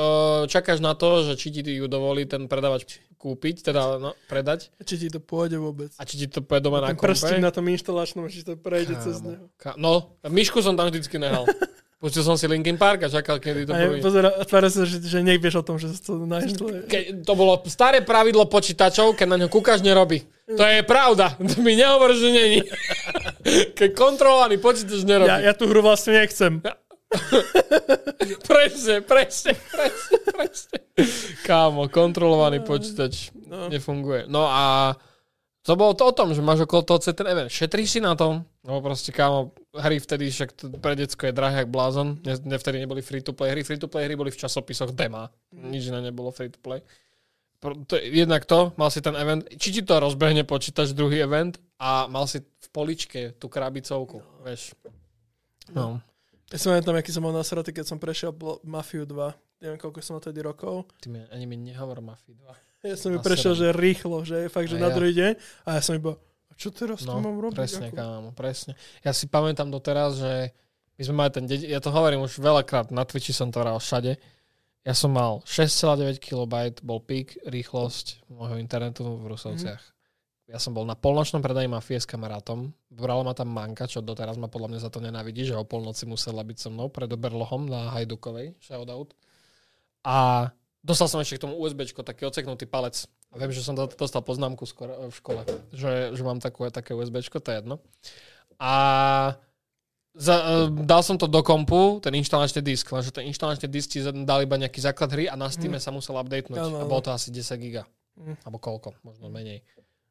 [0.47, 4.95] čakáš na to, že či ti ju dovolí ten predavač kúpiť, teda no, predať Či
[4.95, 5.91] ti to pôjde vôbec?
[5.99, 7.43] a či ti to pôjde doma na kompe.
[7.43, 9.45] na tom inštalačnom, či to prejde cez Kámo, neho.
[9.59, 11.51] Ka- no, myšku som tam vždycky nehal.
[11.99, 13.99] Pustil som si Linkin Park a čakal, kedy to povie.
[13.99, 14.31] pozera,
[14.71, 16.87] sa, že, že nevieš o tom, že to nainštaluje.
[16.87, 20.23] Ke, to bolo staré pravidlo počítačov, keď na ňo kúkaš, nerobí.
[20.47, 21.35] To je pravda.
[21.35, 22.61] To mi nehovor, že není.
[23.79, 25.29] Keď kontrolovaný počítač nerobí.
[25.29, 26.63] Ja, ja tú hru vlastne nechcem.
[28.49, 30.77] Presne, presne, presne, presne.
[31.49, 33.73] Kámo, kontrolovaný počítač No.
[33.73, 34.29] nefunguje.
[34.29, 34.93] No a
[35.69, 37.53] to bolo to o tom, že máš okolo toho ten event.
[37.53, 40.49] Šetríš si na tom, lebo proste kámo, hry vtedy, však
[40.81, 42.17] pre decko je drahé jak blázon.
[42.25, 43.61] Ne, ne, vtedy neboli free-to-play hry.
[43.61, 45.29] Free-to-play hry boli v časopisoch dema.
[45.53, 46.81] Nič iné nebolo free-to-play.
[47.61, 51.21] Pro- To, je- jednak to, mal si ten event, či ti to rozbehne počítač druhý
[51.21, 54.73] event a mal si v poličke tú krabicovku, vieš.
[55.77, 56.01] No.
[56.49, 58.33] Ja som tam, aký som mal nasratý, keď som prešiel
[58.65, 59.37] Mafiu 2.
[59.61, 60.89] neviem koľko som mal tedy rokov.
[61.03, 62.68] Ty mi, ani mi nehovor Mafii 2.
[62.81, 64.95] Ja som ju prešiel, že rýchlo, že fakt, že A na ja.
[64.95, 65.33] druhý deň.
[65.65, 66.15] A ja som iba,
[66.47, 67.57] a čo teraz tu No, mám robiť?
[67.57, 67.97] presne, Ako?
[67.97, 68.73] kámo, presne.
[69.03, 70.55] Ja si pamätám doteraz, že
[70.95, 73.77] my sme mali ten, dedi- ja to hovorím už veľakrát, na Twitchi som to hral
[73.77, 74.15] všade.
[74.83, 79.83] Ja som mal 6,9 KB, bol pík, rýchlosť môjho internetu v Rusovciach.
[80.49, 82.73] Ja som bol na polnočnom predaji mafie s kamarátom.
[82.89, 86.09] Brala ma tam manka, čo doteraz ma podľa mňa za to nenávidí, že o polnoci
[86.09, 89.13] musela byť so mnou pred Oberlohom na Hajdukovej, shoutout.
[90.01, 90.49] A
[90.83, 93.07] dostal som ešte k tomu USBčko, taký oceknutý palec.
[93.33, 95.43] A viem, že som do- dostal poznámku skoro v škole,
[95.75, 97.77] že, že mám takú, také USBčko, to je jedno.
[98.59, 98.75] A
[100.19, 104.03] za, e, dal som to do kompu, ten inštalačný disk, lenže ten inštalačný disk ti
[104.03, 106.59] dal iba nejaký základ hry a na Steam sa musel updatenúť.
[106.59, 107.87] A bolo to asi 10 giga.
[108.19, 108.35] Mm.
[108.43, 109.63] Alebo koľko, možno menej.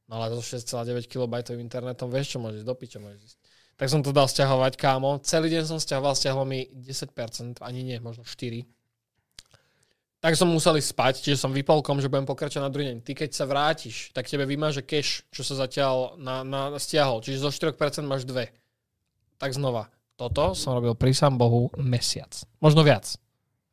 [0.07, 3.37] No ale so 6,9 KB internetom vieš, čo môžeš, do môžeš ísť.
[3.77, 5.19] Tak som to dal stiahovať, kámo.
[5.21, 8.63] Celý deň som stiahoval, stiahlo mi 10%, ani nie, možno 4.
[10.17, 12.97] Tak som musel ísť spať, čiže som vypol kom, že budem pokračovať na druhý deň.
[13.05, 17.21] Ty keď sa vrátiš, tak tebe vymaže cache, čo sa zatiaľ na, na, stiahol.
[17.21, 18.49] Čiže zo 4% máš 2.
[19.37, 19.93] Tak znova.
[20.17, 22.33] Toto som robil pri sám Bohu mesiac.
[22.57, 23.05] Možno viac.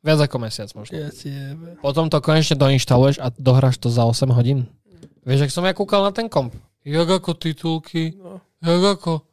[0.05, 0.93] Viac ako mesiac možno.
[0.93, 1.09] Ja.
[1.81, 4.69] Potom to konečne doinštaluješ a dohráš to za 8 hodín.
[5.25, 6.53] Vieš, ak som ja kúkal na ten komp.
[6.85, 8.37] Jak ako titulky, No.
[8.61, 9.25] jak ako.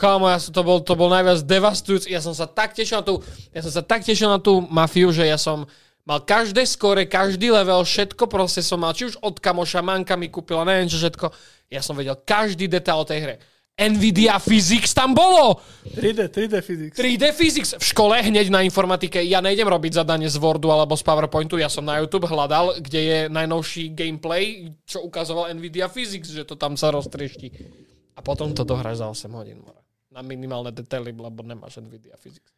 [0.00, 2.08] Kámo, ja som, to, bol, to bol najviac devastujúci.
[2.08, 3.20] Ja som sa tak tešil na tú,
[3.52, 5.68] ja som sa tak tešil na tú mafiu, že ja som
[6.06, 10.30] mal každé skore, každý level, všetko proste som mal, či už od kamoša, manka mi
[10.30, 11.26] kúpila, neviem čo všetko.
[11.68, 13.36] Ja som vedel každý detail o tej hre.
[13.76, 15.60] Nvidia Physics tam bolo!
[15.84, 16.96] 3D, 3D physics.
[16.96, 19.20] 3D Physics v škole hneď na informatike.
[19.20, 21.60] Ja nejdem robiť zadanie z Wordu alebo z PowerPointu.
[21.60, 26.56] Ja som na YouTube hľadal, kde je najnovší gameplay, čo ukazoval Nvidia Physics, že to
[26.56, 27.52] tam sa roztriešti.
[28.16, 29.60] A potom to dohráš za 8 hodín.
[29.60, 29.84] more.
[30.08, 32.55] Na minimálne detaily, lebo nemáš Nvidia Physics.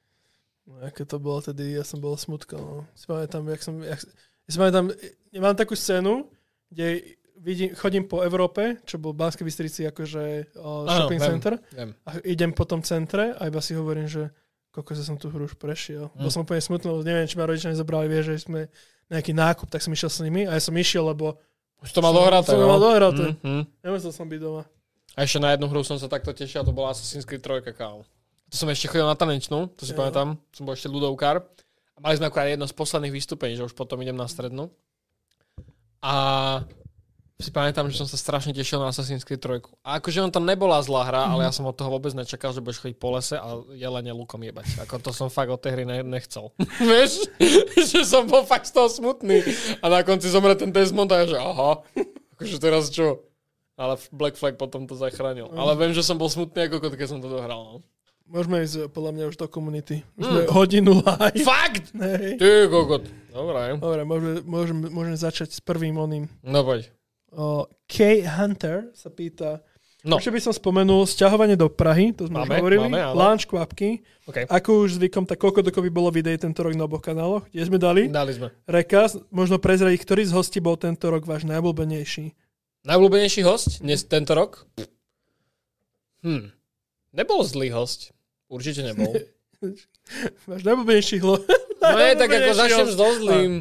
[0.68, 2.56] No, aké to bolo tedy, ja som bol smutko.
[2.60, 2.84] No.
[2.92, 4.92] Si pamätám, jak som, jak, ja si pamätám,
[5.32, 6.28] ja mám takú scénu,
[6.68, 11.30] kde vidím, chodím po Európe, čo bol Banskej Bystrici akože o, Áno, shopping viem.
[11.32, 11.90] center Viem.
[12.04, 14.28] a idem po tom centre a iba si hovorím, že
[14.68, 16.12] koľko som tú hru už prešiel.
[16.12, 16.28] Mm.
[16.28, 18.68] Bol som úplne smutný, neviem, či ma rodičia nezobrali, vie, že sme
[19.08, 21.40] nejaký nákup, tak som išiel s nimi a ja som išiel, lebo
[21.80, 22.52] Už to mal dohraté.
[22.52, 22.68] som no?
[22.68, 23.38] mal dohraté.
[23.40, 23.64] Mm, mm.
[23.86, 24.62] nemusel som byť doma.
[25.16, 28.04] A ešte na jednu hru som sa takto tešil, to bola Assassin's Creed 3, kámo.
[28.48, 30.00] To som ešte chodil na tanečnú, to si Jo.
[30.00, 31.44] pamätám, som bol ešte ľudovkár.
[31.94, 34.70] A mali sme akurát jedno z posledných vystúpení, že už potom idem na strednú.
[35.98, 36.14] A
[37.38, 39.62] si pamätám, že som sa strašne tešil na Assassin's Creed 3.
[39.86, 42.58] A akože on tam nebola zlá hra, ale ja som od toho vôbec nečakal, že
[42.58, 44.82] budeš chodiť po lese a jelene lukom jebať.
[44.82, 46.50] Ako to som fakt od tej hry ne- nechcel.
[46.82, 47.30] Vieš?
[47.78, 49.42] že som bol fakt z toho smutný.
[49.78, 51.82] A na konci zomre ten Desmond a ja, že aha,
[52.34, 53.22] akože teraz čo?
[53.78, 55.46] Ale Black Flag potom to zachránil.
[55.54, 57.62] Ale viem, že som bol smutný ako keď som to dohral.
[57.62, 57.74] No.
[58.28, 60.04] Môžeme ísť podľa mňa už do komunity.
[60.14, 60.30] Už Mm.
[60.30, 61.42] sme hodinu live.
[61.42, 61.84] Fakt!
[61.90, 62.36] Hej.
[62.36, 63.04] Ty kokot.
[63.28, 63.60] Dobre.
[63.74, 66.28] Dobre, môžeme, môžeme, môžeme začať s prvým oným.
[66.40, 66.92] No poď.
[67.30, 67.96] O, K.
[68.26, 69.64] Hunter sa pýta,
[70.00, 73.18] No, Ešte by som spomenul sťahovanie do Prahy, to sme Máme, už hovorili, máme, áno.
[73.18, 73.98] launch kvapky.
[74.24, 74.46] OK.
[74.46, 77.76] Ako už zvykom, tak koľko dokopy bolo videí tento rok na oboch kanáloch, kde sme
[77.76, 78.06] dali.
[78.06, 78.54] Dali sme.
[78.64, 82.30] Rekaz, možno prezradiť, ktorý z hostí bol tento rok váš najobľúbenejší.
[82.86, 84.70] Najobľúbenejší host dnes tento rok?
[86.22, 86.54] Hm.
[87.10, 88.14] Nebol zlý host.
[88.48, 89.12] Určite nebol.
[90.48, 91.36] Váš najobľúbenejší hlo...
[91.78, 93.52] No je, tak ako začnem so zlým.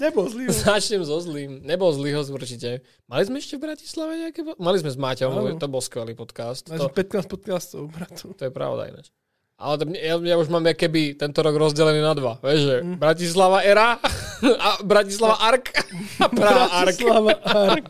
[0.00, 0.48] Nebol zlý.
[0.64, 1.60] Začnem so zlým.
[1.60, 2.80] Nebol zlý host určite.
[3.04, 4.40] Mali sme ešte v Bratislave nejaké...
[4.56, 5.60] Mali sme s Máťom, Áno.
[5.60, 6.64] to bol skvelý podcast.
[6.66, 8.32] Máš To, 15 podcastov, bratu.
[8.32, 9.12] to je pravda ináč.
[9.56, 12.40] Ale to, ja, ja už mám keby tento rok rozdelený na dva.
[12.40, 12.96] Vieš, že Mm.
[12.96, 14.00] Bratislava era
[14.40, 15.76] a Bratislava Ark
[16.16, 16.96] a Praha Ark.
[16.96, 17.84] Bratislava Ark.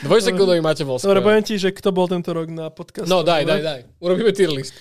[0.00, 1.24] Dvojsekundový máte bol Dobre, skvelý.
[1.24, 3.04] poviem ti, že kto bol tento rok na podcastu.
[3.04, 3.80] No daj, daj, daj.
[4.00, 4.76] Urobíme tier list.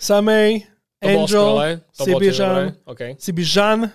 [0.00, 0.66] Samej.
[0.98, 1.78] Angel.
[1.94, 3.14] Sibižan, Okay.
[3.18, 3.90] Sibižan,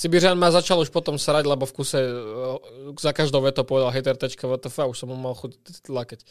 [0.00, 2.56] Sibiržan ma začal už potom srať, lebo v kuse uh,
[2.96, 5.60] za každou vetou povedal hater tečka WTF, už som mu mal chuť
[5.92, 6.24] lakať.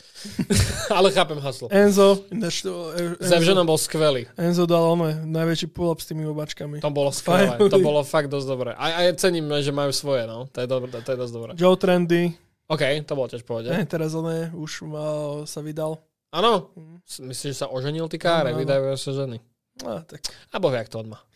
[0.98, 1.70] Ale chápem haslo.
[1.70, 2.26] Enzo.
[2.34, 2.90] ináč to-
[3.22, 4.26] S Enzo, Evženom bol skvelý.
[4.42, 6.82] Enzo dal ono, najväčší pull-up s tými obačkami.
[6.82, 7.62] To bolo skvelé.
[7.62, 8.72] To bolo fakt dosť dobré.
[8.74, 10.50] A, a cením, že majú svoje, no.
[10.50, 11.52] To je, dobré, to je dosť dobré.
[11.54, 12.34] Joe Trendy,
[12.70, 16.02] OK, to bolo tiež eh, teraz oné, už mal, sa vydal.
[16.30, 16.70] Áno.
[17.06, 18.54] S- Myslíš, že sa oženil ty káre?
[18.54, 19.38] Vydajú sa ženy.
[19.82, 20.22] A, tak.
[20.54, 21.20] A boh, jak to on má.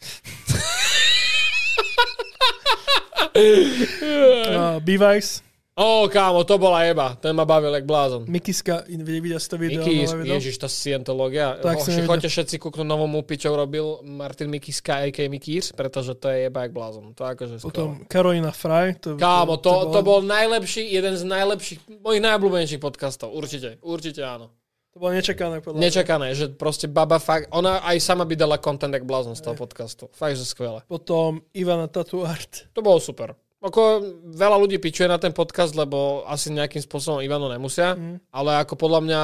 [3.33, 5.41] Uh, B-Vice,
[5.73, 7.17] Ó, kámo, to bola jeba.
[7.17, 8.29] Ten ma bavil jak blázon.
[8.29, 9.81] Mikiska, videl si to video?
[9.81, 10.37] Mikis, nové video?
[10.37, 11.57] ježiš, tá scientológia.
[11.57, 12.05] Tak nevedel.
[12.05, 15.25] choďte všetci kúknúť novú múpi, čo robil Martin Mikiska, a.k.
[15.25, 17.17] Mikírs, pretože to je jeba jak blázon.
[17.17, 17.57] To akože.
[17.65, 18.93] Potom Carolina Fry.
[19.01, 23.33] To, Kámo, to, to bol najlepší, jeden z najlepších, mojich najobľúbenejších podcastov.
[23.33, 24.53] Určite, určite áno.
[24.93, 25.79] To bolo nečakané podľa.
[25.79, 29.55] Nečakané, že proste baba fakt, ona aj sama by dala content jak blázon z toho
[29.55, 30.05] podcastu.
[30.11, 30.85] Fakt, že skvelé.
[30.85, 32.69] Potom Ivana Tattoo Art.
[32.71, 33.33] To bolo super.
[33.57, 38.19] Ako veľa ľudí pičuje na ten podcast, lebo asi nejakým spôsobom Ivanu nemusia, Mm.
[38.29, 39.21] ale ako podľa mňa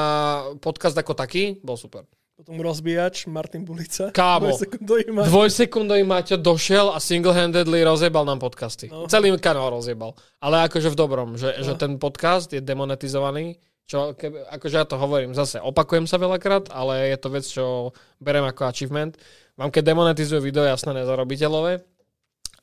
[0.57, 2.07] podcast ako taký bol super.
[2.33, 4.09] Potom rozbíjač Martin Bulica.
[4.09, 4.47] Kámo.
[4.49, 8.87] Dvojsekundový ma- Dvojsekundový Maťo došiel a single-handedly rozjebal nám podcasty.
[8.87, 9.05] No.
[9.05, 10.15] Celý kanál rozjebal.
[10.39, 11.61] Ale akože v dobrom, že, No.
[11.61, 13.59] že ten podcast je demonetizovaný,
[13.89, 17.89] čo keby, akože ja to hovorím zase, opakujem sa veľakrát, ale je to vec, čo
[18.21, 19.17] berem ako achievement.
[19.57, 21.81] Vám keď demonetizujú video, jasné, nezarobiteľové,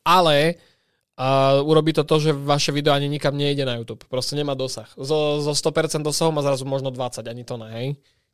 [0.07, 0.37] ale
[1.19, 4.07] uh, urobí to to, že vaše video ani nikam nejde na YouTube.
[4.07, 4.87] Proste nemá dosah.
[4.95, 7.89] Zo, zo 100% dosahu má zrazu možno 20, ani to ne, hej?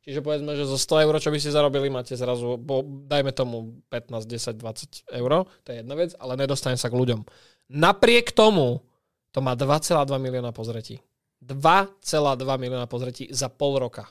[0.04, 3.80] Čiže povedzme, že zo 100 eur, čo by ste zarobili, máte zrazu, bo, dajme tomu
[3.88, 7.24] 15, 10, 20 eur, to je jedna vec, ale nedostane sa k ľuďom.
[7.72, 8.84] Napriek tomu
[9.32, 11.00] to má 2,2 milióna pozretí.
[11.42, 14.06] 2,2 milióna pozretí za pol roka.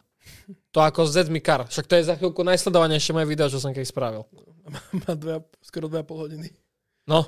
[0.75, 1.65] To ako Z Mikar.
[1.67, 4.23] Však to je za chvíľku najsledovanejšie moje video, čo som keď spravil.
[5.07, 6.47] Má dve, skoro 2,5 hodiny.
[7.07, 7.25] No.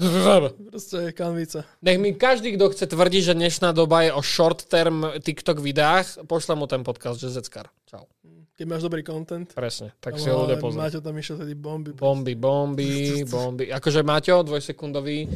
[0.00, 1.60] Proste je kanvica.
[1.84, 6.24] Nech mi každý, kto chce tvrdiť, že dnešná doba je o short term TikTok videách,
[6.24, 7.68] pošlem mu ten podcast, že Zeckar.
[7.84, 8.08] Čau.
[8.56, 9.48] Keď máš dobrý content.
[9.52, 10.80] Presne, tak si ho ľudia pozrieť.
[10.80, 11.92] Maťo tam išiel tedy bomby.
[11.96, 13.68] Bomby, bomby, bomby.
[13.72, 15.28] Akože Maťo, dvojsekundový,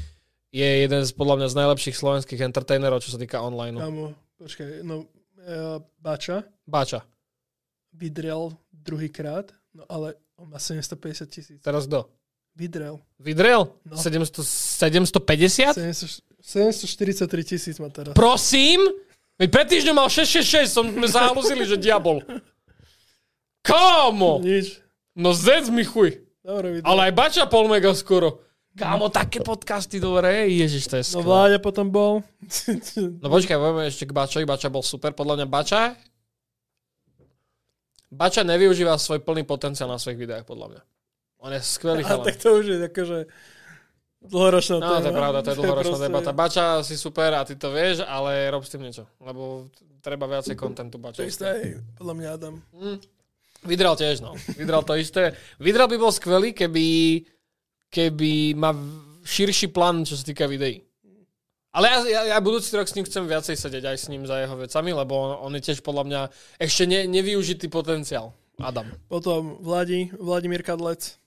[0.55, 3.75] je jeden z podľa mňa z najlepších slovenských entertainerov, čo sa týka online.
[3.75, 5.03] Kámo, počkaj, no,
[5.43, 7.03] uh, Bača Báča.
[7.91, 11.59] vydrel druhýkrát, no ale on má 750 tisíc.
[11.59, 12.07] Teraz kto?
[12.55, 13.03] Vydrel.
[13.19, 13.67] Vydrel?
[13.83, 13.99] No.
[13.99, 15.75] 700, 750?
[15.75, 18.15] 700 743 tisíc má teraz.
[18.15, 18.85] Prosím?
[19.41, 22.23] Veď pred týždňom mal 666, som sme zahalúzili, že diabol.
[23.67, 24.39] Kámo!
[24.45, 24.79] Nič.
[25.17, 26.21] No zec mi chuj.
[26.45, 26.87] Dobre, vydrel.
[26.87, 28.45] Ale aj Bača pol mega skoro.
[28.75, 31.25] Kámo, také podcasty, dobre, ježiš, to je No skvelé.
[31.25, 32.13] Vláďa potom bol.
[33.23, 34.45] No počkaj, poďme ešte k Bačovi.
[34.45, 35.11] Bača bol super.
[35.11, 35.83] Podľa mňa Bača...
[38.09, 40.83] Bača nevyužíva svoj plný potenciál na svojich videách, podľa mňa.
[41.41, 42.23] On je skvelý chalan.
[42.25, 43.19] tak to už je akože
[44.23, 44.97] dlhoročná No, téma.
[44.97, 46.31] to je pravda, to je dlhoročná proste- debata.
[46.33, 49.07] Bača si super a ty to vieš, ale rob s tým niečo.
[49.19, 49.67] Lebo
[49.99, 51.23] treba viacej kontentu To Bača.
[51.23, 51.63] isté, aj
[51.95, 52.55] podľa mňa Adam.
[53.63, 54.35] Vydral tiež, no.
[54.53, 55.31] Vydral to isté.
[55.57, 56.87] Vydral by bol skvelý, keby,
[57.95, 58.75] keby má
[59.23, 60.83] širší plán, čo sa týka videí.
[61.75, 64.39] Ale ja, ja, ja budúci rok s ním chcem viacej sedieť aj s ním za
[64.43, 66.21] jeho vecami, lebo on, on je tiež podľa mňa
[66.59, 68.31] ešte ne, nevyužitý potenciál.
[68.62, 68.87] Adam.
[69.11, 71.19] Potom Vladi, Vladimír Kadlec.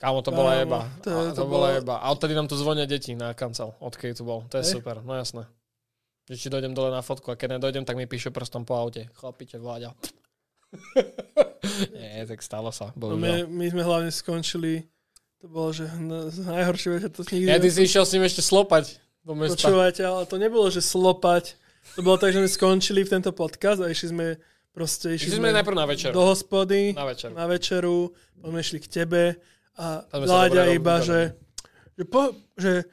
[0.00, 0.88] Kámo, to bola jeba.
[1.04, 2.00] to a, to to bola jeba.
[2.00, 4.48] A odtedy nám tu zvonia deti na kancel, odkedy tu bol.
[4.48, 4.80] To je Hej.
[4.80, 5.44] super, no jasné.
[6.32, 9.12] Že či dojdem dole na fotku a keď nedojdem, tak mi píše prstom po aute.
[9.12, 9.92] Chlapíte, Vláďa.
[11.92, 13.20] Nie, tak stalo sa, No bohužiaľ.
[13.20, 14.88] my, my sme hlavne skončili,
[15.40, 18.40] to bolo, že na- najhoršie večer to nikdy Ja, ty si išiel s ním ešte
[18.40, 19.56] slopať do mesta.
[19.56, 21.56] Počúvajte, ale to nebolo, že slopať.
[21.94, 24.26] To bolo tak, že sme skončili v tento podcast a išli sme
[24.70, 26.10] proste Išli išli sme najprv na večer.
[26.10, 27.32] do hospody, Na večer.
[27.32, 29.22] na večeru, potom išli k tebe
[29.74, 31.34] a dobre iba, že,
[31.96, 32.84] že, po, že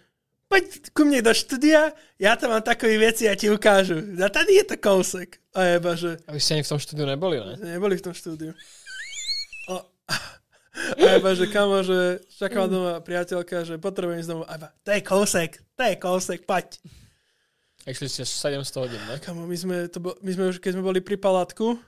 [0.48, 4.00] poď ku mne do štúdia, ja tam mám takové veci, ja ti ukážu.
[4.16, 5.44] A tady je to kousek.
[5.52, 7.56] A iba, že A vy ste ani v tom štúdiu neboli, ne?
[7.60, 8.56] neboli v tom štúdiu.
[9.68, 9.84] A,
[10.96, 11.98] a iba, že kamo, že
[12.30, 14.46] čaká ma doma priateľka, že potrebujem ísť domov.
[14.46, 16.42] A iba, to je kousek, to je kousek.
[16.46, 19.16] A Išli ste 700 hodín, ne?
[19.18, 21.80] Kamo, my sme, to bo, my sme už, keď sme boli pri Palátku,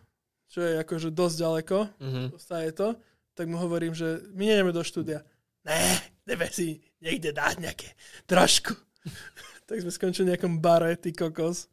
[0.47, 2.21] čo je akože dosť ďaleko, Mhm.
[2.39, 2.89] je to,
[3.35, 5.21] tak mu hovorím, že my nejdeme do štúdia.
[5.63, 5.75] Ne,
[6.25, 7.87] ideme si niekde dať nejaké
[8.25, 8.73] trošku.
[9.67, 11.67] tak sme skončili v nejakom bare, ty kokos.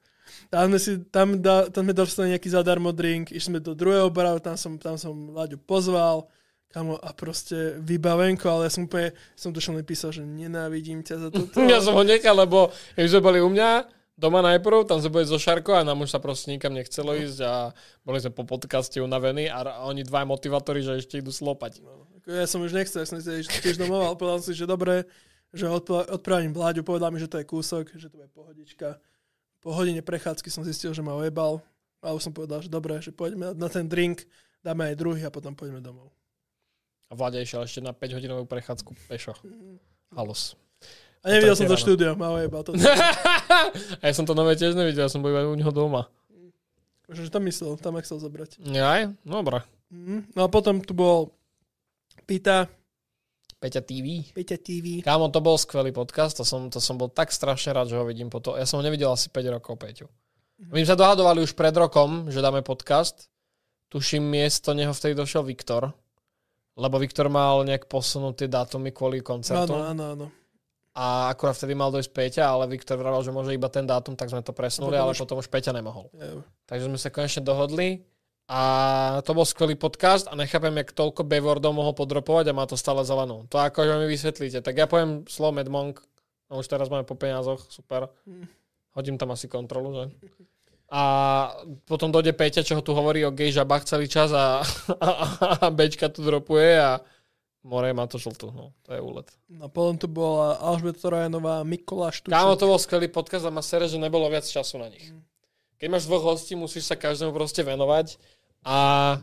[0.51, 4.11] Tam sme, si, tam, da, tam sme dostali nejaký zadarmo drink, išli sme do druhého
[4.11, 6.27] baru, tam som, tam som Láďu pozval,
[6.73, 11.17] kamo, a proste vybavenko, ale ja som úplne, som tušom len písal, že nenávidím ťa
[11.17, 11.57] za toto.
[11.73, 15.25] Ja som ho nechal, lebo keď sme boli u mňa, doma najprv, tam sme boli
[15.29, 17.53] so Šarko a nám už sa proste nikam nechcelo ísť a
[18.01, 21.85] boli sme po podcaste unavení a oni dva motivátori, že ešte idú slopať.
[22.25, 25.05] Ako Ja som už nechcel, ja som si tiež domov, ale povedal si, že dobre,
[25.53, 28.97] že odpla- odpravím Vláďu, povedal mi, že to je kúsok, že to je pohodička.
[29.61, 31.61] Po hodine prechádzky som zistil, že ma ojebal
[32.01, 34.25] a už som povedal, že dobre, že poďme na ten drink,
[34.65, 36.16] dáme aj druhý a potom poďme domov.
[37.07, 39.33] A Vlaďa išiel ešte na 5 hodinovú prechádzku pešo.
[40.11, 40.59] Halus.
[41.27, 42.63] A nevidel som to štúdio, ma ojebal.
[42.67, 42.71] To,
[44.01, 46.07] a ja som to nové tiež nevidel, ja som bol iba u neho doma.
[47.11, 48.63] že tam myslel, tam ma chcel zobrať.
[48.79, 49.11] Aj?
[49.27, 49.63] Dobre.
[49.91, 50.35] Mhm.
[50.35, 51.35] No a potom tu bol
[52.27, 52.67] Pita,
[53.63, 54.27] Peťa TV.
[54.35, 55.03] Peťa TV.
[55.03, 58.05] Kámo, to bol skvelý podcast, to som, to som bol tak strašne rád, že ho
[58.07, 58.59] vidím po to.
[58.59, 60.07] Ja som ho nevidel asi 5 rokov, Peťu.
[60.59, 63.29] My sme sa dohadovali už pred rokom, že dáme podcast.
[63.91, 65.95] Tuším, miesto neho vtedy došiel Viktor,
[66.77, 69.73] lebo Viktor mal nejak posunutý dátumy kvôli koncertu.
[69.73, 70.27] Áno, áno, áno.
[70.97, 74.33] A akurát vtedy mal dojsť Peťa, ale Viktor vravel, že môže iba ten dátum, tak
[74.33, 76.09] sme to presunuli, ale potom už Peťa nemohol.
[76.17, 78.01] Ja, Takže sme sa konečne dohodli
[78.49, 78.61] A
[79.27, 83.03] to bol skvelý podcast a nechápem, jak toľko Bevordov mohol podropovať a má to stále
[83.03, 83.45] zelenú.
[83.51, 84.63] To akože mi vysvetlíte.
[84.63, 85.99] Tak ja poviem slovo Mad Monk.
[86.47, 88.07] A už teraz máme po peniazoch, super.
[88.95, 90.05] Hodím tam asi kontrolu, že?
[90.87, 91.03] A
[91.83, 94.63] potom dojde Peťa, čo ho tu hovorí o gay žabách celý čas a,
[95.03, 95.09] a,
[95.59, 97.03] a Bečka tu dropuje a
[97.67, 98.55] more má to žltú.
[98.55, 99.27] No, to je úlet.
[99.51, 102.39] No potom tu bola Alžbeta Trojanová, Mikoláš Tuček.
[102.39, 105.11] Kámo, to bol skvelý podcast a ma sere, že nebolo viac času na nich.
[105.83, 108.17] Keď máš dvoch hostí, musíš sa každému proste venovať.
[108.67, 108.77] A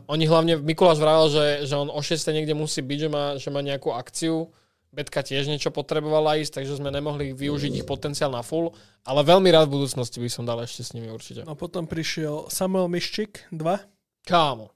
[0.08, 3.48] oni hlavne, Mikuláš vravel, že, že on o 6 niekde musí byť, že má, že
[3.52, 4.52] má nejakú akciu.
[4.94, 8.70] Betka tiež niečo potrebovala ísť, takže sme nemohli využiť ich potenciál na full.
[9.02, 11.42] Ale veľmi rád v budúcnosti by som dal ešte s nimi určite.
[11.42, 13.58] No potom prišiel Samuel Miščik, 2.
[14.22, 14.70] Kámo.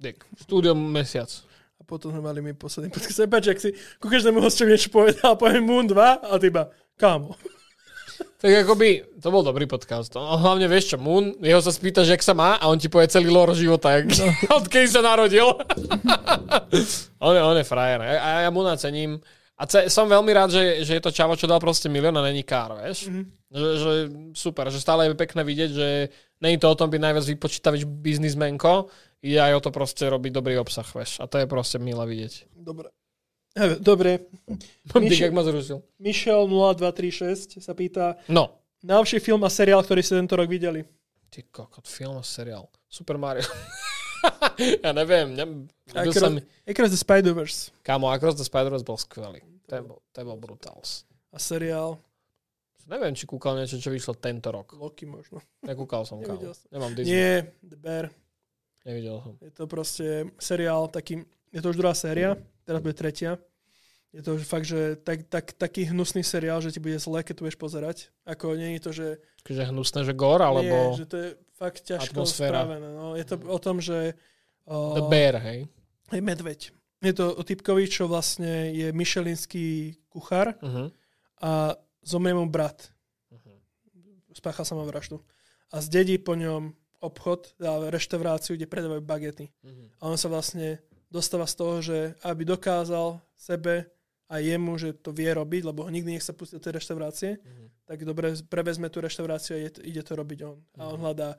[0.00, 0.24] Dick.
[0.40, 1.28] Štúdio mesiac.
[1.76, 3.20] A potom sme mali my posledný podcast.
[3.20, 7.36] Prepač, ak si ku každému hostovi niečo povedal, poviem Moon 2 a ty iba, kámo.
[8.38, 10.14] Tak akoby, to bol dobrý podcast.
[10.14, 13.10] No, hlavne vieš čo, Moon, jeho sa spýtaš, jak sa má a on ti povie
[13.10, 14.30] celý lore života, jak, no.
[14.62, 15.58] odkedy sa narodil.
[17.26, 17.98] on, je, on je frajer.
[17.98, 19.18] A ja Moona cením.
[19.58, 22.22] A ce, som veľmi rád, že, že je to čavo, čo dal proste milión a
[22.22, 23.10] není kár, vieš?
[23.10, 23.24] Mm-hmm.
[23.50, 23.92] Že, že,
[24.38, 25.88] super, že stále je pekné vidieť, že
[26.38, 28.86] není to o tom byť najviac vypočítavač biznismenko,
[29.18, 31.18] ide aj o to proste robiť dobrý obsah, vieš.
[31.18, 32.54] A to je proste milé vidieť.
[32.54, 32.94] Dobre.
[33.80, 34.26] Dobre.
[34.94, 35.82] Michel, ma zrušil.
[35.98, 38.54] Michel 0236 sa pýta, no.
[38.82, 40.86] najlepší film a seriál, ktorý ste tento rok videli?
[41.28, 42.70] Ty kokot, film a seriál.
[42.88, 43.44] Super Mario.
[44.84, 45.36] ja neviem.
[45.36, 45.44] Ne,
[45.92, 46.40] Across, sa mi...
[46.64, 47.58] Across the Spider-Verse.
[47.84, 49.44] Kámo, Across the Spider-Verse bol skvelý.
[49.68, 51.04] Ten bol, ten bol brutals.
[51.28, 52.00] A seriál?
[52.88, 54.72] Neviem, či kúkal niečo, čo vyšlo tento rok.
[54.72, 55.44] Loki možno.
[55.60, 56.40] Nekúkal som, kámo.
[56.72, 57.12] Nemám Disney.
[57.12, 58.08] Nie, The Bear.
[58.88, 59.36] Nevidel som.
[59.44, 61.20] Je to proste seriál taký,
[61.52, 63.40] je to už druhá séria, teraz bude tretia.
[64.12, 67.42] Je to fakt, že tak, tak, taký hnusný seriál, že ti bude zle, keď tu
[67.44, 67.96] budeš pozerať.
[68.24, 69.08] Ako nie je to, že...
[69.44, 70.64] Že hnusné, že gor, alebo...
[70.64, 72.64] Nie, že to je fakt ťažko atmosféra.
[72.64, 72.88] spravené.
[72.88, 73.16] No.
[73.16, 74.16] Je to o tom, že...
[74.64, 75.68] Uh, The Bear, hej?
[76.08, 76.72] Je medveď.
[77.04, 80.88] Je to o typkovi, čo vlastne je myšelinský kuchár uh-huh.
[81.44, 82.88] a zomrie mu brat.
[83.28, 83.54] Uh-huh.
[84.32, 85.20] Spáchal vraždu.
[85.68, 87.54] A zdedí po ňom obchod,
[87.92, 89.52] reštauráciu, kde predávajú bagety.
[89.62, 89.92] Uh-huh.
[90.00, 93.88] A on sa vlastne dostáva z toho, že aby dokázal sebe
[94.28, 97.30] a jemu, že to vie robiť, lebo ho nikdy nech sa pustiť do tej reštaurácie,
[97.40, 97.66] mm-hmm.
[97.88, 100.60] tak dobre, prevezme tú reštauráciu a ide, ide to robiť on.
[100.60, 100.80] Mm-hmm.
[100.80, 101.04] A on mhm.
[101.08, 101.30] hľadá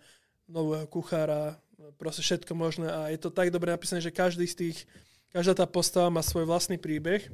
[0.49, 1.61] nového kuchára,
[2.01, 4.77] proste všetko možné a je to tak dobre napísané, že každý z tých,
[5.29, 7.29] každá tá postava má svoj vlastný príbeh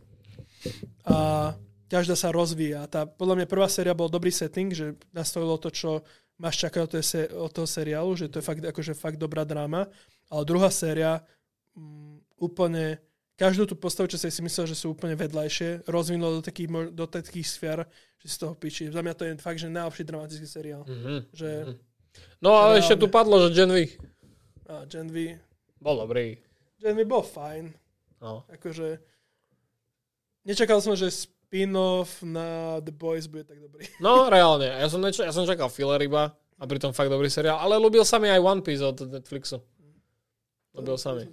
[1.07, 1.55] a
[1.87, 2.85] každá sa rozvíja.
[2.91, 6.03] Tá, podľa mňa prvá séria bol dobrý setting, že nastavilo to, čo
[6.35, 6.93] máš čakať od,
[7.47, 9.87] od toho seriálu, že to je fakt, akože fakt dobrá dráma,
[10.27, 11.23] ale druhá séria
[11.77, 12.99] mm, úplne
[13.35, 17.05] každú tú postavu, čo si si myslel, že sú úplne vedľajšie, rozvinulo do takých, do
[17.07, 17.77] takých sfér,
[18.23, 18.87] že si toho piči.
[18.87, 20.87] Za mňa to je fakt, že najlepší dramatický seriál.
[20.87, 21.19] Mm-hmm.
[21.35, 21.77] Že, mm-hmm.
[22.39, 23.91] No ale ešte tu padlo, že Gen V.
[24.71, 25.35] A Gen V.
[25.83, 26.39] Bol dobrý.
[26.79, 27.75] Gen V bol fajn.
[28.23, 28.47] No.
[28.47, 29.03] Akože...
[30.45, 33.83] Nečakal som, že spin-off na The Boys bude tak dobrý.
[33.97, 34.69] No, reálne.
[34.69, 37.59] Ja som, nečo, ja som čakal filler iba a pritom fakt dobrý seriál.
[37.59, 39.59] Ale ľúbil sa mi aj One Piece od Netflixu.
[40.75, 41.23] To bol sami.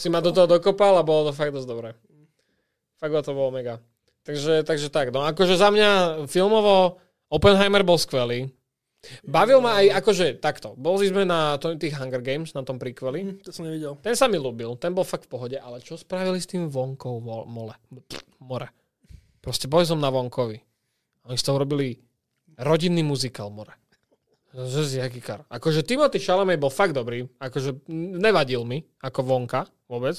[0.00, 1.92] Si ma do toho dokopal a bolo to fakt dosť dobré.
[2.98, 3.78] Fakt to bolo mega.
[4.26, 8.48] Takže, takže tak, no akože za mňa filmovo Oppenheimer bol skvelý.
[9.22, 10.74] Bavil ma aj akože takto.
[10.74, 13.20] Boli sme na to, tých Hunger Games, na tom príkveli.
[13.22, 13.94] Hm, to som nevidel.
[14.02, 17.22] Ten sa mi ľúbil, ten bol fakt v pohode, ale čo spravili s tým vonkou
[17.22, 17.78] mole?
[18.42, 18.68] More.
[19.38, 20.58] Proste boli som na vonkovi.
[21.30, 21.94] Oni z toho robili
[22.58, 23.70] rodinný muzikál more.
[24.58, 25.46] Že si aký kar.
[25.46, 27.30] Akože Timothy Chalamet bol fakt dobrý.
[27.38, 27.86] Akože
[28.18, 30.18] nevadil mi ako vonka vôbec.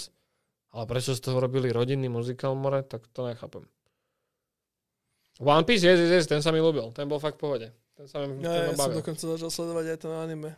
[0.70, 3.66] Ale prečo z toho robili rodinný muzikál more, tak to nechápem.
[5.42, 6.94] One Piece, yes, yes, ten sa mi ľúbil.
[6.94, 7.68] Ten bol fakt v pohode.
[7.98, 10.52] Ten sa mi ja, ja som dokonca začal sledovať aj to anime.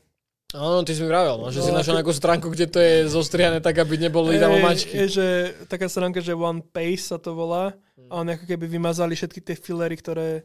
[0.52, 3.08] Áno, ty si mi vravel, no, že no, si našiel nejakú stránku, kde to je
[3.08, 5.00] zostriané tak, aby neboli tam mačky.
[5.00, 5.28] Je, že
[5.72, 7.72] taká stránka, že One Pace sa to volá
[8.12, 10.44] a oni ako keby vymazali všetky tie fillery, ktoré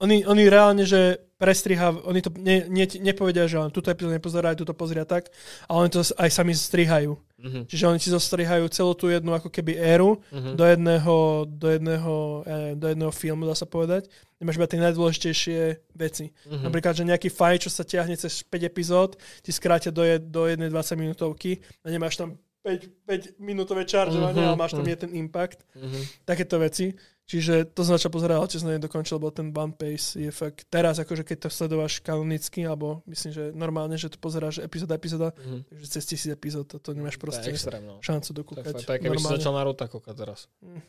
[0.00, 4.54] oni, oni reálne, že prestriha, oni to ne, ne, nepovedia, že on túto epizódu nepozerá,
[4.54, 5.26] túto pozria tak,
[5.66, 7.18] ale oni to aj sami strihajú.
[7.42, 7.66] Mm-hmm.
[7.66, 10.54] Čiže oni si zostrihajú celú tú jednu ako keby éru mm-hmm.
[10.54, 11.16] do jedného,
[11.50, 12.14] do jedného,
[12.46, 14.06] eh, do jedného filmu, dá sa povedať.
[14.38, 15.58] Nemáš iba tie najdôležitejšie
[15.98, 16.30] veci.
[16.30, 16.62] Mm-hmm.
[16.62, 20.46] Napríklad, že nejaký fajn, čo sa ťahne cez 5 epizód, ti skrátia do, jed, do
[20.46, 24.54] jednej 20 minútovky a nemáš tam 5, 5 minútové čaržovanie, mm-hmm.
[24.54, 24.94] ale máš tam mm-hmm.
[24.94, 25.66] je ten impact.
[25.74, 26.02] Mm-hmm.
[26.22, 26.94] Takéto veci.
[27.22, 30.98] Čiže to som začal pozerať, ale som nedokončil, lebo ten One Piece je fakt, teraz
[30.98, 35.70] akože keď to sledováš kanonicky, alebo myslím, že normálne, že to pozeráš epizóda, epizóda, mm-hmm.
[35.70, 38.02] takže cez tisíc epizód to, to nemáš proste to extrém, no.
[38.02, 38.74] šancu dokúkať.
[38.74, 40.50] Je keby si začal Naruto kúkať teraz.
[40.60, 40.82] Mm.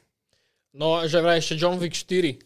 [0.73, 2.41] No, že vraj ešte John Wick 4.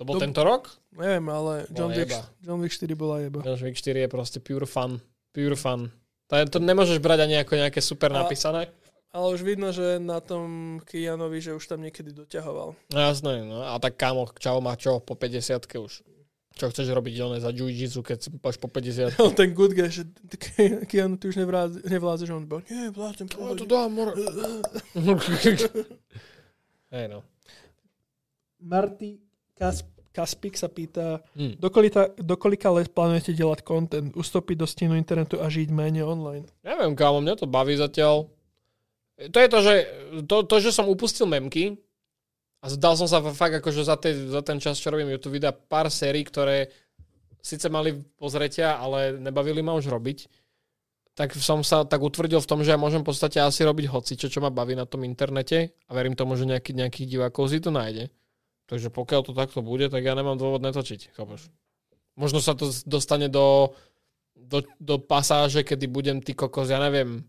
[0.00, 0.74] To bol to, tento rok?
[0.98, 2.10] Neviem, ale John Wick,
[2.42, 3.46] John Wick 4 bola jeba.
[3.46, 4.98] John Wick 4 je proste pure fun.
[5.30, 5.86] Pure fun.
[6.30, 8.74] To nemôžeš brať ani ako nejaké super A- napísané.
[9.10, 12.78] Ale už vidno, že na tom Kianovi, že už tam niekedy doťahoval.
[12.94, 13.58] No jasné, no.
[13.60, 16.06] A tak kámo, čau má čo po 50 už.
[16.50, 17.66] Čo chceš robiť oné za jiu
[18.02, 18.28] keď si
[18.58, 22.44] po 50 On ten good guy, že Ki- Keanu, ty už nevládze, nevládze že on
[22.44, 24.12] bol, nie, vládzem, Ja to dám, more.
[26.90, 27.22] Hej no.
[28.60, 29.18] Marty
[29.54, 31.54] Kas- Kaspik sa pýta, Hm.
[31.56, 36.50] dokolika, dokolika let plánujete delať content, ustúpiť do stínu internetu a žiť menej online?
[36.60, 38.26] Neviem, kámo, mňa to baví zatiaľ.
[39.20, 39.74] To je to, že,
[40.24, 41.76] to, to, že som upustil memky
[42.64, 45.52] a zdal som sa fakt akože za, tej, za ten čas, čo robím YouTube videa,
[45.52, 46.72] pár sérií, ktoré
[47.44, 50.28] síce mali pozretia, ale nebavili ma už robiť,
[51.16, 54.16] tak som sa tak utvrdil v tom, že ja môžem v podstate asi robiť hoci,
[54.16, 57.68] čo, ma baví na tom internete a verím tomu, že nejaký, nejakých divákov si to
[57.68, 58.08] nájde.
[58.70, 61.12] Takže pokiaľ to takto bude, tak ja nemám dôvod netočiť.
[61.12, 61.50] Chápeš?
[62.14, 63.74] Možno sa to dostane do,
[64.32, 67.26] do, do pasáže, kedy budem ty kokos, ja neviem,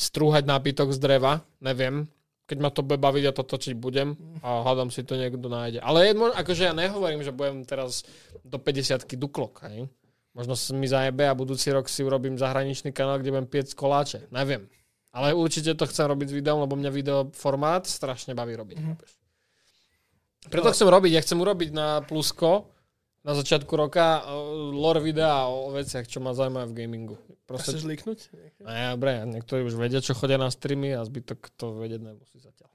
[0.00, 2.08] strúhať nábytok z dreva, neviem.
[2.48, 5.78] Keď ma to bude baviť, ja to točiť budem a hľadám si to niekto nájde.
[5.84, 8.02] Ale je, mo- akože ja nehovorím, že budem teraz
[8.42, 9.86] do 50 duklok, hej.
[10.34, 14.30] Možno sa mi zajebe a budúci rok si urobím zahraničný kanál, kde budem piec koláče.
[14.34, 14.66] Neviem.
[15.10, 18.78] Ale určite to chcem robiť s videom, lebo mňa video formát strašne baví robiť.
[18.78, 18.96] Mm-hmm.
[20.48, 22.70] Preto chcem robiť, ja chcem urobiť na plusko
[23.20, 27.16] na začiatku roka uh, lore videa o, veciach, čo ma zaujímajú v gamingu.
[27.44, 28.18] Proste chceš líknuť?
[28.64, 32.38] a ja, bre, niektorí už vedia, čo chodia na streamy a zbytok to vedieť nemusí
[32.40, 32.70] zatiaľ.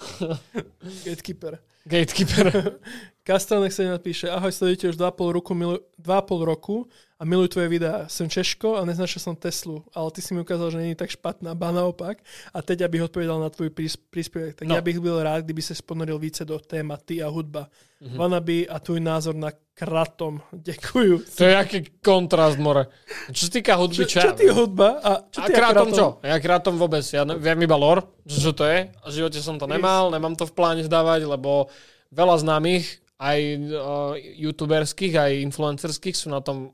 [1.06, 1.60] Gatekeeper.
[1.84, 2.80] Gatekeeper.
[3.28, 6.76] Kastanek sa napíše, ahoj, sledujete už 2,5 roku, milu, 2,5 roku
[7.20, 8.08] a miluj tvoje videá.
[8.08, 11.52] Som Češko a neznačil som Teslu, ale ty si mi ukázal, že je tak špatná,
[11.52, 12.16] ba naopak.
[12.50, 14.74] A teď, abych odpovedal na tvoj prís- príspevok, tak No.
[14.74, 17.68] ja bych byl rád, kdyby sa ponoril více do téma ty a hudba.
[17.68, 17.76] Mhm.
[18.00, 18.16] Mm-hmm.
[18.16, 20.40] Vanaby a tvoj názor na kratom.
[20.68, 21.14] Ďakujú.
[21.36, 22.88] to je aký kontrast, more.
[23.28, 26.06] Čo sa týka hudby, Čo, čo, čo ty hudba a čo A ty krátom čo?
[26.24, 27.04] Ja krátom vôbec.
[27.04, 28.88] Ja ne, viem iba lore, že čo to je.
[28.88, 31.68] V živote som to nemal, nemám to v pláne zdávať, lebo
[32.08, 32.88] veľa známych,
[33.20, 33.38] aj
[33.68, 36.72] uh, youtuberských, aj influencerských sú na tom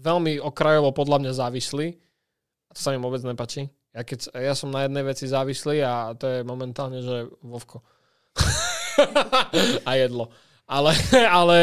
[0.00, 1.86] veľmi okrajovo podľa mňa závislí.
[2.68, 3.68] A to sa mi vôbec nepačí.
[3.90, 7.82] Ja, keď, ja som na jednej veci závislý a to je momentálne, že Vovko.
[9.88, 10.30] a jedlo.
[10.70, 10.94] Ale,
[11.42, 11.58] ale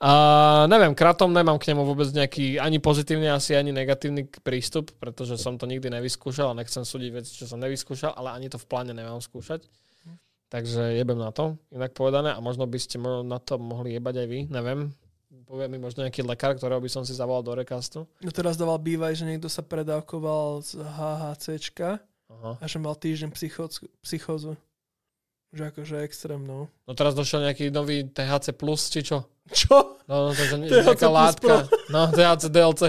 [0.00, 5.36] uh, neviem, kratom nemám k nemu vôbec nejaký ani pozitívny, asi ani negatívny prístup, pretože
[5.36, 8.64] som to nikdy nevyskúšal a nechcem súdiť veci, čo som nevyskúšal, ale ani to v
[8.64, 9.68] pláne nemám skúšať.
[10.50, 14.26] Takže jebem na to, inak povedané, a možno by ste na to mohli jebať aj
[14.26, 14.90] vy, neviem.
[15.50, 18.06] Povie mi možno nejaký lekár, ktorého by som si zavolal do recastu.
[18.22, 21.98] No teraz dával bývaj, že niekto sa predávkoval z HHCčka
[22.30, 22.52] Aha.
[22.54, 24.54] a že mal týždeň psychóz- psychózu.
[25.50, 26.70] Že akože extrém, no.
[26.86, 28.54] No teraz došiel nejaký nový THC+,
[28.94, 29.26] či čo?
[29.50, 29.98] Čo?
[30.06, 31.54] No, no nie- THC nejaká plus látka.
[31.90, 32.82] No, THC DLC.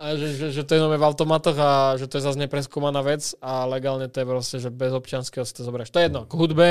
[0.00, 3.04] A že, že, že to je nové v automatoch a že to je zase nepreskúmaná
[3.04, 5.92] vec a legálne to je proste, že bez občianského si to zoberieš.
[5.92, 6.68] To je jedno, k hudbe.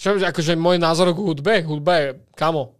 [0.00, 1.60] Čo, že akože môj názor k hudbe?
[1.60, 2.77] Hudba je, kamo,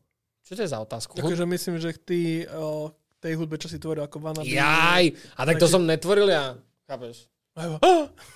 [0.48, 1.20] čo to je za otázku?
[1.20, 1.28] Hud...
[1.28, 2.88] Akože myslím, že ty o
[3.20, 4.40] tej hudbe, čo si tvoril ako Vana.
[4.40, 6.56] Jaj, a tak to som netvoril ja.
[6.88, 7.28] Chápeš?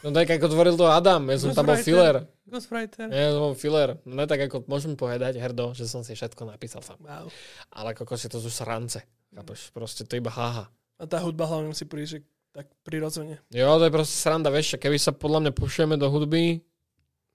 [0.02, 2.26] No tak ako tvoril to Adam, ja som tam bol filler.
[2.44, 3.06] Ghostwriter.
[3.08, 3.96] Ja som bol filler.
[4.02, 7.00] No ne tak ako môžem povedať, Herdo, že som si všetko napísal sám.
[7.00, 7.30] Wow.
[7.72, 9.00] Ale ako si to sú srance.
[9.32, 9.72] Chápeš?
[9.72, 10.68] Proste to iba haha.
[11.00, 12.18] A tá hudba hlavne musí prísť, že
[12.52, 13.40] tak prirodzene.
[13.48, 16.60] Jo, to je proste sranda, vieš, keby sa podľa mňa pušujeme do hudby,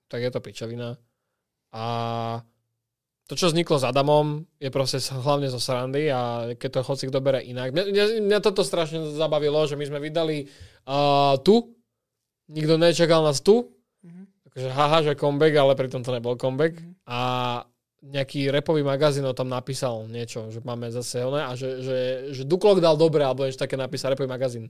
[0.06, 1.00] tak je to pičovina.
[1.74, 1.84] A
[3.28, 7.20] to, čo vzniklo s Adamom, je proste hlavne zo srandy a keď to hoci kto
[7.20, 7.76] bere inak.
[7.76, 10.48] Mňa, mňa, mňa toto strašne zabavilo, že my sme vydali
[10.88, 11.76] uh, tu,
[12.48, 13.68] nikto nečakal nás tu,
[13.98, 14.24] Mhm.
[14.54, 16.80] takže haha, že comeback, ale pritom to nebol comeback.
[17.10, 17.20] A
[17.98, 21.98] nejaký repový magazín o tam napísal niečo, že máme zase one a že, že,
[22.32, 24.70] že Duklok dal dobre, alebo niečo také napísal repový magazín.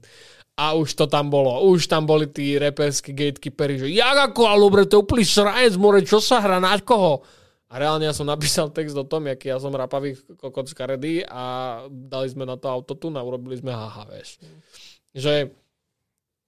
[0.58, 1.62] A už to tam bolo.
[1.70, 6.02] Už tam boli tí reperskí gatekeepery, že jak ako, ale dobre, to úplný sranec, more,
[6.02, 7.22] čo sa hrá, na koho?
[7.68, 11.84] A reálne ja som napísal text o tom, aký ja som rapavý kokot škaredý a
[11.88, 14.40] dali sme na to autotune a urobili sme haha, vieš.
[15.12, 15.52] Že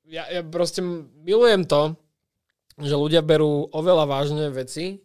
[0.08, 0.80] ja, ja proste
[1.20, 1.92] milujem to,
[2.80, 5.04] že ľudia berú oveľa vážne veci,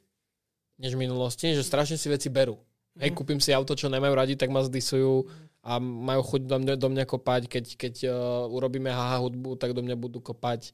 [0.79, 2.59] než v minulosti, že strašne si veci berú.
[2.95, 5.27] Hej, kúpim si auto, čo nemajú radi, tak ma zdisujú
[5.67, 7.41] a majú chuť do mňa, do mňa kopať.
[7.51, 8.13] Keď, keď uh,
[8.47, 10.71] urobíme haha hudbu, tak do mňa budú kopať.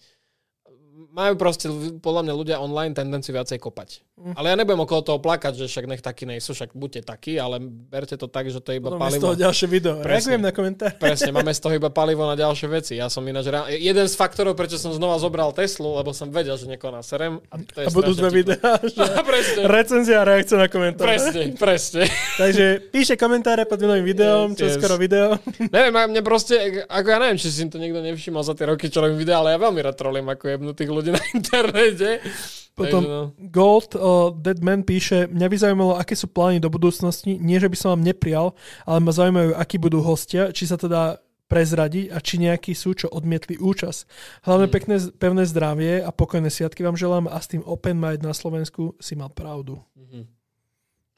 [1.11, 1.67] Majú proste
[1.99, 4.03] podľa mňa ľudia online tendenciu viacej kopať.
[4.21, 4.37] Mm.
[4.37, 7.57] Ale ja nebudem okolo toho plakať, že však nech takí nejsú, však buďte takí, ale
[7.63, 9.23] berte to tak, že to je iba Potom je z palivo.
[9.25, 9.93] toho ďalšie video.
[9.97, 10.07] Presne.
[10.13, 10.91] Reagujem na komentár.
[11.01, 12.93] Presne, máme z toho iba palivo na ďalšie veci.
[13.01, 13.49] Ja som ináč...
[13.49, 13.65] Reál...
[13.73, 17.41] Jeden z faktorov, prečo som znova zobral Teslu, lebo som vedel, že niekoho naserem.
[17.49, 18.77] A, to je A budú dve videá.
[18.85, 21.09] že presne, Recenzia a reakcia na komentár.
[21.09, 22.05] presne, presne.
[22.37, 24.79] Takže píše komentáre pod minulým videom, čo Yes, yes.
[24.79, 25.41] skoro video.
[25.73, 29.01] neviem, mne proste, ako ja neviem, či si to niekto nevšimol za tie roky, čo
[29.01, 32.09] robím videa, ale ja veľmi rád trolím ako jebnutých ľudí na internete.
[32.71, 33.21] Potom no.
[33.37, 37.37] Gold uh, Dead Man píše, mňa by zaujímalo, aké sú plány do budúcnosti.
[37.37, 38.55] Nie, že by som vám neprijal,
[38.87, 41.19] ale ma zaujímajú, akí budú hostia, či sa teda
[41.51, 43.99] prezradiť a či nejakí sú, čo odmietli účasť.
[44.47, 44.75] Hlavne Hmm.
[44.79, 48.95] pekné, pevné zdravie a pokojné sviatky vám želám a s tým Open Mind na Slovensku
[49.03, 49.83] si mal pravdu.
[49.99, 50.31] Mhm.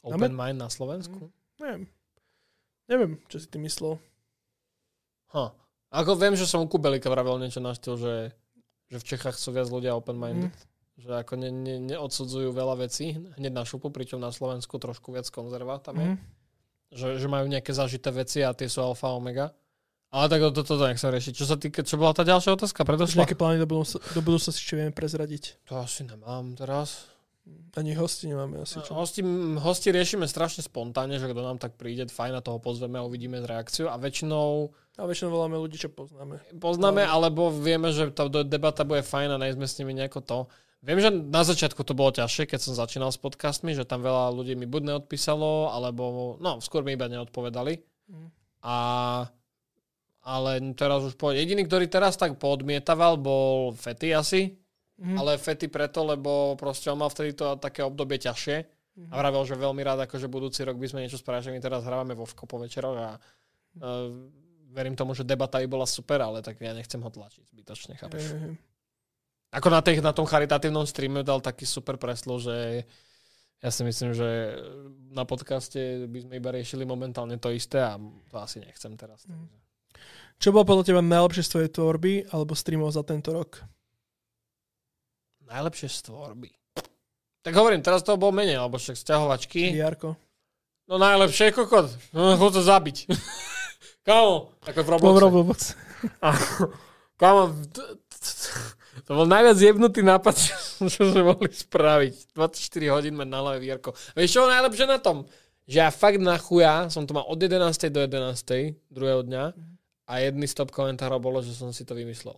[0.03, 1.31] Máme- Open mind na Slovensku?
[1.63, 1.87] Neviem.
[2.91, 3.95] Neviem, čo si ty myslel.
[5.31, 5.55] Ha.
[5.93, 8.13] Ako viem, že som u Kubelika vravel niečo na štýl, že,
[8.93, 10.53] že v Čechách sú viac ľudia open-minded.
[10.53, 10.71] Mm.
[10.93, 15.25] Že ako ne, ne, neodsudzujú veľa vecí hneď na šupu, pričom na Slovensku trošku viac
[15.33, 16.07] konzerva tam je.
[16.13, 16.17] Mhm.
[16.93, 19.49] Že, že majú nejaké zažité veci a tie sú alfa omega.
[20.13, 21.33] Ale tak toto to, to nech sa rieši.
[21.33, 22.85] Čo sa týka, čo bola tá ďalšia otázka?
[22.85, 23.25] Predošla?
[23.25, 25.65] nejaké plány do, budúcnosti, do budúcnosti, čo vieme prezradiť.
[25.73, 27.09] To asi nemám teraz.
[27.73, 28.79] Ani hosti nemáme asi.
[28.79, 28.95] Čo?
[28.95, 29.19] Hosti,
[29.59, 33.41] hosti riešime strašne spontánne, že kto nám tak príde, fajn, na toho pozveme a uvidíme
[33.43, 33.89] reakciu.
[33.91, 36.39] A väčšinou A väčšinou voláme ľudí, čo poznáme.
[36.61, 37.09] poznáme, No.
[37.09, 40.37] alebo vieme, že tá debata bude fajn a nejsme s nimi nejako to.
[40.85, 44.35] Viem, že na začiatku to bolo ťažšie, keď som začínal s podcastmi, že tam veľa
[44.37, 47.81] ľudí mi buď neodpísalo, alebo no, skôr mi iba neodpovedali.
[48.07, 48.27] Mhm.
[48.63, 48.75] A
[50.23, 51.35] ale teraz už po...
[51.35, 54.55] Jediný, ktorý teraz tak poodmietaval, bol Fety asi.
[55.01, 55.17] Mhm.
[55.17, 58.57] Ale Fety preto, lebo proste on mal vtedy to také obdobie ťažšie.
[58.93, 59.09] Mhm.
[59.09, 61.81] A vravel, že veľmi rád, akože budúci rok by sme niečo spravili, že my teraz
[61.81, 64.09] hrávame vo Vko po večeroch a uh,
[64.69, 68.37] verím tomu, že debata by bola super, ale tak ja nechcem ho tlačiť zbytočne, chápeš?
[68.37, 68.53] Hej.
[69.53, 72.85] Ako na, tých, na tom charitatívnom streame dal taký super preslo, že
[73.61, 74.59] ja si myslím, že
[75.13, 77.97] na podcaste by sme iba riešili momentálne to isté a
[78.29, 79.25] to asi nechcem teraz.
[79.25, 79.41] Mhm.
[79.41, 79.57] Takže.
[80.41, 83.61] Čo bolo podľa teba najlepšie z tvojej tvorby alebo streamov za tento rok?
[85.47, 86.49] Najlepšie z tvorby.
[87.43, 89.75] Tak hovorím, teraz toho bol menej, alebo však sťahovačky.
[89.75, 90.15] Jarko.
[90.87, 91.91] No najlepšie, kokot.
[92.15, 93.07] No, chod to zabiť.
[94.07, 95.07] Kámo, ako v Robloxe.
[95.07, 95.59] Po Roblox.
[97.19, 97.51] Kámo,
[99.03, 100.35] to bol najviac jebnutý nápad,
[100.93, 102.35] čo sme mohli spraviť.
[102.35, 103.91] 24 hodín mať na hlave vierko.
[104.15, 105.27] Vieš čo najlepšie na tom?
[105.67, 107.59] Že ja fakt na chuja som to mal od 11.
[107.91, 108.75] do 11.
[108.91, 109.43] druhého dňa
[110.07, 112.35] a jedný stop komentárov bolo, že som si to vymyslel.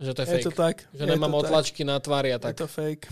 [0.00, 0.46] Že to je, Je fake.
[0.48, 0.76] to tak.
[0.96, 1.44] Že je nemám to tak.
[1.46, 2.56] otlačky na tvári a Je tak.
[2.56, 3.04] to fake.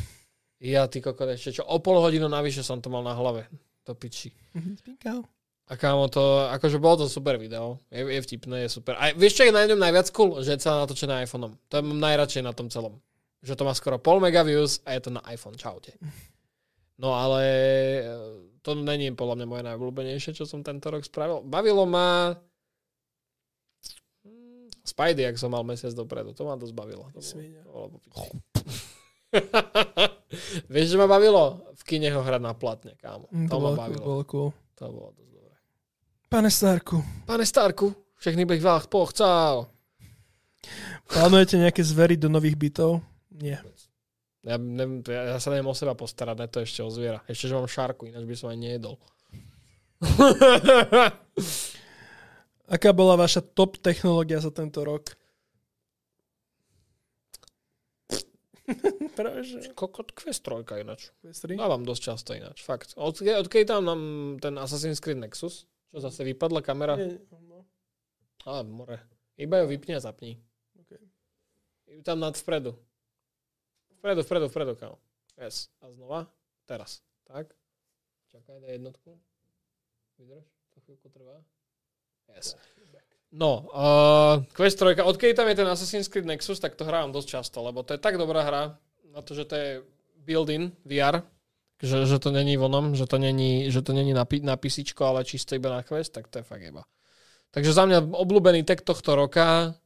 [0.59, 3.47] Ja, ty kokot, ešte čo, o pol hodinu navyše som to mal na hlave.
[3.87, 4.33] To piči.
[4.81, 5.23] Spínkal.
[5.69, 7.77] A kámo, to, akože bolo to super video.
[7.93, 8.97] Je, je vtipné, je super.
[8.97, 10.41] A vieš, čo je na ňom najviac cool?
[10.41, 11.53] Že je celé natočené iPhoneom.
[11.69, 12.97] To je najradšej na tom celom.
[13.45, 15.61] Že to má skoro pol mega views a je to na iPhone.
[15.61, 15.93] Čaute.
[16.99, 18.01] No ale e,
[18.65, 21.45] to není podľa mňa moje najobľúbenejšie, čo som tento rok spravil.
[21.47, 22.33] Bavilo ma
[24.89, 26.33] Spidey, ak som mal mesiac dopredu.
[26.33, 27.05] To ma dosť bavilo.
[27.11, 27.21] To
[27.69, 28.33] bolo, to bolo.
[30.73, 31.45] Vieš, že ma bavilo?
[31.75, 33.29] V kine ho hrať na platne, kámo.
[33.29, 34.03] Mm, To, To ma bavilo.
[34.03, 34.49] bolo cool.
[34.75, 35.55] To bolo dosť dobré.
[36.27, 37.87] Pane Starku, Pane Starku,
[38.17, 39.69] všechny bych vás pochcel.
[41.07, 43.01] plánujete nejaké zvery do nových bytov?
[43.31, 43.61] Nie.
[44.43, 44.57] Ja,
[45.03, 47.21] to ja, ja sa neviem o seba postarať, ne to ešte o zviera.
[47.25, 48.97] Ešte, že mám šárku, ináč by som aj nejedol.
[52.69, 55.17] Aká bola vaša top technológia za tento rok?
[59.19, 59.73] Práve, že...
[59.73, 61.09] Kokot Quest 3 ináč.
[61.25, 61.57] PS3?
[61.57, 62.93] Dávam dosť často ináč, fakt.
[63.01, 64.03] Od, odkedy tam mám
[64.37, 67.01] ten Assassin's Creed Nexus, čo zase vypadla kamera.
[67.01, 67.17] Nie,
[67.49, 67.65] no.
[68.49, 69.01] More.
[69.41, 70.37] Iba ju vypni a zapni.
[70.85, 71.01] Okay.
[71.89, 72.77] Ju tam nad vpredu.
[74.01, 74.97] Vpredu, vpredu, vpredu, kámo.
[75.41, 75.73] Yes.
[75.81, 76.29] A znova.
[76.69, 77.01] Teraz.
[77.25, 77.53] Tak.
[78.33, 79.17] Čakaj na jednotku.
[80.21, 80.45] Vydrž.
[80.75, 81.41] To chvíľku trvá.
[82.35, 82.57] Yes.
[83.29, 87.29] No, uh, Quest 3, odkedy tam je ten Assassin's Creed Nexus, tak to hrávam dosť
[87.29, 88.81] často, lebo to je tak dobrá hra,
[89.13, 89.69] na to, že to je
[90.25, 91.21] build-in VR,
[91.77, 95.29] že, že to není vonom, že to není, že to není na, na písičko, ale
[95.29, 96.89] čisto iba na Quest, tak to je fakt iba.
[97.53, 99.77] Takže za mňa obľúbený tech tohto roka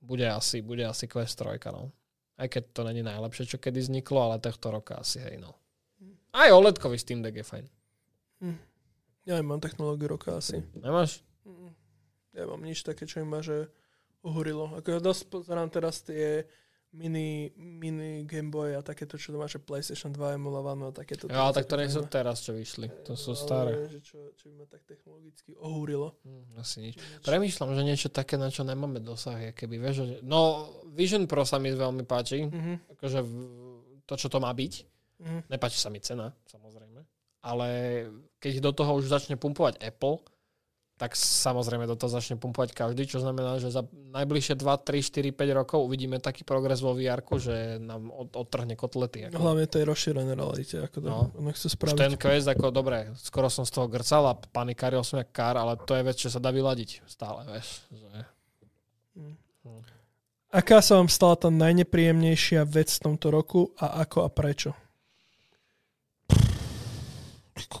[0.00, 1.92] bude asi, bude asi Quest 3, no.
[2.40, 5.52] Aj keď to není najlepšie, čo kedy vzniklo, ale tohto roka asi, hej, no.
[6.32, 7.66] Aj OLEDkový Steam Deck je fajn.
[9.22, 10.64] Ja nemám technológiu roka asi.
[10.74, 11.22] Nemáš?
[12.32, 13.68] Ja mám nič také, čo im že
[14.22, 14.72] ohorilo.
[14.78, 16.46] Ako ja dosť pozerám teraz tie
[16.92, 21.26] mini, mini Game Boy a takéto, čo to máš, PlayStation 2 emulované a takéto.
[21.26, 22.88] Jo, tak to nie sú teraz, čo vyšli.
[23.08, 23.74] To sú staré.
[23.74, 26.20] Ale, že čo, čo by ma tak technologicky ohúrilo.
[26.22, 26.94] Hm, asi nič.
[27.24, 30.16] Premýšľam, že niečo také, na čo nemáme dosah, keby, vieš, že...
[30.22, 32.44] No, Vision Pro sa mi veľmi páči.
[32.46, 32.92] Mhm.
[32.96, 33.18] Akože
[34.04, 34.72] to, čo to má byť.
[35.22, 35.38] Mhm.
[35.48, 37.00] Nepáči sa mi cena, samozrejme.
[37.42, 37.68] Ale
[38.38, 40.22] keď do toho už začne pumpovať Apple,
[41.00, 45.34] tak samozrejme do toho začne pumpovať každý, čo znamená, že za najbližšie 2, 3, 4,
[45.34, 49.26] 5 rokov uvidíme taký progres vo vr že nám od, odtrhne kotlety.
[49.26, 49.42] Ako.
[49.42, 51.18] Hlavne tej rozšírenej realite, ako to No.
[51.34, 51.50] no.
[51.50, 51.98] chcú Už spraviť.
[51.98, 55.74] ten quest, ako dobre, skoro som z toho grcal a panikaril som jak kár, ale
[55.80, 57.82] to je vec, čo sa dá vyladiť stále, vieš.
[57.90, 58.08] Že...
[60.52, 64.76] Aká sa vám stala tá najnepríjemnejšia vec v tomto roku a ako a prečo?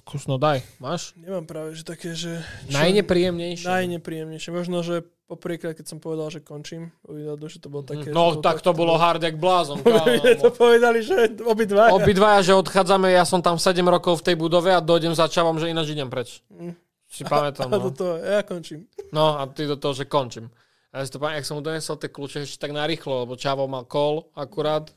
[0.00, 1.12] Kus, no daj, máš?
[1.20, 2.40] Nemám práve, že také, že...
[2.40, 3.68] čo- Najnepríjemnejšie.
[3.68, 4.50] Najnepríjemnejšie.
[4.56, 8.12] Možno, že poprvýkrát, keď som povedal, že končím, uvidel, že to bolo také...
[8.12, 9.80] No, že tak to bolo hard jak blázon.
[9.84, 11.92] Mne to povedali, že obidva.
[11.96, 15.56] Obidvaja, že odchádzame, ja som tam 7 rokov v tej budove a dojdem za čavom,
[15.56, 16.44] že ináč idem preč.
[16.52, 16.76] Mm.
[17.08, 17.96] Si pamätám, A do no.
[17.96, 18.88] toho, ja končím.
[19.12, 20.52] No a ty do toho, že končím.
[20.92, 23.32] A ja si to pamätám, jak som mu donesol tie kľúče ešte tak narýchlo, lebo
[23.36, 24.92] Čavo mal kol akurát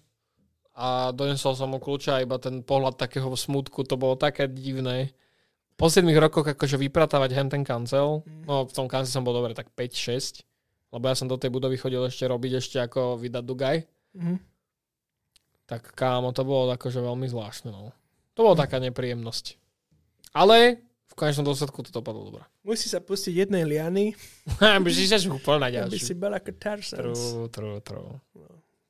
[0.76, 5.16] a donesol som mu kľúče a iba ten pohľad takého smutku, to bolo také divné.
[5.74, 9.52] Po 7 rokoch akože vypratávať hen ten kancel, no v tom kancel som bol dobre
[9.52, 10.44] tak 5-6,
[10.92, 13.78] lebo ja som do tej budovy chodil ešte robiť ešte ako vydať Dugaj,
[14.16, 14.36] Mhm.
[15.66, 17.92] tak kámo, to bolo akože veľmi zvláštne, no.
[18.36, 19.56] To bola taká nepríjemnosť.
[20.32, 22.44] Ale v konečnom dôsledku to dopadlo dobre.
[22.62, 24.12] Musí sa pustiť jednej liany,
[24.60, 26.20] Aby si sa šúpol na aby si ďalšiu.
[26.20, 27.00] bol ako Tarzan.
[27.00, 28.16] True, true, true.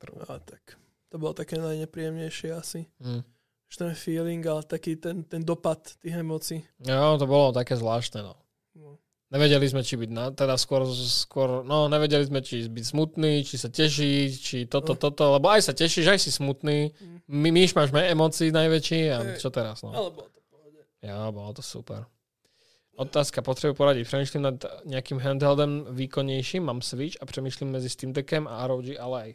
[0.06, 0.78] No, tak.
[1.10, 2.90] To bolo také najnepríjemnejšie asi.
[2.98, 3.22] Hm.
[3.66, 6.62] Že ten feeling, ale taký ten, ten dopad tých emócií.
[6.86, 8.34] Jo, to bolo také zvláštne, no.
[8.78, 8.98] No.
[9.34, 13.58] Nevedeli sme, či byť, na, teda skôr, skôr, no nevedeli sme, či byť smutný, či
[13.58, 14.98] sa tešiť, či toto, No.
[15.02, 16.94] toto, lebo aj sa tešíš, aj si smutný.
[17.26, 19.42] My, myš máš emócií najväčší a Hej.
[19.42, 19.90] čo teraz, no.
[19.90, 20.78] Ale bolo to pohode.
[21.02, 22.06] Ja, bolo to super.
[22.96, 24.06] Otázka, potrebujem poradiť.
[24.06, 24.56] Přemýšlím nad
[24.88, 29.34] nejakým handheldem výkonnejším, mám Switch a přemýšlím mezi Steam Deckem a ROG Ally.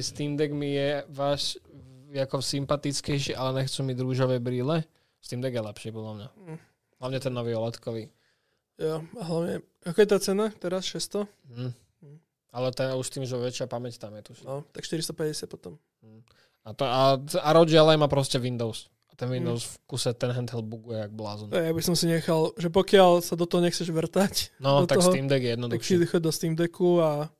[0.00, 1.56] Steam Deck mi je váš
[2.10, 4.82] ako sympatickejší, ale nechcú mi rúžové brýle.
[5.22, 6.28] Steam Deck je lepší, podľa mňa.
[6.42, 6.58] Mm.
[6.98, 8.04] Hlavne ten nový OLEDkový.
[8.80, 10.88] Jo, a hlavne, ako je tá cena teraz?
[10.88, 11.28] 600?
[11.54, 11.72] Hm.
[12.50, 14.46] Ale ten už tým, že väčšia pamäť tam je tuším.
[14.48, 15.78] No, tak 450 potom.
[16.66, 18.90] A, to, a, a ROG má proste Windows.
[19.06, 19.34] A ten Mm.
[19.38, 21.54] Windows v kuse ten handheld buguje jak blázon.
[21.54, 25.12] Ja by som si nechal, že pokiaľ sa do toho nechceš vrtať, No, tak toho,
[25.14, 26.18] Steam Deck je tak si jednoduchší.
[26.18, 27.30] do Steam Decku a...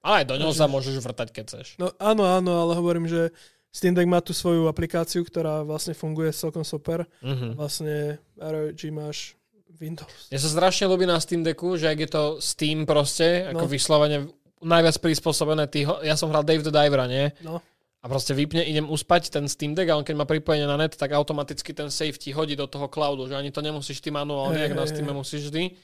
[0.00, 1.66] Ale aj do ňoho sa môžeš vrtať, keď chceš.
[1.76, 3.30] No áno, áno, ale hovorím, že
[3.68, 7.04] Steam Deck má tú svoju aplikáciu, ktorá vlastne funguje celkom super.
[7.20, 7.54] Mhm.
[7.54, 9.36] Vlastne ROG máš
[9.78, 10.28] Windows.
[10.28, 13.70] Mne sa strašne ľúbi na Steam Decku, že ak je to Steam proste, ako No.
[13.70, 14.18] vyslovene
[14.60, 17.32] najviac prispôsobené, tý, ja som hral Dave the Divera, nie?
[17.40, 17.64] No,
[18.00, 20.96] A proste vypne, idem uspať ten Steam Deck a on keď má pripojenie na net,
[20.96, 24.56] tak automaticky ten save ti hodí do toho cloudu, že ani to nemusíš ty manuálne,
[24.56, 25.76] Hej, jak na Steam musíš vždy.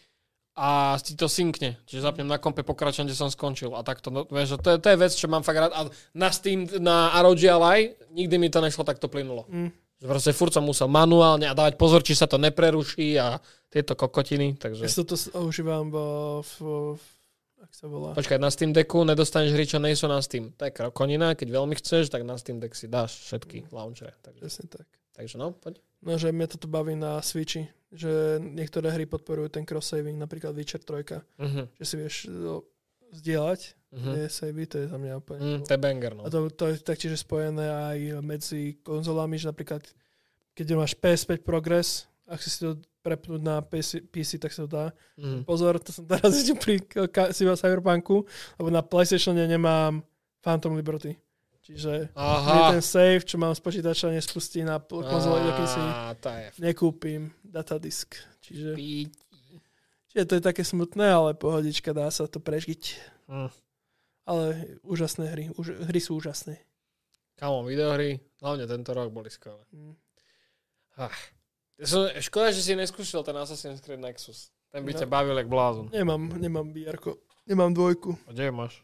[0.56, 1.76] A ti to synkne.
[1.84, 3.76] Čiže zapnem na kompe, pokračujem, kde som skončil.
[3.76, 5.72] A takto, no, vieš, to, je, to je vec, čo mám fakt rád.
[5.76, 5.80] A
[6.16, 9.44] na Steam, na ROG Ally, nikdy mi to nešlo takto plynulo.
[9.46, 9.68] Mm.
[9.96, 13.36] Že proste furt som musel manuálne a dávať pozor, či sa to nepreruší a
[13.68, 14.56] tieto kokotiny.
[14.56, 14.80] Takže...
[14.80, 15.96] ja si toto s- užívam v,
[16.40, 16.52] v,
[16.96, 17.04] v
[17.60, 18.12] ak sa volá.
[18.12, 20.56] Počkaj, na Steam Decku nedostaneš hry, čo nejsú na Steam.
[20.56, 24.16] To je krokonina, keď veľmi chceš, tak na Steam Deck si dáš všetky launchere.
[24.20, 24.88] Takže, Presne tak.
[25.12, 25.80] takže no, poď.
[26.00, 27.66] No, že mňa toto baví na Switchi,
[27.97, 31.64] že niektoré hry podporujú ten cross-saving, napríklad Witcher 3, Uh-huh.
[31.74, 32.62] že si vieš no,
[33.12, 33.60] zdieľať
[33.97, 35.40] tie savey, to je za mňa úplne...
[35.40, 36.23] Mm, to je banger, no.
[36.24, 39.81] A to, to je taktiež spojené aj medzi konzolami, že napríklad
[40.52, 44.86] keď máš PS5 Progress, ak si to prepnúť na PC, PC tak sa to dá.
[45.16, 45.47] Mm.
[45.47, 46.74] Pozor, to som teraz ešte pri
[47.09, 48.27] ka- Cyberpunku,
[48.59, 50.02] lebo na PlayStatione nemám
[50.43, 51.16] Phantom Liberty.
[51.66, 52.78] Čiže Aha.
[52.78, 55.82] ten save, čo mám z počítača, nespustí na konzole, dokým si
[56.62, 58.14] nekúpim datadisk.
[58.38, 58.78] Čiže,
[60.14, 62.82] čiže to je také smutné, ale pohodička, dá sa to prežiť.
[63.26, 63.51] Mm.
[64.30, 64.44] Ale
[64.86, 66.62] úžasné hry, už, hry sú úžasné.
[67.34, 69.66] Kamo, videohry, hlavne tento rok boli skvelé.
[69.74, 69.98] Mm.
[71.02, 71.10] Ah.
[71.82, 74.55] Som, škoda, že si neskúšal ten Assassin's Creed Nexus.
[74.70, 74.98] Ten by No.
[75.02, 75.90] ťa bavil jak blázon.
[75.90, 76.97] Nemám, nemám vr
[77.47, 78.14] Nemám dvojku.
[78.26, 78.82] A kde máš?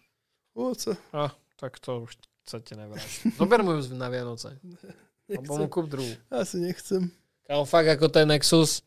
[0.55, 3.31] Oca, Ah, tak to už sa ti nevráti.
[3.35, 4.57] Zober mu ju na Vianoce.
[5.33, 6.13] Alebo mu kúp druhú.
[6.29, 7.09] Asi nechcem.
[7.47, 8.83] Kámo, fakt ako ten Nexus.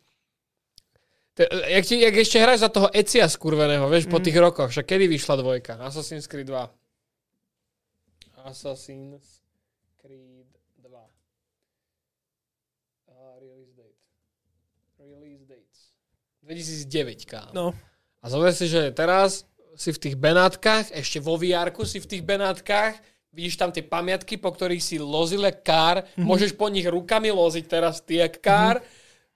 [1.33, 4.23] Te, jak, ti, jak ešte hráš za toho Ecia skurveného, vieš, po Mm.
[4.23, 5.73] tých rokoch, však kedy vyšla dvojka?
[5.83, 6.63] Assassin's Creed 2.
[8.45, 9.41] Assassin's
[9.97, 10.47] Creed
[10.79, 10.89] 2.
[13.09, 13.99] A release date.
[14.99, 15.79] Release dates.
[16.45, 17.51] 2009, kámo.
[17.53, 17.65] No,
[18.21, 19.45] A zober si, že teraz
[19.75, 22.95] si v tých Benátkach, ešte vo vr si v tých Benátkach,
[23.35, 27.65] vidíš tam tie pamiatky, po ktorých si lozil jak kár, môžeš po nich rukami loziť
[27.67, 28.79] teraz ty jak kár,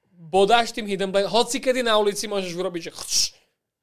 [0.09, 3.19] bodáš tým hidden blade, hoci kedy na ulici môžeš urobiť, že chš,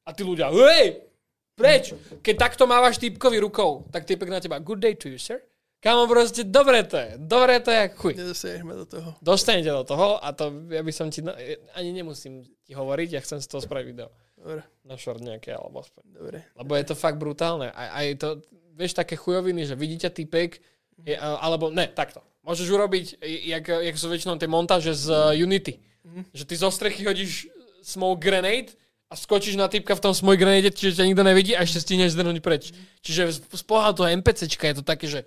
[0.02, 1.05] a tí ľudia, hej,
[1.52, 1.93] preč.
[2.20, 5.40] Keď takto mávaš týpkovi rukou, tak týpek na teba, good day to you, sir.
[5.76, 8.12] Kámo, proste, dobre to je, dobre to je, chuj.
[8.16, 9.09] Nedosiahneme do toho.
[9.20, 11.36] Dostanete do toho a to ja by som ti, na-
[11.72, 14.09] ani nemusím ti hovoriť, ja chcem z toho spraviť video.
[14.34, 16.02] Dobre, Na short nejaké, alebo aspoň.
[16.09, 16.38] dobre.
[16.55, 17.70] Lebo je to fakt brutálne.
[17.70, 18.28] Aj, aj to,
[18.77, 20.61] vieš, také chujoviny, že vidíte typek,
[21.01, 22.20] je, alebo ne, takto.
[22.44, 25.82] Môžeš urobiť, jak, jak sú väčšinou tie montáže z uh, Unity.
[26.31, 27.51] Že ty zo strechy hodíš
[27.82, 28.78] smoke grenade
[29.11, 32.15] a skočíš na typka v tom smoke grenade, čiže ťa nikto nevidí a ešte stihneš
[32.15, 32.70] zdrhnúť preč.
[33.03, 35.27] Čiže z, z pohľadu toho NPCčka je to také, že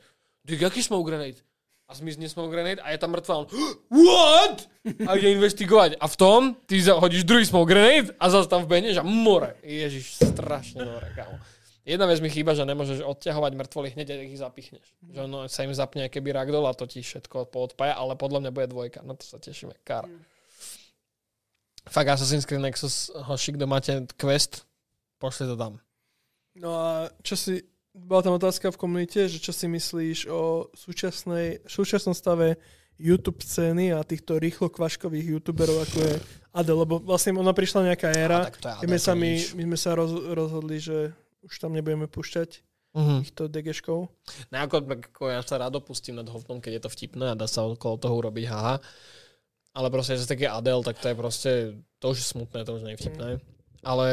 [0.50, 1.44] Dík, aký smoke grenade?
[1.90, 3.44] A zmizne smoke grenade a je tam mŕtva.
[3.44, 3.48] On,
[3.90, 4.66] what?
[5.06, 5.98] A ide investigovať.
[5.98, 9.58] A v tom ty hodíš druhý smoke grenade a zase tam vbeneš a more.
[9.66, 11.38] Ježiš, strašne dobre, kámo.
[11.88, 14.88] Jedna vec mi chýba, že nemôžeš odťahovať mŕtvoly hneď, ak ich zapichneš.
[15.10, 18.52] Že ono sa im zapne keby ragdoll a to ti všetko poodpája, ale podľa mňa
[18.52, 19.00] bude dvojka.
[19.02, 19.74] No to sa tešíme.
[19.88, 20.06] Kar.
[21.90, 24.68] Fakt Assassin's Creed Nexus, hoši, kto máte quest,
[25.18, 25.82] pošli to tam.
[26.60, 26.90] No a
[27.24, 27.64] čo si,
[27.96, 32.60] bola tam otázka v komunite, že čo si myslíš o súčasnej, súčasnom stave
[33.00, 36.14] YouTube scény a týchto rýchlo kvaškových youtuberov, ako je
[36.52, 39.32] Adel, lebo vlastne ona prišla nejaká éra, tak to je keď sme Adele, sa, my,
[39.56, 43.16] my sme sa roz, rozhodli, že už tam nebudeme púšťať Mhm.
[43.22, 44.10] týchto degeškov.
[44.50, 47.46] No ako, ako ja sa rád opustím nad hovnom, keď je to vtipné a dá
[47.46, 48.82] sa okolo toho urobiť haha.
[49.72, 51.52] Ale proste, že taký Adel, tak to je proste,
[51.98, 53.28] to už je smutné, to už nie je vtipné.
[53.86, 54.10] Ale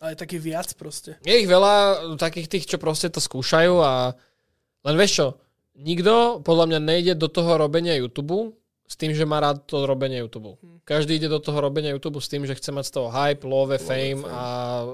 [0.00, 1.20] Ale taký viac proste.
[1.20, 1.74] je ich veľa
[2.16, 4.16] takých tých, čo proste to skúšajú a
[4.82, 5.26] len vieš čo,
[5.76, 10.18] nikto podľa mňa nejde do toho robenia YouTube s tým, že má rád to robenie
[10.18, 10.56] YouTube.
[10.82, 13.76] Každý ide do toho robenia YouTube s tým, že chce mať z toho hype, love,
[13.78, 14.42] fame a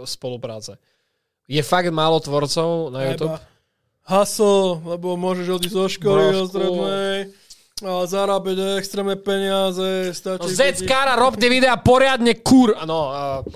[0.04, 0.76] spolupráce.
[1.48, 3.40] Je fakt málo tvorcov na YouTube.
[3.40, 3.48] Iba
[4.08, 6.36] hustle, lebo môžeš odísť zo školy, Brášku.
[6.40, 7.16] zo strednej
[7.78, 10.42] a zarábať extrémne peniaze, stačí...
[10.42, 12.74] No Zeckára, rob tie videá poriadne, kur.
[12.82, 13.46] No, a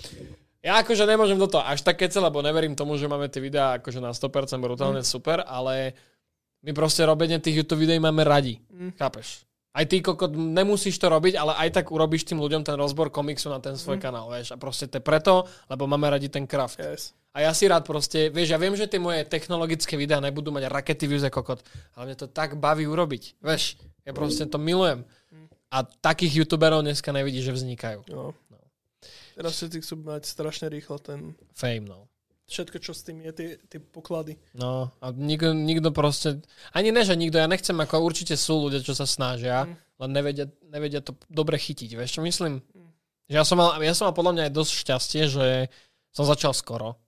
[0.62, 3.82] ja akože nemôžem do toho až tak kece, lebo neverím tomu, že máme tie videá
[3.82, 5.98] akože na 100% brutálne super, ale
[6.62, 8.62] my proste robenie tých YouTube videí máme radi.
[8.94, 9.43] Chápeš?
[9.74, 13.51] Aj ty, kokot, nemusíš to robiť, ale aj tak urobíš tým ľuďom ten rozbor komiksu
[13.51, 14.55] na ten svoj kanál, vieš.
[14.55, 16.78] A proste to je preto, lebo máme radi ten craft.
[16.78, 17.10] Yes.
[17.33, 20.69] A ja si rád proste, vieš, ja viem, že tie moje technologické videá nebudú mať
[20.69, 21.61] rakety views ako kokot,
[21.97, 23.81] ale mňa to tak baví urobiť, vieš.
[24.05, 25.09] Ja proste to milujem.
[25.73, 28.05] A takých youtuberov dneska nevidí, že vznikajú.
[28.13, 28.37] No.
[29.33, 31.33] Teraz všetci chcú mať strašne rýchlo ten...
[31.57, 32.05] Fame, no.
[32.53, 34.37] Všetko, čo s tým je, tie, tie poklady.
[34.53, 36.45] No a nikto, nikto proste,
[36.77, 39.65] ani ne, že nikto, ja nechcem, ako určite sú ľudia, čo sa snažia,
[39.97, 42.61] len nevedia, nevedia to dobre chytiť, vieš čo myslím?
[43.33, 45.47] Že ja som mal, ja som mal podľa mňa aj dosť šťastie, že
[46.13, 47.01] som začal skoro.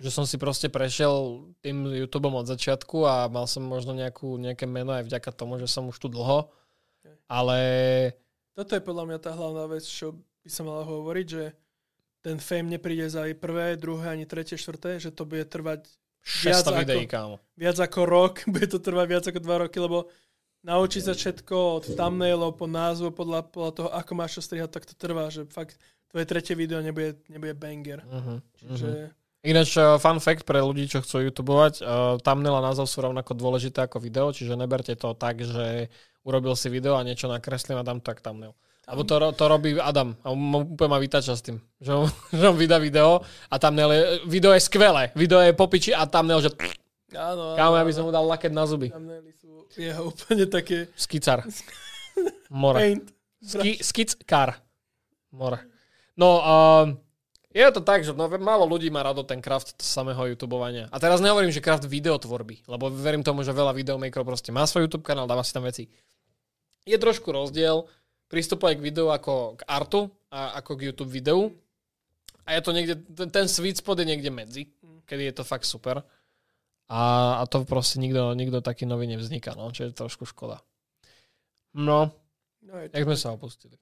[0.00, 4.64] Že som si proste prešiel tým YouTubeom od začiatku a mal som možno nejakú, nejaké
[4.64, 6.48] meno aj vďaka tomu, že som už tu dlho.
[7.28, 7.58] Ale
[8.56, 11.52] Toto je podľa mňa tá hlavná vec, čo by sa mala hovoriť, že
[12.20, 15.88] ten fame nepríde za aj prvé, druhé, ani tretie, štvrté, že to bude trvať
[16.20, 17.36] 600 ako- videí, kámo.
[17.56, 20.08] viac ako rok, bude to trvať viac ako dva roky, lebo
[20.64, 24.84] naučiť sa všetko od thumbnailov po názvu, podľa, podľa toho, ako máš čo strihať, tak
[24.84, 25.80] to trvá, že fakt
[26.12, 28.04] tvoje tretie video nebude, nebude banger.
[28.04, 28.38] Uh-huh.
[28.60, 33.00] Čiže Ináč, uh, fun fact pre ľudí, čo chcú youtubovať, uh, thumbnail a názov sú
[33.00, 35.88] rovnako dôležité ako video, čiže neberte to tak, že
[36.28, 38.52] urobil si video a niečo nakreslím a dám tak thumbnail.
[38.84, 42.04] Alebo to, to robí Adam a on úplne ma vytača s tým, že on,
[42.36, 46.44] že on vydá video a thumbnail je, video je skvelé, video je popiči a thumbnail,
[46.44, 46.52] že
[47.16, 48.92] áno, kámo, ja by som mu dal laket na zuby.
[48.92, 49.48] thumbnaily sú
[49.80, 51.48] jeho úplne také Skicar.
[52.52, 52.76] More.
[52.76, 53.06] paint.
[53.40, 54.60] Ski, skickar.
[55.32, 55.64] More.
[56.18, 56.84] No, uh,
[57.50, 60.86] je to tak, že no, málo ľudí má rado ten craft samého youtubovania.
[60.94, 64.86] A teraz nehovorím, že craft videotvorby, lebo verím tomu, že veľa videomakerov proste má svoj
[64.86, 65.90] YouTube kanál, dáva si tam veci.
[66.86, 67.84] Je trošku rozdiel
[68.30, 71.50] pristupovať k videu ako k artu a ako k YouTube videu.
[72.46, 74.70] A je to niekde, ten, ten sweet spot je niekde medzi,
[75.06, 76.06] kedy je to fakt super.
[76.90, 77.00] A,
[77.38, 80.62] a to proste nikto, nikto taký nový nevzniká, no, čo je trošku škoda.
[81.74, 82.10] No,
[82.60, 83.76] No, jak sme sa opustili.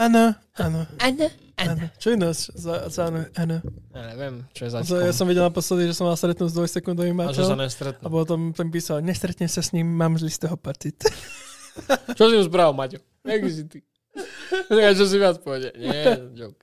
[0.00, 1.26] Áno, áno, Áno,
[1.60, 1.84] áno.
[2.00, 3.60] Čo je nás za, za áno, áno?
[3.92, 4.96] Ja neviem, čo je Ja, začkom.
[4.96, 7.60] ja som videl naposledy, že som mal stretnúť s dvojsekundovým A že sa mačom.
[7.60, 8.02] nestretnú.
[8.02, 10.96] A potom tam písal, nestretnem sa s ním, mám z toho pacit.
[12.16, 12.98] Čo si mu spravil, Maťo?
[13.22, 13.78] Jak si ty?
[14.72, 15.70] Ja, čo si viac povede?
[15.78, 16.58] Nie, joke.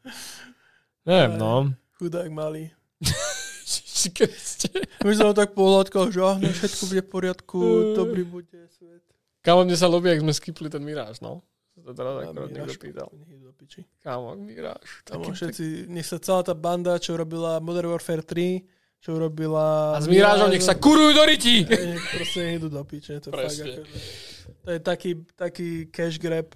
[1.05, 1.71] Neviem, no.
[1.95, 2.73] Chudák malý.
[4.99, 7.59] Sme ho tak pohľadkal, že áno, všetko bude v poriadku,
[7.93, 9.03] dobrý bude svet.
[9.39, 11.39] Kámo, mne sa ľúbi, jak sme skipli ten Miráž, no.
[11.87, 13.07] To teraz A akorát niekto pýtal.
[14.03, 14.35] Kámo.
[15.07, 19.95] Tam Taký, všetci, nech sa celá tá banda, čo robila Modern Warfare 3, čo urobila...
[19.95, 21.63] A s Mirážom nech sa kurujú do rytí.
[21.63, 23.23] Ej, Nech proste idú do piče.
[23.23, 23.87] To, fakt, akože,
[24.67, 26.51] to je taký, taký cash grab.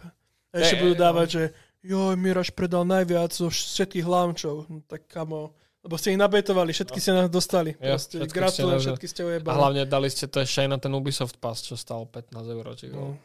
[0.51, 1.03] A ešte budú no.
[1.07, 1.43] dávať, že
[1.79, 4.67] joj, Miráž predal najviac zo všetkých hlavčov.
[4.67, 7.71] No, tak kamo, lebo ste ich nabetovali, všetky ste nás dostali.
[7.79, 9.55] Ja, Proste, gratulujem, všetky ste A ujebali.
[9.55, 12.67] hlavne dali ste to ešte aj na ten Ubisoft Pass, čo stal 15 eur.
[12.91, 13.15] No,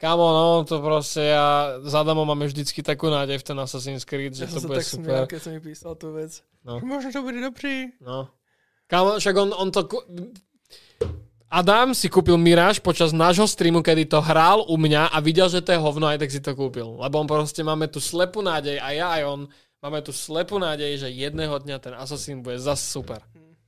[0.00, 4.32] Kamo, no, to proste ja s Adamom máme vždycky takú nádej v ten Assassin's Creed,
[4.32, 5.04] že ja to bude tak super.
[5.04, 6.40] smial, keď som mi písal tú vec.
[6.64, 6.80] No.
[6.80, 7.92] Možno to bude dobrý.
[8.00, 8.32] No.
[8.88, 9.84] Kamo, však on, on to...
[11.52, 15.60] Adam si kúpil Mirage počas nášho streamu, kedy to hral u mňa a videl, že
[15.60, 16.96] to je hovno, aj tak si to kúpil.
[16.96, 19.40] Lebo on proste máme tu slepú nádej, a ja aj on,
[19.84, 23.20] máme tu slepú nádej, že jedného dňa ten Assassin bude zas super.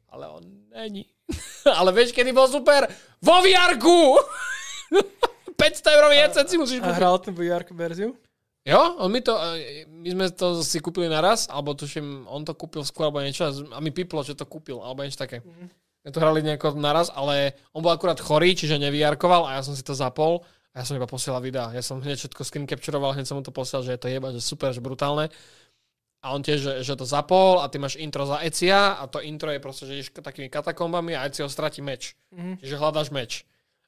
[0.08, 1.04] Ale on není.
[1.76, 2.88] Ale vieš, kedy bol super?
[3.20, 4.16] Vo VR-ku!
[5.56, 6.98] 500 eurový headset si musíš A kúpiť.
[6.98, 8.16] hral ten VR verziu?
[8.62, 12.54] Jo, on mi to, e, my sme to si kúpili naraz, alebo tuším, on to
[12.54, 15.42] kúpil skôr, alebo niečo, a mi piplo, že to kúpil, alebo niečo také.
[16.02, 19.74] My to hrali nejako naraz, ale on bol akurát chorý, čiže nevyjarkoval a ja som
[19.74, 21.74] si to zapol a ja som iba posielal videa.
[21.74, 24.30] Ja som hneď všetko screen capturoval, hneď som mu to posielal, že je to jeba,
[24.30, 25.30] že super, že brutálne.
[26.22, 29.18] A on tiež, že, že to zapol a ty máš intro za Ecia a to
[29.18, 32.14] intro je proste, že ideš takými katakombami a Ecio stratí meč.
[32.30, 32.62] Mhm.
[32.62, 33.42] Čiže hľadáš meč.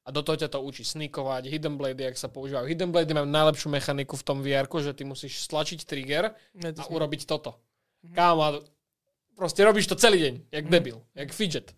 [0.05, 2.69] A do toho ťa to učí sneakovať, hidden blade, jak sa používajú.
[2.69, 6.77] Hidden blade majú najlepšiu mechaniku v tom vr že ty musíš stlačiť trigger Ne, a
[6.77, 7.57] to urobiť toto.
[8.13, 8.51] Kámo, a
[9.33, 11.73] proste robíš to celý deň, jak debil, jak fidget.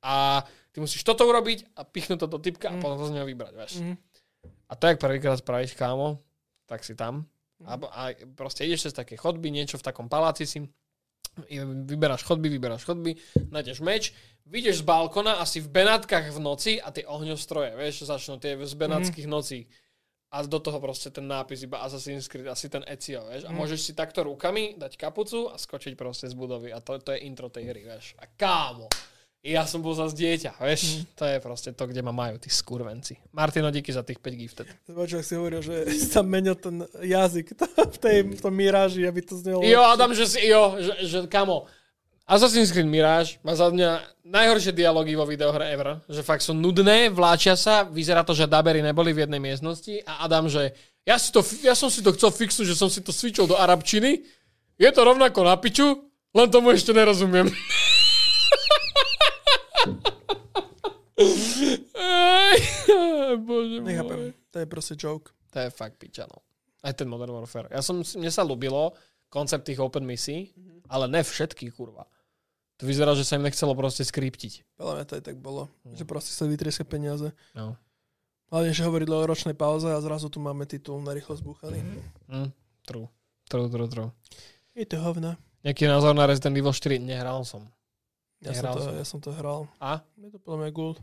[0.00, 0.40] A
[0.72, 3.52] ty musíš toto urobiť a pichnúť to do typka a potom to z neho vybrať,
[3.52, 3.72] vieš.
[3.84, 3.94] Mhm.
[4.68, 6.20] A to, jak prvýkrát spravíš, kámo,
[6.68, 7.28] tak si tam.
[7.64, 8.02] A, a
[8.38, 10.62] proste ideš cez také chodby, niečo v takom paláci si,
[11.86, 13.14] vyberáš chodby, vyberáš chodby,
[13.50, 14.10] nájdeš meč,
[14.48, 18.74] vyjdeš z balkona asi v Benátkach v noci a tie ohňostroje, vieš, začnú tie z
[18.74, 19.68] Benátskych nocí.
[20.28, 23.48] A do toho proste ten nápis iba Assassin's Creed, asi ten Ezio, vieš.
[23.48, 26.68] A môžeš si takto rukami dať kapucu a skočiť proste z budovy.
[26.68, 28.12] A to, to je intro tej hry, vieš.
[28.20, 28.92] A kámo,
[29.42, 31.06] ja som bol zase dieťa, vieš.
[31.14, 33.22] To je proste to, kde ma majú tí skurvenci.
[33.30, 34.66] Martino, díky za tých 5 gifted.
[34.66, 37.54] Ak si hovoril, že tam menil ten jazyk
[37.94, 39.62] v, tej, v tom miráži, aby to znelo.
[39.62, 39.86] Jo.
[39.86, 41.70] Adam, že si, jo, že, že kamo,
[42.28, 46.04] Assassin's Creed Mirage má za mňa najhoršie dialógy vo videohre ever.
[46.12, 50.28] Že fakt sú nudné, vláčia sa, vyzerá to, že dabery neboli v jednej miestnosti a
[50.28, 50.76] Adam, že
[51.08, 53.56] ja, si to, ja som si to chcel fixnúť, že som si to switchol do
[53.56, 54.28] arabčiny.
[54.76, 56.04] Je to rovnako na piču,
[56.36, 57.48] len tomu ešte nerozumiem.
[59.88, 61.07] Ej,
[63.48, 63.78] Bože.
[63.82, 64.32] Nechápem.
[64.54, 65.34] To je proste joke.
[65.52, 66.42] To je fakt pičano.
[66.84, 67.68] Aj ten Modern Warfare.
[67.74, 68.94] Ja som, mne sa ľúbilo
[69.28, 70.54] koncept tých open misií,
[70.88, 72.06] ale ne všetky, kurva.
[72.78, 74.78] To vyzerá, že sa im nechcelo proste skriptiť.
[74.78, 75.66] Podľa mňa to aj tak bolo.
[75.82, 77.34] Že proste sa vytrieska peniaze.
[77.50, 77.74] No.
[78.54, 81.82] Hlavne, že hovorilo o ročnej pauze a zrazu tu máme titul na rýchlo zbúchaný.
[82.30, 82.48] Hm,
[82.86, 83.10] true.
[83.50, 84.10] True, true, true.
[84.78, 85.36] Je to hovna.
[85.66, 87.02] Nejaký názor na Resident Evil 4?
[87.02, 87.66] Nehral som.
[88.38, 88.94] Ja som, to, som.
[88.94, 89.66] ja som to hral.
[89.82, 89.98] A?
[90.28, 90.98] Je to podľa mňa guld.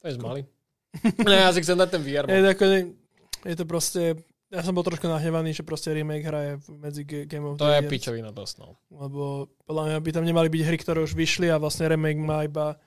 [0.00, 0.42] To je zmalý.
[1.28, 2.24] ne, ja si chcem dať ten VR.
[2.24, 2.64] Je, to ako,
[3.44, 4.02] je to proste...
[4.48, 7.92] Ja som bol trošku nahnevaný, že proste remake hraje medzi Game of To je Years.
[7.92, 8.80] pičovina dosť, no.
[8.88, 12.48] Lebo podľa mňa by tam nemali byť hry, ktoré už vyšli a vlastne remake má
[12.48, 12.80] iba...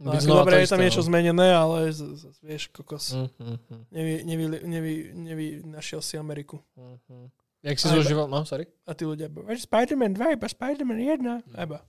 [0.00, 1.06] No, ako dobre, je tam niečo no.
[1.12, 3.12] zmenené, ale z, z, vieš, kokos.
[3.12, 6.64] Hm, hm, Nevy, nevy, nevy, nevy, našiel si Ameriku.
[6.80, 7.28] hm, hm.
[7.66, 8.30] Jak si Aj, zaužíval?
[8.30, 8.70] No, sorry.
[8.86, 11.42] A tí ľudia, "Veď Spider-Man 2, iba Spider-Man 1.
[11.58, 11.82] A iba,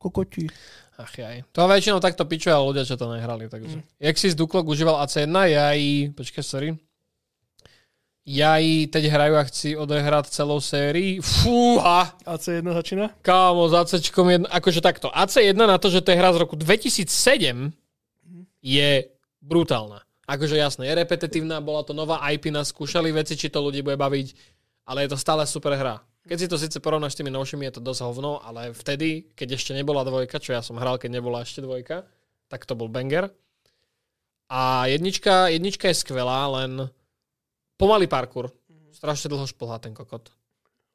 [0.00, 0.48] kokoti.
[0.96, 1.44] Ach jaj.
[1.52, 3.52] To väčšinou takto pičuje, ľudia, čo to nehrali.
[3.52, 3.80] Takže.
[3.80, 3.84] Mm.
[4.00, 6.08] Jak si z Duklok užíval AC1, ja i...
[6.12, 6.72] Počkaj, sorry.
[8.28, 11.24] Ja i teď hrajú a chci odehrať celou sérii.
[11.24, 12.12] Fúha!
[12.28, 13.16] AC1 začína?
[13.24, 15.08] Kámo, s ACčkom jedna, akože takto.
[15.08, 17.72] AC1 na to, že to je hra z roku 2007
[18.60, 18.90] je
[19.40, 20.04] brutálna.
[20.28, 23.98] Akože jasné, je repetitívna, bola to nová IP, nás skúšali veci, či to ľudí bude
[23.98, 24.36] baviť,
[24.86, 25.98] ale je to stále super hra.
[26.28, 29.56] Keď si to síce porovnáš s tými novšími, je to dosť hovno, ale vtedy, keď
[29.56, 32.04] ešte nebola dvojka, čo ja som hral, keď nebola ešte dvojka,
[32.52, 33.32] tak to bol banger.
[34.52, 36.90] A jednička, jednička je skvelá, len
[37.80, 38.52] pomalý parkour.
[38.92, 40.28] Strašne dlho šplhá ten kokot.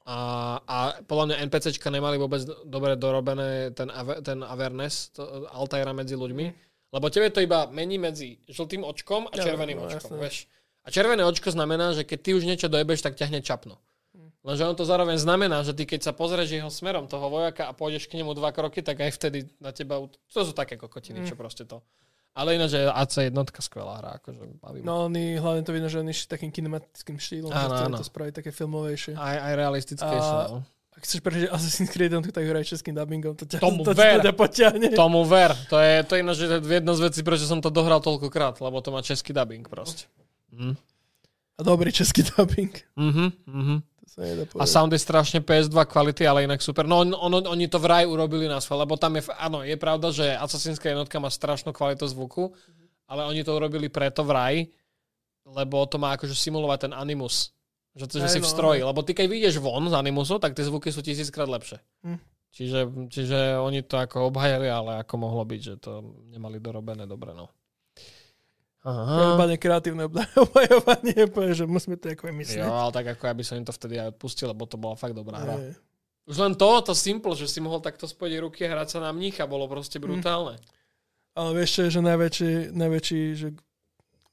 [0.06, 0.18] A,
[0.62, 3.90] a podľa mňa NPCčka nemali vôbec do- dobre dorobené ten,
[4.22, 6.46] ten awareness, to, Altaira medzi ľuďmi.
[6.94, 10.22] Lebo tebe to iba mení medzi žltým očkom a červeným no, očkom, jasné.
[10.22, 10.38] vieš.
[10.86, 13.82] A červené očko znamená, že keď ty už niečo dojebeš, tak ťa hneď čapnú.
[14.46, 17.74] Lenže on to zároveň znamená, že ty keď sa pozrieš jeho smerom toho vojaka a
[17.74, 19.98] pôjdeš k nemu dva kroky, tak aj vtedy na teba...
[20.06, 21.82] To sú také kokotiny, čo proste to.
[22.36, 24.86] Ale ináč je AC jednotka skvelá hra, akože baví ma.
[24.86, 27.98] No oni, hlavne to vidno, že oni šli takým kinematickým štýlom, Áno, áno.
[27.98, 29.16] to spraviť také filmovejšie.
[29.18, 30.60] Aj, aj realistickejšie, A- no.
[30.96, 34.20] Ak chceš prežiť Assassin's Creed, on tak hraj českým dubbingom, to ťa, Tomu to, ver.
[34.24, 34.88] to ťa potiahne.
[34.96, 35.52] Tomu ver.
[35.68, 38.96] To je, to je ináč jedna z vecí, prečo som to dohral toľkokrát, lebo to
[38.96, 40.08] má český dubbing proste.
[40.56, 40.76] Mhm.
[41.56, 42.72] A dobrý český dubbing.
[43.00, 43.76] Mhm, mhm.
[44.56, 46.88] A sound je strašne PS2 kvality, ale inak super.
[46.88, 50.08] No on, ono, oni to vraj urobili na svoj, lebo tam je, áno, je pravda,
[50.16, 52.56] že Assassin's jednotka má strašnú kvalitu zvuku,
[53.12, 54.64] ale oni to urobili preto vraj,
[55.44, 57.52] lebo to má akože simulovať ten animus.
[57.96, 58.80] Že, to, že Hej, si v no, stroji.
[58.84, 58.88] hej.
[58.92, 61.80] Lebo ty keď vyjdeš von z animusu, tak tie zvuky sú tisíckrát lepšie.
[62.04, 62.20] Hm.
[62.56, 62.80] Čiže,
[63.12, 65.92] čiže oni to ako obhajali, ale ako mohlo byť, že to
[66.32, 67.52] nemali dorobené dobre, no.
[68.86, 69.34] Aha.
[69.34, 72.62] Iba nekreatívne obda- obhajovanie, povie, že musíme to ako vymyslieť.
[72.62, 74.94] Jo, ale tak ako ja by som im to vtedy aj odpustil, lebo to bola
[74.94, 75.56] fakt dobrá hra.
[76.24, 79.10] Už len to, to simple, že si mohol takto spojiť ruky a hrať sa na
[79.10, 80.58] mnícha, bolo proste brutálne.
[81.34, 83.48] Ale vieš čo je, že najväčší, najväčší že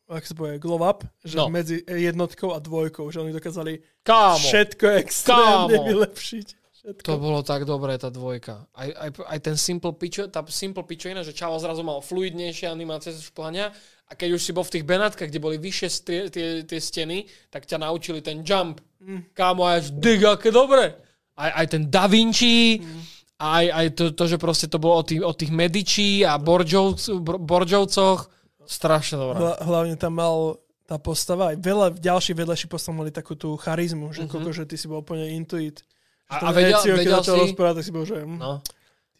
[0.06, 1.48] ak sa povie, glow up, že No.
[1.48, 5.88] medzi jednotkou a dvojkou, že oni dokázali Kámo, všetko extrémne Kámo.
[5.88, 6.48] vylepšiť.
[6.74, 7.06] Všetko.
[7.06, 8.66] to bolo tak dobré, tá dvojka.
[8.72, 13.14] Aj, aj, aj ten simple pičo, tá simple pičovina, že Čavo zrazu mal fluidnejšie animácie
[13.14, 13.70] šplhania
[14.12, 17.24] a keď už si bol v tých benátkach, kde boli vyššie tie, tie, tie steny,
[17.48, 18.84] tak ťa naučili ten jump.
[19.00, 19.32] Mm.
[19.32, 20.92] Kámo, až dig, aké dobre.
[21.32, 22.76] Aj, aj ten Da Vinci,
[23.40, 28.20] aj, aj to, to, že proste to bolo o tých, o tých Medici a Borgiovcoch.
[28.68, 29.40] Strašne dobré.
[29.40, 34.12] Hla, hlavne tam mal tá postava, aj veľa ďalších vedľajších postav mali takú tú charizmu,
[34.12, 34.28] že Mhm.
[34.28, 34.52] mm-hmm.
[34.52, 35.80] že ty si bol úplne intuit.
[36.28, 37.42] A, a vedel, Ezio, keď vedel začal si...
[37.48, 38.16] rozprávať, tak si bol, že...
[38.24, 38.60] No.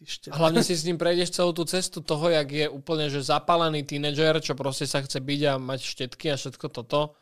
[0.05, 0.35] Šťa.
[0.35, 4.39] Hlavne si s ním prejdeš celú tú cestu toho, jak je úplne že zapálený tínedžer,
[4.43, 7.15] čo proste sa chce byť a mať štetky a všetko toto.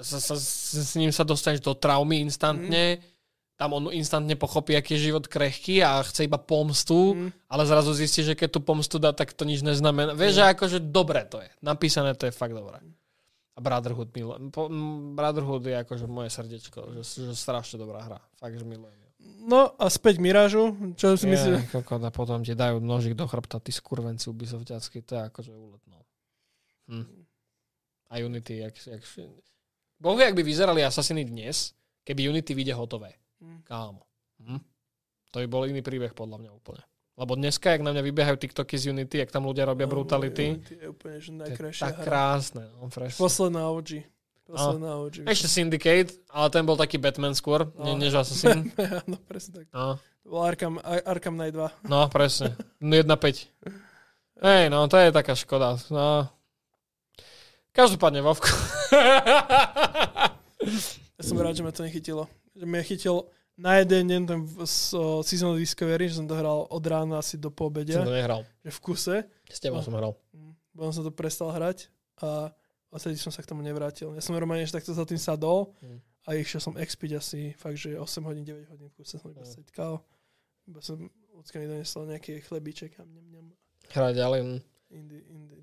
[0.00, 2.96] Sa, sa, s, ním sa dostaneš do traumy instantne.
[2.96, 3.02] Mm.
[3.60, 7.52] Tam on instantne pochopí, aký je život krehký a chce iba pomstu, mm.
[7.52, 10.16] ale zrazu zistí, že keď tú pomstu dá, tak to nič neznamená.
[10.16, 11.50] Vieš, že akože dobre to je.
[11.60, 12.80] Napísané to je fakt dobré.
[13.52, 18.18] A Brotherhood, milo, po, m, Brotherhood je akože moje srdiečko, že, že strašne dobrá hra.
[18.40, 19.01] Fakt, že milujem.
[19.42, 21.74] No a späť Mirážu, čo si myslíš?
[21.74, 25.98] Kokot, a potom ti dajú nožík do chrbta, tí skurvenci ubisovťacky, to je akože úletno.
[26.86, 27.26] Hm.
[28.12, 29.02] A Unity, jak, jak...
[29.98, 31.74] Bohu, jak by vyzerali Assassiny dnes,
[32.06, 33.18] keby Unity vyjde hotové.
[33.42, 33.66] Hm.
[33.66, 34.06] Kámo.
[34.46, 34.62] Hm?
[35.32, 36.84] To by bol iný príbeh podľa mňa úplne.
[37.12, 40.74] Lebo dneska, jak na mňa vybiehajú TikToky z Unity, jak tam ľudia robia brutality, Unity
[40.80, 42.04] je úplne, že to je najkrajšia tak hra.
[42.04, 42.64] krásne.
[42.72, 43.16] No, fresh.
[43.20, 44.11] Posledná OG.
[44.52, 45.14] OG.
[45.24, 47.96] Ešte Syndicate, ale ten bol taký Batman skôr, no.
[47.96, 48.68] než Assassin.
[49.04, 49.66] Áno, presne tak.
[49.72, 49.96] No.
[50.22, 51.88] To bol Arkham, Ar- Arkham Knight 2.
[51.88, 52.54] No, presne.
[52.78, 53.48] 1.5.
[54.42, 55.78] Hej, no, to je taká škoda.
[55.88, 56.28] No.
[57.72, 58.50] Každopádne, Vovko.
[61.18, 62.26] Ja som rád, že ma to nechytilo.
[62.54, 63.16] Že mňa chytil
[63.54, 64.40] na jeden deň ten
[65.22, 68.42] Season of Discovery, že som to hral od rána asi do Som poobedia, to nehral.
[68.62, 69.16] že v kuse.
[69.46, 69.86] S tebou No.
[69.86, 70.12] som hral.
[70.34, 71.86] Mm, Potom som to prestal hrať
[72.22, 72.50] a
[72.92, 74.12] odtedy som sa k tomu nevrátil.
[74.12, 75.98] Ja som normálne ešte takto za tým sadol Mm.
[76.22, 79.40] a išiel som expiť asi fakt, že 8 hodín, 9 hodín v kuse som iba
[79.40, 79.50] Mm.
[79.50, 80.04] setkal.
[80.62, 81.00] Iba som
[81.32, 83.46] ľudské mi donesol nejaký chlebíček a mňam, mňam.
[83.90, 84.40] Hrať ďalej.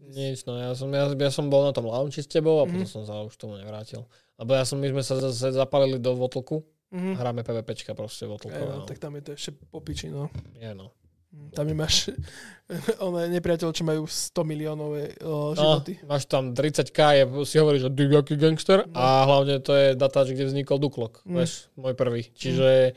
[0.09, 2.81] Nič, no ja som, ja, ja som bol na tom launchi s tebou a potom
[2.81, 2.89] Mhm.
[2.89, 4.03] som sa už tomu nevrátil.
[4.35, 6.65] Lebo ja som, my sme sa zase zapalili do Votlku.
[6.89, 7.13] Mhm.
[7.15, 8.65] Hráme PvPčka proste Votlkové.
[8.65, 8.89] No.
[8.89, 10.33] tak tam je to ešte popiči, no.
[10.57, 10.89] Je, no.
[11.29, 12.09] Mm, Tam nemáš
[12.99, 16.01] one nepriateľ, čo majú 100 miliónové o, No, životy.
[16.03, 18.93] máš tam 30k, je, si hovorí, že dig, aký gangster No.
[18.93, 21.21] a hlavne to je datáč, kde vznikol Duklok.
[21.23, 21.35] Mm.
[21.35, 22.21] Vieš, môj prvý.
[22.31, 22.93] Čiže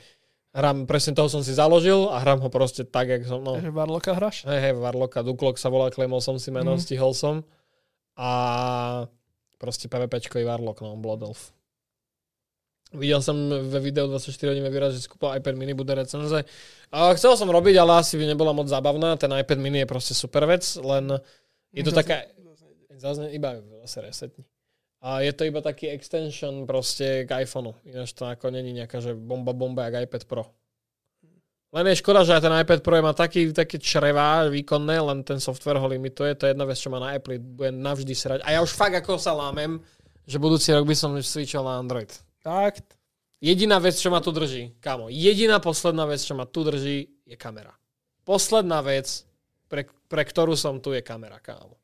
[0.51, 3.57] hrám, presne toho som si založil a hrám ho proste tak, jak som, no.
[3.57, 4.45] Takže Varloka hráš?
[4.45, 6.81] Hej, hej, Warlocka, Duklok sa volá, klemol som si meno, Mhm.
[6.81, 7.41] stihol som.
[8.15, 8.31] A
[9.57, 11.53] proste PvPčkový Warlock, no, Blood Elf.
[12.93, 16.45] Videl som ve videu 24 hodín výraz, že si kúpil iPad mini, bude recenze.
[16.93, 19.17] A chcel som robiť, ale asi by nebola moc zábavná.
[19.17, 21.17] Ten iPad mini je proste super vec, len
[21.73, 22.29] je to taká...
[22.93, 24.45] Zase iba zase resetni.
[25.03, 27.75] A je to iba taký extension proste k iPhoneu.
[27.83, 30.45] Ináč to ako není nejaká, že bomba bomba jak iPad Pro.
[31.73, 35.41] Len je škoda, že aj ten iPad Pro má taký, také črevá výkonné, len ten
[35.41, 36.37] software ho limituje.
[36.37, 38.39] To je jedna vec, čo má na Apple, bude navždy srať.
[38.45, 39.81] A ja už fakt ako sa lámem,
[40.29, 42.13] že budúci rok by som switchol na Android.
[42.43, 42.83] Tak,
[43.43, 47.35] Jediná vec, čo ma tu drží, kámo, jediná posledná vec, čo ma tu drží, je
[47.35, 47.75] kamera.
[48.23, 49.27] Posledná vec,
[49.67, 51.75] pre, pre ktorú som tu, je kamera, kámo.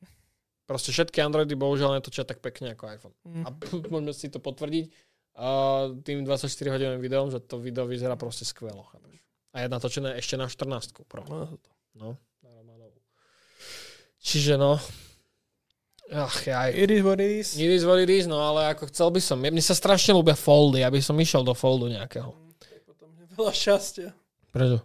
[0.71, 3.17] Proste všetky Androidy bohužiaľ netočia tak pekne ako iPhone.
[3.27, 3.43] Mm.
[3.43, 3.49] A
[3.91, 4.87] môžeme si to potvrdiť
[5.39, 5.47] a
[6.07, 8.87] tým 24 hodinovým videom, že to video vyzerá proste skvelo.
[8.95, 9.19] chápeš?
[9.55, 11.27] A je natočené ešte na 14 Pro.
[11.27, 11.59] no,
[11.99, 12.15] No.
[14.23, 14.79] Čiže no.
[16.09, 16.73] Ach, aj.
[16.73, 17.53] it is what it is.
[17.61, 19.45] It is what it is, no ale ako chcel by som.
[19.45, 22.33] Mne sa strašne ľúbia foldy, aby som išiel do foldu nejakého.
[22.57, 24.09] Tak potom je veľa šťastia.
[24.49, 24.81] Prečo?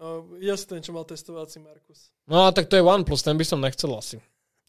[0.00, 2.08] No, videl si ten, čo mal testovací Markus.
[2.24, 4.16] No a tak to je OnePlus, ten by som nechcel asi.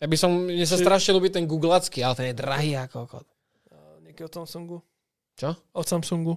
[0.04, 3.08] Ja by som, mne sa Či- strašne ľúbi ten googlacký, ale ten je drahý ako
[3.08, 3.28] kokot.
[4.04, 4.78] Nieký od Samsungu.
[5.40, 5.56] Čo?
[5.72, 6.36] Od Samsungu.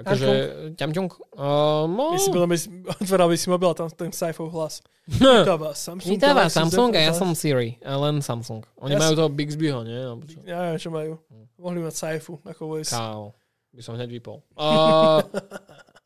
[0.00, 0.28] Akože,
[0.74, 1.08] ťamťung?
[1.32, 2.68] Uh, no, By si, bol, by si,
[3.00, 4.80] otváral by si mobil a tam ten Saifov hlas.
[5.04, 6.10] Vítáva Samsung.
[6.10, 7.76] Vítáva Galaxy Samsung a ja som Siri.
[7.82, 8.62] A len Samsung.
[8.78, 9.98] Oni Ja majú som- toho Bixbyho, nie?
[10.46, 11.18] Ja neviem, čo majú.
[11.58, 12.94] Mohli mať Saifu ako voice.
[12.94, 13.34] Kámo.
[13.70, 14.42] by som hneď vypol.
[14.58, 15.22] Uh,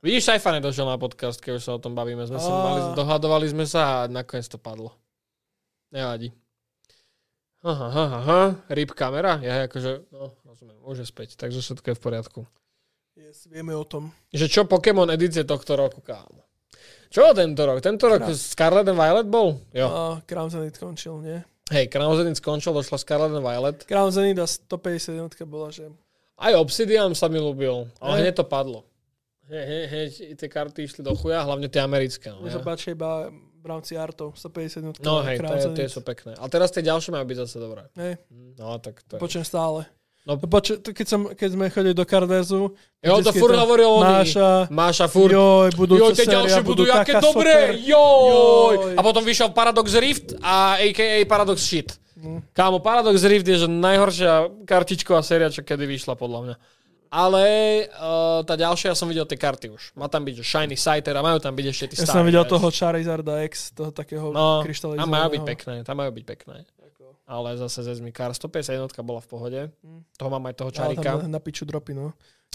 [0.01, 2.25] vidíš, Saifa nedošiel na podcast, keď už sa o tom bavíme.
[2.25, 2.61] Sme sa Á.
[2.61, 4.93] mali, dohadovali sme sa a nakoniec to padlo.
[5.89, 6.35] Nevadí.
[7.65, 11.97] Aha, aha, aha, rip kamera, ja akože, no, rozumiem, už je späť, takže všetko je
[11.97, 12.41] v poriadku.
[13.15, 14.11] Yes, vieme o tom.
[14.35, 16.43] Že čo Pokémon edície tohto roku, kámo?
[17.15, 17.79] Čo tento rok?
[17.79, 19.55] Tento rok Krá- Scarlet and Violet bol?
[19.71, 19.87] Jo.
[19.87, 21.39] A Crown Zenith končil, nie?
[21.71, 23.87] Hej, Crown Zenith skončil, došla Scarlet and Violet.
[23.87, 25.87] Crown Zenith a 151 bola, že...
[26.35, 28.83] Aj Obsidian sa mi ľúbil, ale hneď to padlo.
[29.47, 32.35] Hej, hej, hej, tie karty išli do chuja, hlavne tie americké.
[32.35, 32.67] No, sa ja.
[32.67, 34.35] páči iba v rámci artov.
[34.35, 36.35] 151 no hej, tie, tie sú pekné.
[36.35, 37.87] Ale teraz tie ďalšie majú byť zase dobré.
[37.95, 38.19] Hej,
[38.59, 39.21] No, tak to je...
[39.23, 39.87] počujem stále.
[40.25, 40.41] No.
[40.41, 44.25] Poč- keď, som, keď sme chodili do Cardezu, Jo, to furt hovoril oni.
[44.25, 45.29] Máša, Máša furt.
[45.31, 47.69] joj, budúca Jo, tie ďalšie budú jaké taká dobré, super.
[47.77, 48.33] joj.
[48.33, 48.97] Joj.
[48.97, 51.21] A potom vyšiel Paradox Rift a a.k.a.
[51.25, 51.93] Paradox Shit.
[52.17, 52.41] Mm.
[52.51, 54.33] Kámo, Paradox Rift je že najhoršia
[54.65, 56.57] kartičková séria, čo kedy vyšla podľa mňa.
[57.11, 57.45] Ale
[57.87, 59.93] uh, tá ďalšia, ja som videl tie karty už.
[59.93, 62.43] Má tam byť Shiny Scyther a majú tam byť ešte tí Ja staré, som videl
[62.43, 65.05] toho Charizarda X, toho takého No, kryštalizovaného.
[65.05, 66.57] tam majú byť pekné, tam majú byť pekné.
[67.25, 69.61] Ale zase Zezmikár 151 bola v pohode.
[70.15, 70.77] Toho mám aj toho Mm.
[70.77, 71.11] Ale čarika.
[71.11, 72.13] tam na, na piču dropy, no.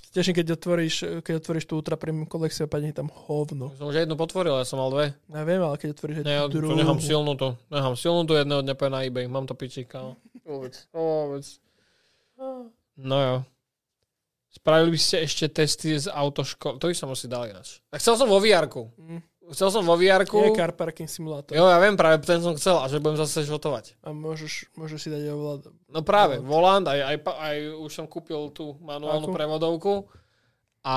[0.10, 3.70] Teším, keď otvoríš, keď otvoríš tú Ultra Premium kolekciu a padne tam hovno.
[3.76, 5.14] Som už jednu potvoril, ja som mal dve.
[5.28, 6.74] Neviem, ale keď otvoríš Ne, druhú.
[6.74, 7.54] nechám silnú to.
[7.68, 9.26] Nechám silnú to jedného dňa na eBay.
[9.26, 10.02] Mám to pičíka.
[10.02, 10.18] no.
[10.42, 10.74] Vôbec.
[10.90, 11.46] Vôbec.
[12.96, 13.36] No jo.
[14.50, 16.78] Spravili by ste ešte testy z autoškol.
[16.78, 17.86] To by som asi dal ináč.
[17.90, 18.66] A chcel som vo vr
[18.98, 19.22] Mm.
[19.50, 21.58] Chcel som vo vr Je car parking simulátor.
[21.58, 23.98] Jo, ja viem, práve ten som chcel a že budem zase žotovať.
[24.06, 25.62] A môžeš, môžeš si dať aj ovlád.
[25.90, 29.34] No práve, volant, aj, aj, aj už som kúpil tú manuálnu Akú?
[29.34, 29.94] prevodovku
[30.86, 30.96] a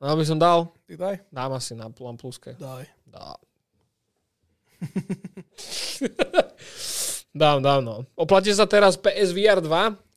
[0.00, 1.16] no by som dal, Tak daj.
[1.28, 2.56] dám asi na, na pluske.
[2.56, 2.88] Daj.
[3.04, 3.36] Dá.
[7.36, 8.08] dám, dám, no.
[8.16, 10.09] Oplatí sa teraz PSVR 2.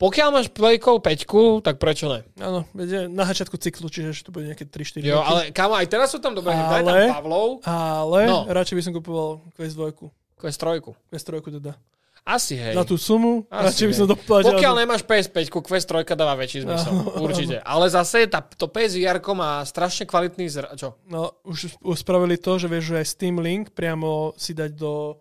[0.00, 2.24] Pokiaľ máš Playkou 5, tak prečo ne?
[2.40, 2.64] Áno,
[3.12, 5.28] na začiatku cyklu, čiže ešte to bude nejaké 3-4 Jo, roky.
[5.28, 6.64] ale kámo, aj teraz sú tam dobré hry.
[6.64, 8.38] Daj tam Ale- Pavlov, Ale No.
[8.48, 9.92] radšej by som kupoval Quest 2.
[10.40, 10.96] Quest 3.
[11.12, 11.76] Quest 3 teda.
[12.20, 12.76] Asi hej.
[12.76, 13.98] Za tú sumu, Asi radšej by hej.
[14.00, 14.48] som doplatil.
[14.52, 16.92] Pokiaľ nemáš PS5, Quest 3 dáva väčší zmysel.
[16.92, 17.20] Áno.
[17.20, 17.56] Určite.
[17.60, 20.64] Ale zase tá, to PSVR má strašne kvalitný zr...
[20.76, 20.96] Čo?
[21.08, 25.16] No, už, už spravili to, že vieš, že aj Steam Link priamo si dať do...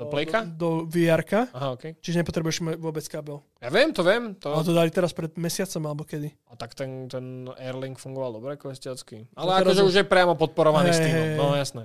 [0.00, 0.40] Do Playka?
[0.48, 1.84] Do, do VR-ka, Aha, OK.
[2.00, 3.44] čiže nepotrebuješ vôbec kábel.
[3.60, 4.32] Ja viem, to viem.
[4.40, 4.56] To...
[4.56, 6.32] Ale to dali teraz pred mesiacom, alebo kedy.
[6.48, 9.28] A tak ten, ten Airlink fungoval dobre, kvestiacky.
[9.36, 11.26] No Ale teraz akože už- je priamo podporovaný Hej, Steamom.
[11.28, 11.82] hej, No jasné.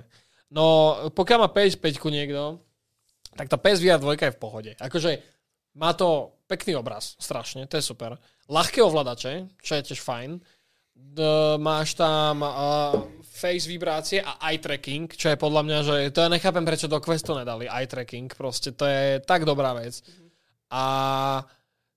[0.48, 0.64] No,
[1.12, 2.62] pokiaľ má PS5 niekto,
[3.36, 4.72] tak tá PSVR 2 je v pohode.
[4.80, 5.20] Akože
[5.76, 8.16] má to pekný obraz, strašne, to je super.
[8.46, 10.38] Ľahké ovladače, čo je tiež fajn.
[10.96, 11.20] D,
[11.60, 12.96] máš tam uh,
[13.36, 16.96] face vibrácie a eye tracking, čo je podľa mňa, že to ja nechápem, prečo do
[17.04, 20.00] Questu nedali eye tracking, proste to je tak dobrá vec.
[20.72, 21.44] A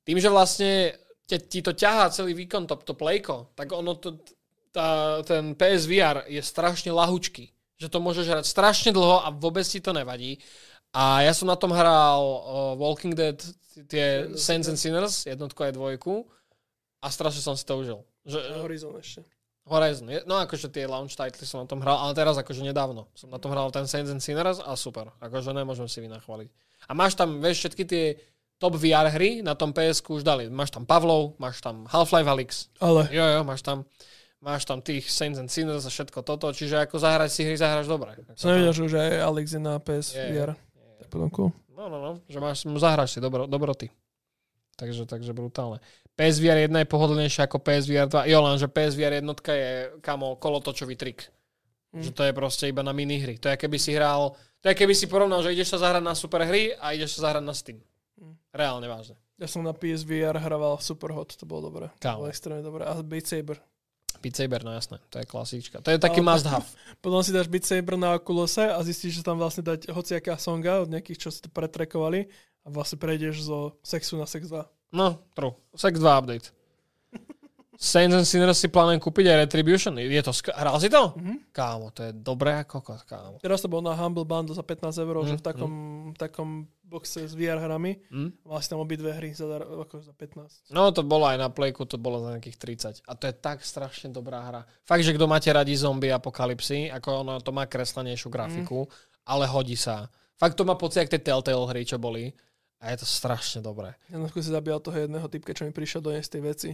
[0.03, 4.19] tým, že vlastne te, ti to ťahá celý výkon, to, to playko, tak ono to,
[4.75, 7.47] tá, ten PSVR je strašne lahučký.
[7.79, 10.41] Že to môžeš hrať strašne dlho a vôbec ti to nevadí.
[10.91, 12.41] A ja som na tom hral uh,
[12.75, 13.37] Walking Dead,
[13.87, 16.25] tie Saints and Sinners, jednotku aj dvojku
[16.99, 18.08] a strašne som si to užil.
[18.25, 19.21] Že, Horizon ešte.
[19.69, 20.07] Horizon.
[20.09, 23.05] je- No akože tie launch titly som na tom hral, ale teraz akože nedávno.
[23.13, 25.13] Som na tom hral ten Saints and Sinners a super.
[25.21, 26.49] Akože nemôžem si vynachváliť.
[26.89, 28.03] A máš tam, vieš, všetky tie
[28.57, 30.49] top VR hry na tom ps už dali.
[30.49, 32.49] Máš tam Pavlov, máš tam Half-Life Alyx.
[32.81, 33.85] Ale Jo, jo, máš tam
[34.39, 37.91] máš tam tých Saints and Sinners a všetko toto, čiže ako zahrať si hry, zahráš
[37.91, 38.15] dobre.
[38.39, 40.55] som nevedel, že už aj Alex je na PS Je, VR.
[40.97, 41.49] Tak potom cool.
[41.75, 43.91] No, no, no, že máš, zahráš si dobro, dobroty.
[44.79, 45.83] Takže, takže brutálne.
[46.19, 48.27] PSVR 1 je pohodlnejšia ako PSVR 2.
[48.27, 49.71] Jo, lenže PSVR 1 je,
[50.03, 51.31] kamo, kolotočový trik.
[51.95, 52.03] Mm.
[52.03, 53.39] Že to je proste iba na minihry.
[53.39, 56.11] To je, keby si hral, to je, keby si porovnal, že ideš sa zahrať na
[56.11, 57.79] super hry a ideš sa zahrať na Steam.
[58.19, 58.35] Mm.
[58.51, 59.15] Reálne vážne.
[59.39, 61.87] Ja som na PSVR hrával Superhot, to bolo dobré.
[62.03, 62.27] Kámo.
[62.27, 62.83] To bolo extrémne dobré.
[62.83, 63.55] A Beat Saber.
[64.19, 65.79] Beat Saber, no jasné, to je klasička.
[65.79, 66.67] To je taký Ale- must have.
[67.03, 70.83] Potom si dáš Beat Saber na Oculuse a zistíš, že tam vlastne dať hociaká songa
[70.83, 72.27] od nejakých, čo si to pretrekovali
[72.63, 74.59] a vlastne prejdeš zo sexu na sex 2.
[74.89, 75.53] No, true.
[75.71, 76.49] Sex 2 update.
[77.79, 79.95] Saints and Sinners si plánujem kúpiť aj Retribution.
[79.95, 81.15] Je to, sk- hral si to?
[81.15, 81.47] Mhm.
[81.49, 83.39] Kámo, to je dobré ako kokos, kámo.
[83.39, 85.73] Teraz to bolo na Humble Bundle za 15 eur, že Mhm, v takom,
[86.11, 86.49] takom
[86.83, 87.95] boxe s VR hrami.
[88.09, 88.35] Hm?
[88.43, 90.67] Mal si tam obidve hry za, ako za 15.
[90.69, 92.99] No to bolo aj na Playku, to bolo za nejakých 30.
[93.01, 94.61] A to je tak strašne dobrá hra.
[94.81, 98.91] Fakt, že kto máte radi zombie apokalipsy, ako ono to má kreslenejšiu grafiku,
[99.23, 100.11] ale hodí sa.
[100.35, 102.35] Fakt to má pocit, jak tie Telltale hry, čo boli.
[102.79, 103.95] A je to strašne dobré.
[104.07, 106.69] Ja na si zabíjal toho jedného typka, čo mi prišiel doniesť tej veci.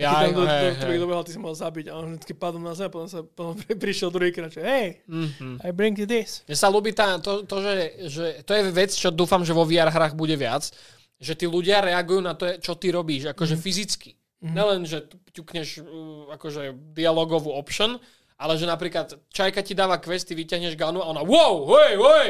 [0.00, 1.02] Ja, do, do, hej, ktorý hej.
[1.04, 3.52] dobehal, ty si mal zabiť a on vždycky padol na zem, potom, sa, potom
[3.84, 5.60] prišiel druhýkrát, že hej, Mhm.
[5.60, 6.40] I bring you this.
[6.48, 7.74] Mne sa ľúbi tá, to, to že,
[8.08, 10.72] že to je vec, čo dúfam, že vo VR hrách bude viac,
[11.20, 14.16] že tí ľudia reagujú na to, čo ty robíš, akože fyzicky.
[14.40, 14.56] Mm-hmm.
[14.56, 15.04] Nelen, že
[15.36, 18.00] ťukneš uh, akože dialogovú option,
[18.40, 22.28] ale že napríklad čajka ti dáva quest, ty vyťahneš ganu a ona wow, hej, hej,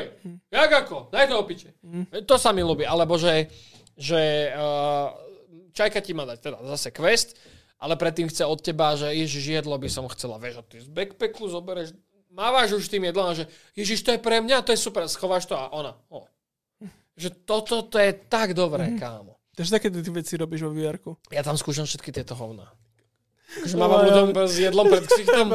[0.50, 1.70] jak ako, daj to opiče.
[1.86, 2.26] Mm.
[2.26, 2.82] To sa mi ľúbi.
[2.82, 3.46] Alebo že,
[3.94, 5.14] že uh,
[5.70, 7.38] čajka ti má dať teda zase quest,
[7.78, 10.90] ale predtým chce od teba, že ježiš, jedlo by som chcela, vieš, a ty z
[10.90, 11.94] backpacku zobereš,
[12.34, 13.46] mávaš už tým jedlom a že
[13.78, 16.26] ježiš, to je pre mňa, to je super, schováš to a ona, oh.
[17.20, 18.98] Že toto to je tak dobré, mm.
[18.98, 19.36] kámo.
[19.54, 20.96] Takže také ty veci robíš vo vr
[21.28, 22.72] Ja tam skúšam všetky tieto hovná.
[23.50, 25.46] Akože mám ľuďom s jedlom pred ksichtom.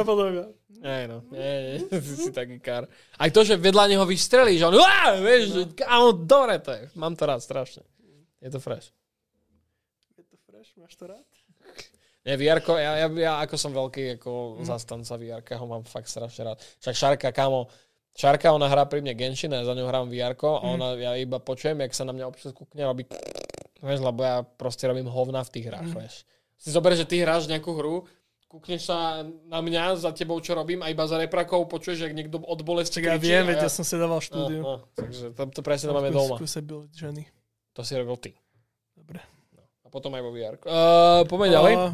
[0.85, 2.85] Nie, no, nie, nie, si, si taký kár.
[3.15, 5.63] Aj to, že vedľa neho vystrelíš, on, uá, vieš, no.
[5.71, 6.83] kámo, dobre to je.
[6.99, 7.81] Mám to rád strašne.
[8.43, 8.91] Je to fresh.
[10.19, 11.25] Je to fresh, máš to rád?
[12.25, 14.65] Nie, vr ja, ja, ja, ako som veľký ako mm.
[14.65, 16.57] zastanca vr ho mám fakt strašne rád.
[16.81, 17.69] Však Šarka, kámo,
[18.17, 20.73] Šarka, ona hrá pri mne Genshin, ja za ňou hrám vr a mm.
[20.73, 23.05] ona, ja iba počujem, jak sa na mňa občas kúkne, robí,
[23.85, 25.97] vieš, lebo ja proste robím hovna v tých hrách, mm.
[26.01, 26.25] vieš
[26.57, 27.95] si zober, že ty hráš nejakú hru,
[28.55, 32.39] kúkneš sa na mňa za tebou, čo robím a iba za reprakou počuješ, jak niekto
[32.39, 33.67] od bolesti Ja viem, veď ja...
[33.67, 34.63] ja som si dával štúdiu.
[34.63, 36.39] No, no, takže to, to presne máme doma.
[36.39, 37.27] Skúse byť ženy.
[37.75, 38.31] To si robil ty.
[38.95, 39.19] Dobre.
[39.51, 39.61] No.
[39.83, 40.55] A potom aj vo VR.
[40.63, 41.73] Uh, poďme ďalej.
[41.75, 41.91] Uh...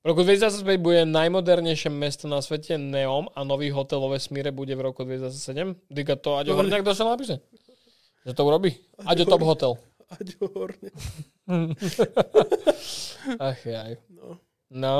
[0.00, 4.72] V roku 2025 bude najmodernejšie mesto na svete Neom a nový hotel vo vesmíre bude
[4.72, 5.76] v roku 2007.
[5.92, 7.44] Dika to Aďo Horňák došiel napísať.
[8.24, 8.80] Že to urobí.
[9.04, 9.76] Aďo Top Hotel.
[10.16, 10.96] Aďo Horňák.
[13.50, 13.98] Ach jaj.
[14.08, 14.38] No.
[14.70, 14.96] no.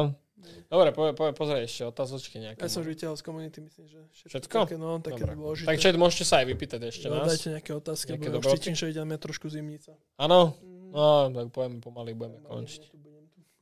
[0.71, 2.65] Dobre, po, po, pozri ešte otázočky nejaké.
[2.65, 4.29] Ja som už vyťahol z komunity, myslím, že všetko.
[4.31, 4.59] všetko?
[4.65, 5.35] Také, no, také Dobre.
[5.37, 5.67] dôležité.
[5.69, 7.29] Tak čo, môžete sa aj vypýtať ešte no, nás.
[7.29, 9.93] Dajte nejaké otázky, nejaké bo už cítim, že ideme trošku zimnica.
[10.17, 10.57] Áno?
[10.65, 10.91] Mm.
[10.91, 12.83] No, tak poviem pomaly, budeme no, končiť.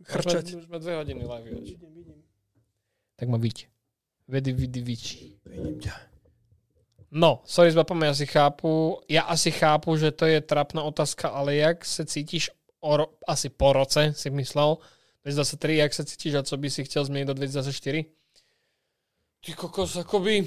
[0.06, 0.44] Chrčať.
[0.54, 1.48] Už sme dve hodiny live.
[1.50, 2.20] Vidím, vidím.
[3.18, 3.66] Tak ma viď.
[4.28, 5.04] Vedy, vidi, vič.
[5.48, 5.94] Vidím ťa.
[7.08, 11.56] No, sorry s ja si chápu, ja asi chápu, že to je trapná otázka, ale
[11.56, 14.78] jak sa cítiš o ro- asi po roce, si myslel,
[15.24, 18.06] 2023, jak sa cítiš a co by si chcel zmeniť do 2024?
[19.44, 20.46] Ty kokos, akoby...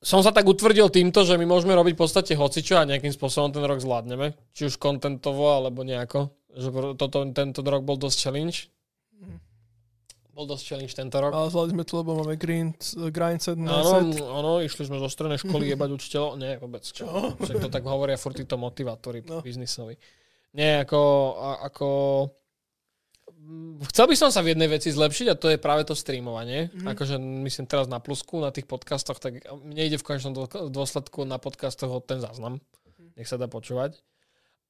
[0.00, 3.52] Som sa tak utvrdil týmto, že my môžeme robiť v podstate hocičo a nejakým spôsobom
[3.52, 4.32] ten rok zvládneme.
[4.56, 6.32] Či už kontentovo, alebo nejako.
[6.56, 8.72] Že toto, tento rok bol dosť challenge.
[10.32, 11.36] Bol dosť challenge tento rok.
[11.36, 12.72] Ale zvládli sme to, lebo máme green,
[13.12, 16.40] grind set Áno, áno, išli sme zo strednej školy jebať učiteľov.
[16.40, 16.80] Nie, vôbec.
[16.80, 17.36] Čo?
[17.36, 19.44] Však to tak hovoria furt títo motivátori no.
[19.44, 20.00] biznisovi.
[20.56, 21.00] Nie, ako,
[21.68, 21.88] ako...
[23.92, 26.72] Chcel by som sa v jednej veci zlepšiť a to je práve to streamovanie.
[26.72, 26.88] Mm-hmm.
[26.96, 30.34] Akože myslím teraz na plusku, na tých podcastoch, tak mne ide v konečnom
[30.72, 32.58] dôsledku na podcastoch ten záznam.
[33.14, 34.00] Nech sa dá počúvať.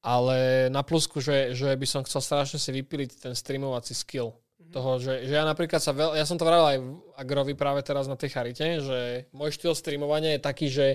[0.04, 4.34] Ale na plusku, že, že by som chcel strašne si vypiliť ten streamovací skill.
[4.34, 4.72] Mm-hmm.
[4.74, 6.18] Toho, že, že ja napríklad sa veľ...
[6.18, 6.78] Ja som to vravil aj
[7.16, 10.86] Agrovi práve teraz na tej charite, že môj štýl streamovania je taký, že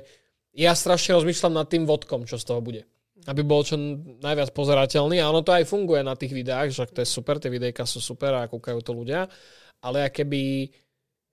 [0.54, 2.86] ja strašne rozmýšľam nad tým vodkom, čo z toho bude
[3.30, 3.78] aby bol čo
[4.22, 7.54] najviac pozerateľný a ono to aj funguje na tých videách, že to je super, tie
[7.54, 9.30] videjka sú super a kúkajú to ľudia,
[9.86, 10.72] ale keby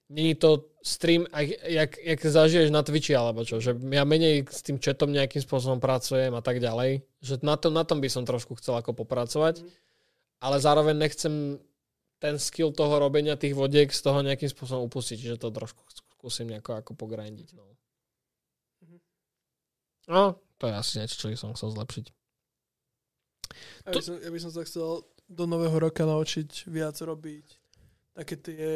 [0.09, 1.29] není to stream,
[1.65, 5.81] jak, jak zažiješ na Twitchi alebo čo, že ja menej s tým chatom nejakým spôsobom
[5.81, 9.65] pracujem a tak ďalej, že na tom, na tom by som trošku chcel ako popracovať,
[9.65, 9.69] mm.
[10.45, 11.61] ale zároveň nechcem
[12.19, 15.81] ten skill toho robenia tých vodiek z toho nejakým spôsobom upustiť, že to trošku
[16.19, 17.55] skúsim nejako ako pogrindiť.
[17.55, 17.65] No.
[18.83, 18.99] Mhm.
[20.11, 20.25] no,
[20.59, 22.07] to je asi niečo, čo by som chcel zlepšiť.
[23.87, 27.47] Ja by, som, ja by som sa chcel do nového roka naučiť viac robiť
[28.19, 28.69] také tie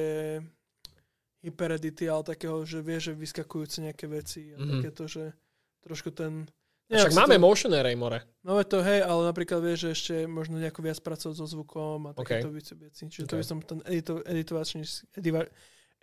[1.42, 4.70] hyperedity, ale takého, že vie, že vyskakujúce nejaké veci a mm-hmm.
[4.78, 5.34] takéto, že
[5.82, 6.46] trošku ten...
[6.86, 8.22] Nie, však máme to, motion array, more.
[8.46, 12.14] Máme to, hej, ale napríklad vieš, že ešte možno nejako viac pracovať so zvukom a
[12.14, 12.78] takéto okay.
[12.78, 13.02] veci.
[13.10, 13.30] Čiže okay.
[13.32, 14.84] to by som ten edito, editovačný,
[15.18, 15.48] ediva,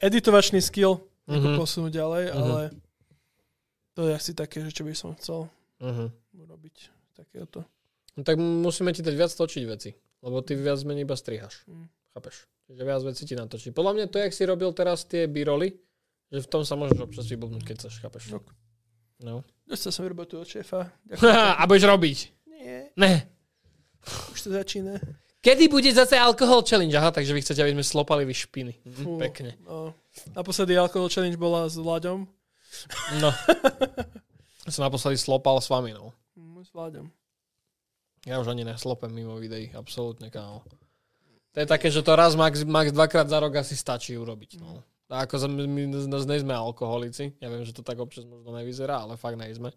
[0.02, 1.00] editovačný skill
[1.30, 1.56] mm-hmm.
[1.56, 2.40] posunúť ďalej, mm-hmm.
[2.42, 2.62] ale
[3.96, 5.48] to je asi také, že čo by som chcel
[5.80, 6.10] uh-huh.
[6.36, 6.76] urobiť
[7.16, 7.64] takéto.
[8.16, 11.64] No tak musíme ti dať viac točiť veci, lebo ty viac menej iba strihaš.
[11.68, 11.88] Mm.
[12.16, 12.36] Chápeš?
[12.70, 13.70] Čiže viac vecí ti natočí.
[13.72, 15.74] Podľa mňa to, jak si robil teraz tie biroly,
[16.30, 18.30] že v tom sa môžeš občas vyblbnúť, keď chceš, chápeš?
[18.30, 18.40] No.
[19.24, 19.36] no.
[19.66, 20.92] Dostal som robotu od šéfa.
[21.60, 22.18] a budeš robiť?
[22.46, 22.94] Nie.
[22.94, 23.26] Ne.
[24.36, 25.02] Už to začína.
[25.40, 26.92] Kedy bude zase alkohol challenge?
[27.00, 28.74] Aha, takže vy chcete, aby sme slopali vy špiny.
[28.84, 29.56] Mhm, Fú, pekne.
[29.64, 29.96] No.
[30.36, 32.28] Naposledy alkohol challenge bola s Vlaďom.
[33.24, 33.32] No.
[34.70, 36.14] Som naposledy slopal s vami, no.
[36.38, 37.06] Mm, s Vláďom.
[38.28, 40.64] Ja už ani neslopem mimo videí, absolútne, kámo.
[41.56, 44.84] To je také, že to raz max, max dvakrát za rok asi stačí urobiť, no.
[45.10, 49.18] A ako my, my nejsme alkoholici, ja viem, že to tak občas možno nevyzerá, ale
[49.18, 49.74] fakt nejsme.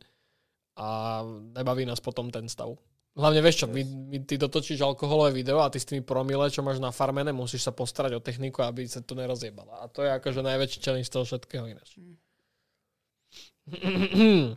[0.77, 1.21] A
[1.57, 2.77] nebaví nás potom ten stav.
[3.13, 6.65] Hlavne vieš čo, my, my, ty dotočíš alkoholové video a ty s tými promile, čo
[6.65, 9.85] máš na farmene, musíš sa postarať o techniku, aby sa to nerozjebala.
[9.85, 12.01] A to je akože najväčší čelný z toho všetkého ináč.
[12.01, 12.17] Mm.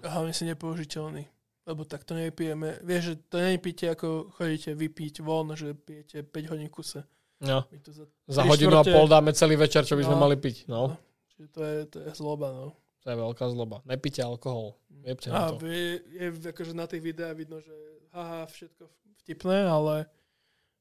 [0.01, 1.23] Hlavne si nepoužiteľný.
[1.65, 2.77] Lebo tak to nepijeme.
[2.79, 7.01] Vieš, že to nepijete ako chodíte vypiť von, že pijete 5 hodín kuse.
[7.41, 7.65] No.
[7.67, 10.21] My to za, Za hodinu a štvrte- pol dáme celý večer, čo by sme No.
[10.21, 10.65] mali piť.
[10.65, 10.93] No,
[11.27, 12.65] Čiže to je, to je zloba, no.
[13.01, 13.81] to je veľká zloba.
[13.83, 14.77] Nepite alkohol.
[15.03, 15.65] Jebte na A to.
[15.65, 17.73] je, je, akože na tých videách vidno, že
[18.09, 18.87] haha, všetko
[19.19, 20.05] vtipné, ale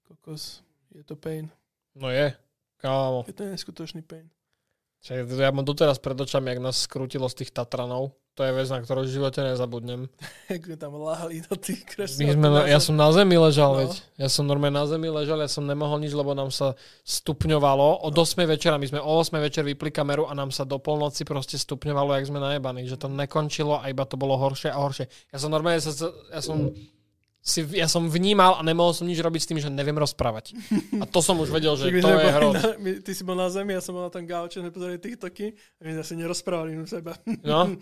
[0.05, 1.49] kokos, je to pain.
[1.93, 2.33] No je.
[2.77, 3.25] Kámo.
[3.25, 4.29] Je to neskutočný pain.
[5.05, 8.17] Čiže ja mám doteraz pred očami, jak nás skrútilo z tých Tatranov.
[8.35, 10.11] To je vec, na ktorú v živote nezabudnem.
[10.65, 12.35] Sme tam láhali do tých My kresel.
[12.35, 13.79] sme, na, ja som na zemi ležal, No.
[13.85, 13.93] veď.
[14.19, 16.75] Ja som normálne na zemi ležal, ja som nemohol nič, lebo nám sa
[17.07, 18.03] stupňovalo.
[18.03, 21.23] Od 8 večera, my sme o 8 večer vypli kameru a nám sa do polnoci
[21.23, 22.83] proste stupňovalo, jak sme najebaní.
[22.85, 25.07] Že to nekončilo a iba to bolo horšie a horšie.
[25.31, 25.95] Ja som normálne sa,
[26.35, 26.75] ja som
[27.45, 30.57] si, ja som vnímal a nemohol som nič robiť s tým, že neviem rozprávať.
[30.97, 33.77] A to som už vedel, že to je na, my, ty si bol na zemi,
[33.77, 37.13] ja som bol na tom gauče, sme pozerali TikToky a my si nerozprávali u seba.
[37.45, 37.69] No.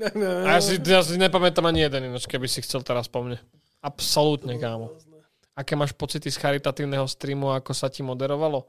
[0.00, 3.36] A ja si, ja si nepamätám ani jeden ináč, keby si chcel teraz po mne.
[3.84, 4.96] Absolútne, kámo.
[5.52, 8.64] Aké máš pocity z charitatívneho streamu, ako sa ti moderovalo?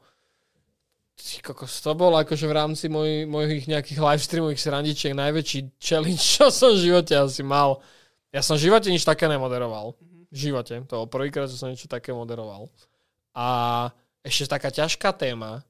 [1.16, 6.20] Ty kokos, to bol akože v rámci moj, mojich nejakých live streamových srandičiek najväčší challenge,
[6.20, 7.80] čo som v živote asi mal.
[8.32, 9.92] Ja som v živote nič také nemoderoval.
[10.32, 10.80] V živote.
[10.88, 12.72] To bol prvýkrát, že som niečo také moderoval.
[13.36, 13.46] A
[14.24, 15.60] ešte taká ťažká téma,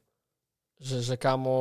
[0.78, 1.54] že, že kámo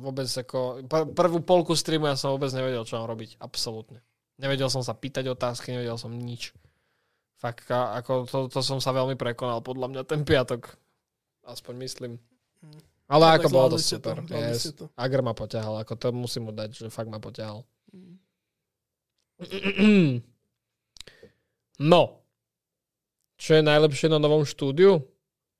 [0.00, 0.84] vôbec ako...
[0.88, 3.40] pr- Prvú polku streamu ja som vôbec nevedel, čo mám robiť.
[3.40, 4.04] Absolútne.
[4.36, 6.52] Nevedel som sa pýtať otázky, nevedel som nič.
[7.40, 10.76] Fakt, ako to, to som sa veľmi prekonal, podľa mňa ten piatok.
[11.44, 12.12] Aspoň myslím.
[12.64, 12.80] Mm.
[13.04, 14.16] Ale ako bolo to to, super.
[14.24, 14.72] zvládli Yes.
[14.72, 14.88] to.
[14.96, 17.68] Agr ma poťahal, ako to musím mu dať, že fakt ma poťahal.
[17.92, 18.16] Mm.
[21.82, 22.22] No.
[23.34, 25.02] Čo je najlepšie na novom štúdiu?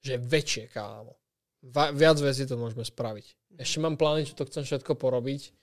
[0.04, 1.18] Že väčšie, kámo.
[1.64, 3.56] Va- viac vecí to môžeme spraviť.
[3.58, 5.54] Ešte mám plány, čo to chcem všetko porobiť,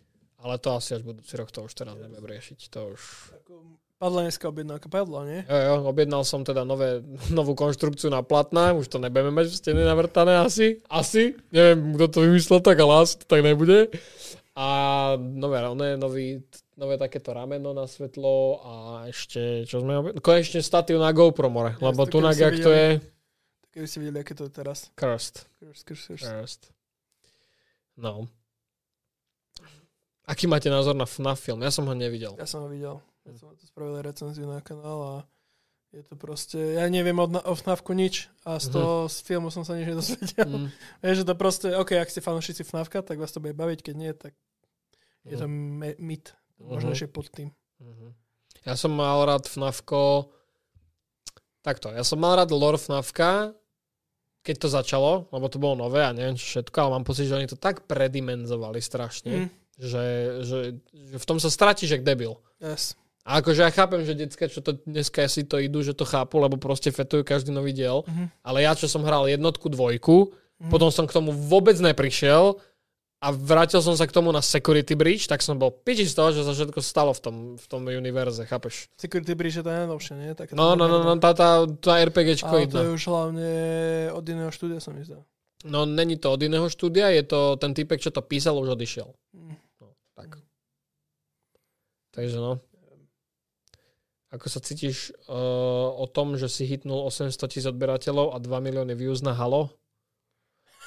[0.42, 2.60] ale to asi až budúci rok, to už teraz nebudem riešiť.
[2.74, 3.02] To už...
[4.02, 5.40] Padla dneska objednávka, padla, nie?
[5.46, 9.60] Jo, jo, objednal som teda nové, novú konštrukciu na platná, už to nebudeme mať v
[9.62, 10.82] stene navrtané asi.
[10.90, 11.38] Asi.
[11.54, 13.94] Neviem, kto to vymyslel tak, ale asi to tak nebude.
[14.52, 14.68] A
[15.16, 16.44] nové, nové, nový,
[16.76, 18.74] nové takéto rameno na svetlo a
[19.08, 20.20] ešte, čo sme objednali?
[20.20, 23.00] Konečne statív na GoPro more, Yes, lebo tu na jak to je
[23.72, 24.92] Keby ste videli, aké to je teraz.
[25.00, 25.48] cursed.
[25.64, 26.20] Krš, krš.
[26.28, 26.62] cursed.
[27.96, 28.28] No.
[30.28, 31.64] Aký máte názor na FNAF film?
[31.64, 32.36] Ja som ho nevidel.
[32.36, 33.00] Ja som ho videl.
[33.24, 35.14] Ja som na to spravil recenziu na kanál a
[35.92, 39.62] je to proste, ja neviem na- o FNAFku nič a z toho z filmu som
[39.62, 40.48] sa nič nedozvedel.
[40.48, 40.70] Mm.
[41.04, 43.96] Vieš, že to proste, ok, ak ste fanúšici FNAFka, tak vás to bude baviť, keď
[43.96, 44.32] nie, tak
[45.24, 45.96] je to Mm.
[45.98, 46.32] mit.
[46.58, 46.96] Možno Mhm.
[46.96, 47.52] ešte pod tým.
[47.78, 48.16] Mhm.
[48.64, 50.30] Ja som mal rád FNAFko...
[51.62, 53.54] Takto, ja som mal rád lore FNAFka,
[54.42, 57.36] keď to začalo, lebo to bolo nové a neviem čo všetko, ale mám pocit, že
[57.36, 59.48] oni to tak predimenzovali strašne, Mm.
[59.78, 60.06] že,
[60.42, 60.58] že,
[60.92, 62.38] že v tom sa stratíš jak debil.
[62.58, 62.98] Yes.
[63.22, 66.42] A akože ja chápem, že decka, čo to dneska si to idú, že to chápu,
[66.42, 68.02] lebo proste fetujú každý nový diel.
[68.10, 68.34] Mhm.
[68.42, 70.70] Ale ja, čo som hral jednotku, dvojku, Mhm.
[70.70, 72.58] potom som k tomu vôbec neprišiel
[73.22, 76.34] a vrátil som sa k tomu na Security Breach, tak som bol piči z toho,
[76.34, 78.90] že sa všetko stalo v tom, v tom univerze, chápeš?
[78.98, 80.34] Security Breach je to najnovšie, nie?
[80.34, 83.50] Taká No, no, no, no tá, tá, tá RPGčko Ale to je už hlavne
[84.18, 85.22] od iného štúdia, sa mi zdá.
[85.62, 89.14] No, není to od iného štúdia, je to ten typek, čo to písal, už odišiel.
[89.38, 89.54] Mm.
[89.78, 89.88] No,
[90.18, 90.42] tak.
[92.18, 92.58] Takže no.
[94.32, 98.96] Ako sa cítiš uh, o tom, že si hitnul 800 tisíc odberateľov a 2 milióny
[98.96, 99.76] views na Halo?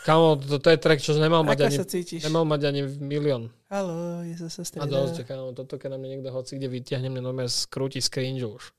[0.04, 1.86] Kamo, to, to je track, čo nemal mať Ako ani, sa
[2.28, 3.48] nemal mať ani milión.
[3.72, 4.88] Halo, je zase A streda.
[4.88, 8.44] dosť, kámo, toto keď na mňa niekto hoci kde vyťahne, mne normálne skrúti z cringe
[8.44, 8.72] už.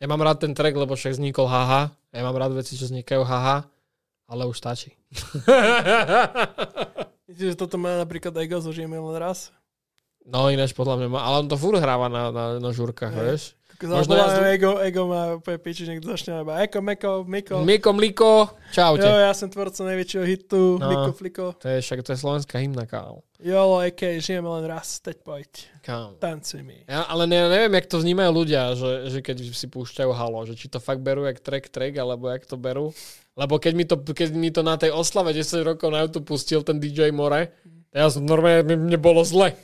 [0.00, 1.92] Ja mám rád ten track, lebo však vznikol haha.
[2.12, 3.68] Ja mám rád veci, čo vznikajú haha,
[4.28, 4.96] ale už stačí.
[7.28, 9.52] Myslíš, že toto má napríklad Ego zo Žijeme len raz?
[10.24, 13.24] No ináč podľa mňa má, ale on to furt hráva na, na, na žurkách, Hej.
[13.24, 13.44] vieš.
[13.80, 17.64] Možno ja ja- ego, ego má úplne piči, niekto začne iba Eko, Meko, Miko.
[17.64, 18.32] Miko, Mliko,
[18.76, 19.00] čaute.
[19.00, 20.84] Jo, ja som tvorca najväčšieho hitu, No.
[20.84, 21.46] Miko, Fliko.
[21.56, 23.24] To je však, to je slovenská hymna, kámo.
[23.40, 25.48] Jolo, AK, žijeme len raz, teď poď.
[25.80, 26.12] kámo.
[26.20, 26.84] Tancuj mi.
[26.84, 30.60] Ja, ale ne, neviem, jak to vnímajú ľudia, že, že keď si púšťajú halo, že
[30.60, 32.92] či to fakt berú jak track track, alebo jak to berú.
[33.32, 36.60] Lebo keď mi to, keď mi to na tej oslave 10 rokov na YouTube pustil
[36.60, 37.48] ten DJ More,
[37.90, 39.54] ja som normálne, mi- mne bolo zle.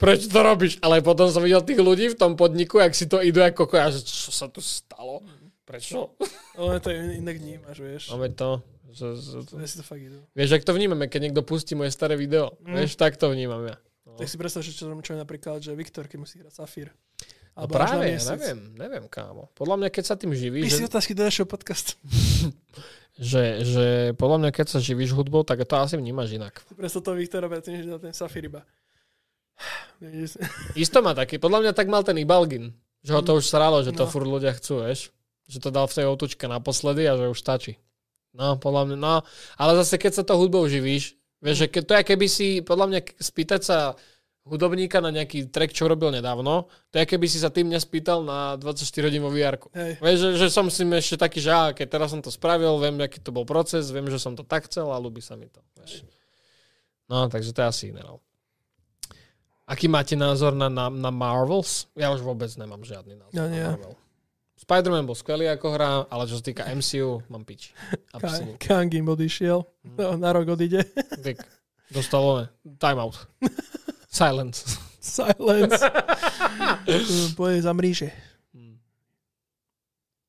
[0.00, 0.80] Prečo to robíš?
[0.80, 3.92] Ale potom som videl tých ľudí v tom podniku, jak si to idú ako ja,
[3.92, 5.20] že čo sa tu stalo?
[5.66, 6.14] Prečo?
[6.56, 8.02] Ale to inak vnímaš, vieš.
[8.14, 8.62] Máme to.
[8.96, 10.24] Že, že, Ja si to fakt idú.
[10.32, 12.56] vieš, ak to vnímame, keď niekto pustí moje staré video.
[12.64, 12.80] Mm.
[12.80, 13.76] Vieš, tak to vnímam ja.
[14.08, 14.16] No.
[14.16, 16.88] Tak si predstav, že čo, čo je napríklad, že Viktor, keď musí hrať Safír.
[17.56, 19.48] No práve, ja neviem, neviem, kámo.
[19.56, 21.96] Podľa mňa, keď sa tým živíš, Píš si že, otázky do našeho podcastu.
[23.16, 26.60] že, že podľa mňa, keď sa živíš hudbou, tak to asi vnímaš inak.
[26.76, 28.62] Presto to Viktora predtým, že ten Safír iba.
[30.00, 30.36] Vieš,
[30.84, 32.76] Isto má taký, podľa mňa tak mal ten Ibalgin.
[33.06, 34.10] Že ho to už sralo, že to No.
[34.10, 35.14] furt ľudia chcú, vieš.
[35.46, 37.78] Že to dal v tej outučke naposledy a že už stačí.
[38.34, 39.22] No, podľa mňa, no.
[39.56, 42.86] Ale zase, keď sa to hudbou živíš, vieš, že keď, to je, keby si, podľa
[42.90, 43.78] mňa, spýtať sa
[44.46, 48.54] hudobníka na nejaký track, čo robil nedávno, to je, keby si sa tým nespýtal na
[48.54, 49.98] 24 hodín vo vr Hej.
[49.98, 52.94] Vieš, že, že som si ešte taký, že á, keď teraz som to spravil, viem,
[53.02, 55.58] aký to bol proces, viem, že som to tak chcel a ľúbi sa mi to.
[55.82, 56.06] Vieš.
[57.10, 58.02] No, takže to je asi iné.
[58.06, 58.22] No.
[59.66, 61.90] Aký máte názor na, na, na Marvels?
[61.98, 63.66] Ja už vôbec nemám žiadny názor Ja nie.
[63.66, 63.98] na Marvel.
[64.56, 67.76] Spider-Man bol skvelý ako hra, ale čo sa týka MCU, mám piči.
[68.16, 68.56] Absolutne.
[68.56, 69.60] Kangim odišiel.
[69.84, 69.96] Mhm.
[70.00, 70.86] No, na rok odíde.
[71.20, 71.42] Dick.
[71.90, 72.46] Dostalo
[72.78, 73.14] time out.
[74.16, 74.64] Silence.
[75.20, 75.76] Silence.
[77.38, 78.08] Poje za mríže.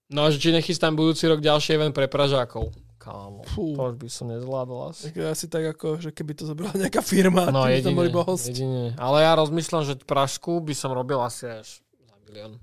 [0.07, 2.71] No a že či nechystám budúci rok ďalší event pre Pražákov.
[2.95, 3.75] Kámo, Fú.
[3.75, 5.11] to už by som nezvládol asi.
[5.11, 8.07] Tak asi tak ako, že keby to zobrala nejaká firma, No ty by tam boli
[8.07, 8.45] jedine, iba host.
[8.47, 8.83] jedine.
[8.95, 12.59] Ale ja rozmýšľam, že Pražsku by som robil asi až za milión.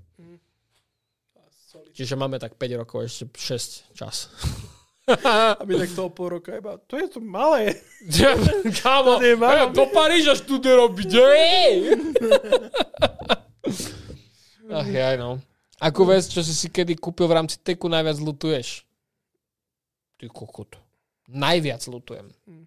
[1.93, 4.29] Čiže máme tak 5 rokov, ešte 6 čas.
[5.61, 7.77] Aby tak to o pol roka iba, to je to malé.
[8.81, 11.09] Kámo, To je ja do Paríža štúdio robiť.
[14.65, 15.37] Ach jaj, no.
[15.77, 18.81] Akú vec, čo si si kedy kúpil v rámci teku, najviac lutuješ?
[20.17, 20.73] Ty kokot.
[21.29, 22.31] Najviac lutujem.
[22.49, 22.65] Hm.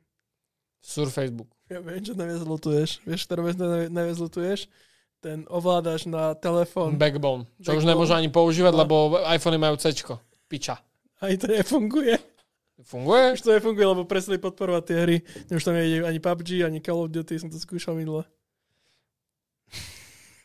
[0.79, 1.51] Sur Facebook.
[1.67, 3.03] Ja viem, čo najviac lutuješ.
[3.03, 3.57] Vieš, ktorú vec
[3.91, 4.71] najviac, lutuješ?
[5.19, 6.95] Ten ovládaš na telefón.
[6.95, 7.51] Backbone.
[7.59, 7.91] Čo už Backbone.
[7.91, 8.81] nemôžu ani používať, No.
[8.87, 8.95] lebo
[9.27, 9.91] iPhony majú C.
[10.47, 10.79] Piča.
[11.19, 12.15] Aj to nefunguje.
[12.79, 13.35] Funguje?
[13.35, 15.17] Už to nefunguje, lebo presli podporovať tie hry.
[15.51, 18.23] Už tam nejde ani PUBG, ani Call of Duty, som to skúšal minule.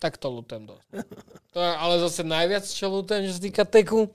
[0.01, 0.83] Tak to lutujem dosť.
[1.53, 4.09] To ale zase najviac, čo lutujem, čo sa týka teku.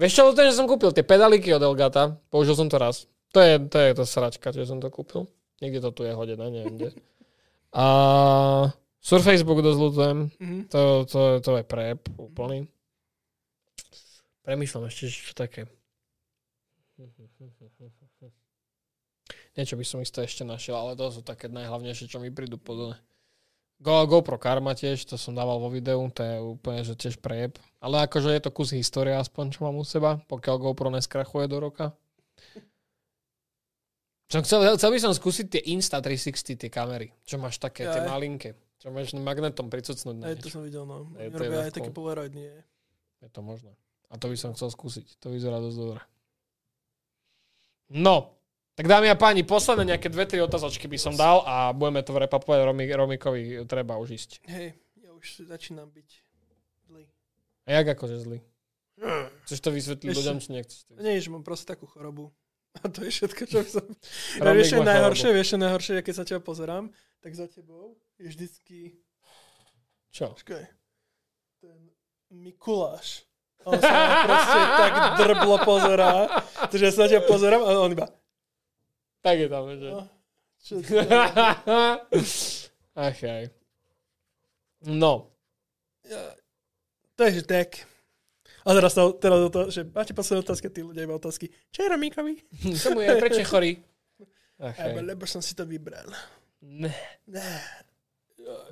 [0.00, 0.90] Vieš čo lutujem, že som kúpil?
[0.90, 2.16] Tie pedaliky od Elgata.
[2.32, 3.04] Použil som to raz.
[3.36, 5.28] To je, to je to sračka, že som to kúpil.
[5.60, 6.90] Niekde to tu je hodené, neviem kde.
[7.76, 7.84] A
[8.98, 10.18] Sur Facebook dosť lutujem.
[10.40, 10.58] Mhm.
[10.74, 12.66] To, to, to je prep úplný.
[14.42, 15.68] Premýšľam ešte, že čo také.
[19.58, 22.94] Niečo by som isto ešte našiel, ale to sú také najhlavnejšie, čo mi prídu pod
[23.78, 27.58] Go, GoPro Karma tiež, to som dával vo videu, to je úplne, že tiež prejeb.
[27.78, 31.62] Ale akože je to kus histórie aspoň, čo mám u seba, pokiaľ GoPro neskrachuje do
[31.62, 31.94] roka.
[34.28, 38.10] Som chcel, chcel by som skúsiť tie Insta360, tie kamery, čo máš také, tie Jaj.
[38.10, 38.50] malinké,
[38.82, 41.14] čo máš magnetom pricucnúť na Aj to som videl, no.
[41.14, 41.98] Je to robia aj také cool.
[42.02, 42.50] Polaroid, nie.
[43.22, 43.72] Je to možné.
[44.10, 45.22] A to by som chcel skúsiť.
[45.22, 46.00] To vyzerá dosť dobre.
[47.88, 48.37] No,
[48.78, 52.14] tak dámy a páni, posledné nejaké dve, tri otázočky by som dal a budeme to
[52.14, 54.30] repapovať Romi, Romikovi, treba už ísť.
[54.46, 56.08] Hej, ja už začínam byť
[56.86, 57.10] zlý.
[57.66, 58.38] A jak akože zlý?
[59.50, 60.78] Chceš to vysvetliť ľuďom, či nechceš?
[60.86, 62.30] to Nie, že mám proste takú chorobu.
[62.78, 63.82] A to je všetko, čo som...
[64.46, 68.78] Ja, vieš, najhoršie, vieš, najhoršie, keď sa ťa pozerám, tak za tebou je vždycky,
[70.14, 70.38] Čo?
[70.38, 70.70] počkaj,
[71.58, 71.90] ten
[72.30, 73.26] Mikuláš.
[73.66, 76.30] On sa proste tak drblo pozerá,
[76.70, 78.06] že sa na ťa pozerám a on iba,
[79.28, 79.88] Tak je tam, že?
[79.92, 80.02] no,
[80.64, 80.74] čo?
[82.96, 83.44] Ach aj.
[84.88, 85.28] No,
[87.12, 87.84] takže tak.
[88.64, 91.52] A teraz, to, teraz to, že máte posledné otázky, tí ľudia iba otázky.
[91.68, 92.34] Čo je Romíkovi?
[92.82, 93.08] čomu je?
[93.20, 93.72] Prečo je chorý?
[94.56, 95.04] Lebo, aj.
[95.04, 96.08] lebo som si to vybral.
[96.64, 96.96] Ne.
[97.28, 97.60] Ne.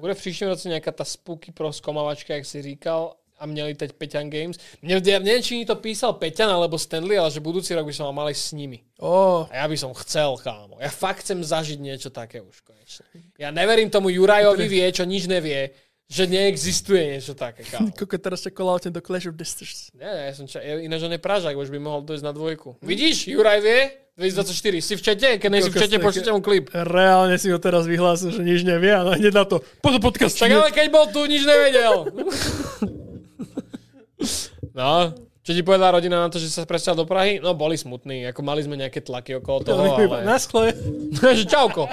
[0.00, 3.92] Bude v příštím roce nejaká tá spooky pro skomavačka, jak si říkal, a měli teď
[3.92, 4.56] Peťan Games.
[4.80, 7.92] Mne, ja neviem, či mi to písal Peťan alebo Stanley, ale že budúci rok by
[7.92, 8.80] som mal mali s nimi.
[8.96, 10.80] Ó, A ja by som chcel, kámo.
[10.80, 13.04] Ja fakt chcem zažiť niečo také už konečne.
[13.36, 15.76] Ja neverím tomu Jurajovi vie, čo nič nevie,
[16.08, 17.92] že neexistuje niečo také, kámo.
[17.98, 19.92] Koko teraz ťa kolaute do Clash of Distance.
[19.92, 22.80] Nie, ja som ča- ja- ináč on je Pražák, už by mohol dojsť na dvojku.
[22.80, 23.80] Vidíš, Juraj vie?
[24.16, 25.28] 2024, si v čete?
[25.36, 26.72] Keď nejsi v čete, pošlite mu klip.
[26.72, 29.60] Reálne si ho teraz vyhlásil, že nič nevie a hneď na to.
[29.84, 30.40] Po podcast.
[30.40, 32.08] Tak ale keď bol tu, nič nevedel.
[34.76, 35.12] No,
[35.46, 37.38] čo ti povedala rodina na to, že sa presťal do Prahy?
[37.38, 40.26] No, boli smutní, ako mali sme nejaké tlaky okolo toho, ale...
[40.26, 40.74] Na skle.
[41.38, 41.86] že čauko.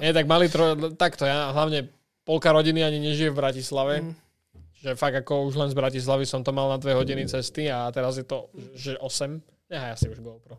[0.00, 0.96] Nie, tak mali tro...
[0.96, 1.92] takto, ja hlavne
[2.24, 3.94] polka rodiny ani nežije v Bratislave.
[4.00, 4.16] Mm.
[4.80, 7.92] Že fakt ako už len z Bratislavy som to mal na dve hodiny cesty a
[7.92, 9.44] teraz je to, že 8.
[9.68, 10.56] Nehaj asi už GoPro.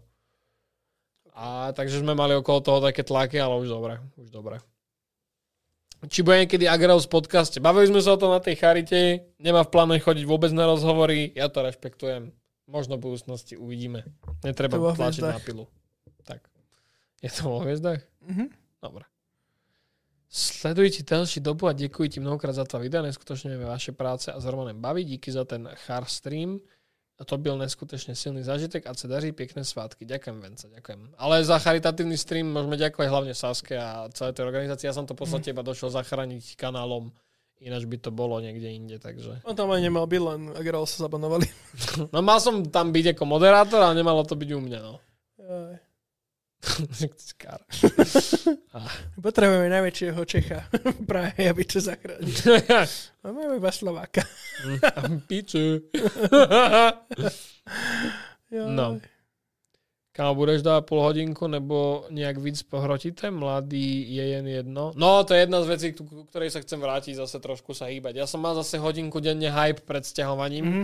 [1.38, 4.62] A takže sme mali okolo toho také tlaky, ale už dobre, už dobre.
[6.06, 7.58] Či bude niekedy Agrels podcaste.
[7.58, 11.34] Bavili sme sa o tom na tej charite, nemá v pláne chodiť vôbec na rozhovory,
[11.34, 12.30] ja to rešpektujem.
[12.70, 14.06] Možno v budúcnosti uvidíme.
[14.46, 15.66] Netreba To tlačiť na pilu.
[16.28, 16.46] Tak.
[17.24, 18.04] Je to vo hviezdach?
[18.22, 18.52] Mhm.
[18.78, 19.10] Dobre.
[20.28, 23.00] Sledujte ďalší dobu a ďakujem ti mnohokrát za to video.
[23.00, 25.08] Neskutočne vaše práce a s Romanem baví.
[25.08, 26.60] Díky za ten char stream.
[27.18, 30.06] A to byl neskutečne silný zážitek a sa daří pekné svátky.
[30.06, 31.18] Ďakujem, Vence, ďakujem.
[31.18, 34.86] Ale za charitatívny stream môžeme ďakovať hlavne Saske a celé tej organizácii.
[34.86, 37.10] Ja som to v podstate iba došiel zachrániť kanálom
[37.58, 39.42] Ináč by to bolo niekde inde, takže...
[39.42, 41.50] On tam aj nemal byť, len Agral sa zabanovali.
[42.14, 45.02] No mal som tam byť ako moderátor, ale nemalo to byť u mňa, no.
[45.42, 45.74] Aj.
[49.26, 52.34] Potrebujeme najväčšieho Čecha v Prahe, aby to zachránil.
[53.24, 54.26] A máme iba Slováka.
[55.30, 55.86] Piču.
[58.48, 58.72] Jaj.
[58.72, 58.98] No.
[60.18, 63.30] Kámo, budeš dávať pol hodinku, nebo nejak víc pohrotíte?
[63.30, 64.90] Mladý je jen jedno.
[64.98, 68.18] No, to je jedna z vecí, ku ktorej sa chcem vrátiť, zase trošku sa hýbať.
[68.18, 70.66] Ja som mal zase hodinku denne hype pred sťahovaním.
[70.66, 70.84] Mhm.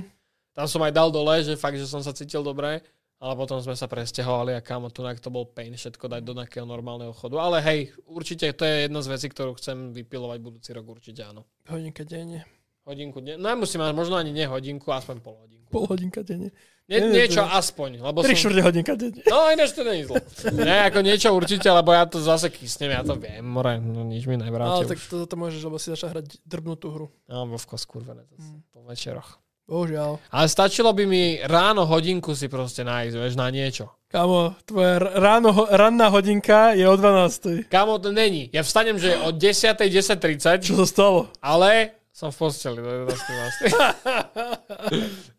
[0.54, 2.86] Tam som aj dal dole, že fakt, že som sa cítil dobre.
[3.24, 6.68] Ale potom sme sa presťahovali a kámo, tu to bol pain všetko dať do nejakého
[6.68, 7.40] normálneho chodu.
[7.40, 11.48] Ale hej, určite to je jedna z vecí, ktorú chcem vypilovať budúci rok, určite áno.
[11.72, 12.44] Hodinka denne.
[12.84, 15.72] Hodinku, ne, no nemusím mať, možno ani nie hodinku, aspoň pol hodinku.
[15.72, 16.52] Pol hodinka denne.
[16.84, 18.52] Nie, Nie, niečo to- aspoň, lebo Tri som...
[18.52, 19.24] hodinka denne.
[19.24, 20.20] No, ináč to je zlo.
[20.60, 24.28] Nie, ako niečo určite, lebo ja to zase kysnem, ja to viem, more, no nič
[24.28, 24.92] mi Ale nevrátil.
[24.92, 27.08] tak to, to môžeš, lebo si začal hrať drbnutú hru.
[27.32, 28.68] No, vovko skurvené, to Mm.
[28.68, 29.40] po večeroch.
[29.64, 30.20] Bohužiaľ.
[30.28, 33.88] Ale stačilo by mi ráno hodinku si proste nájsť, vieš, na niečo.
[34.08, 37.66] Kámo, tvoja ráno, ranná hodinka je o 12.
[37.66, 38.52] Kámo, to není.
[38.52, 39.74] Ja vstanem, že od 10.
[39.80, 41.20] 10.30, Čo sa stalo?
[41.40, 43.74] ale som v posteli do 11.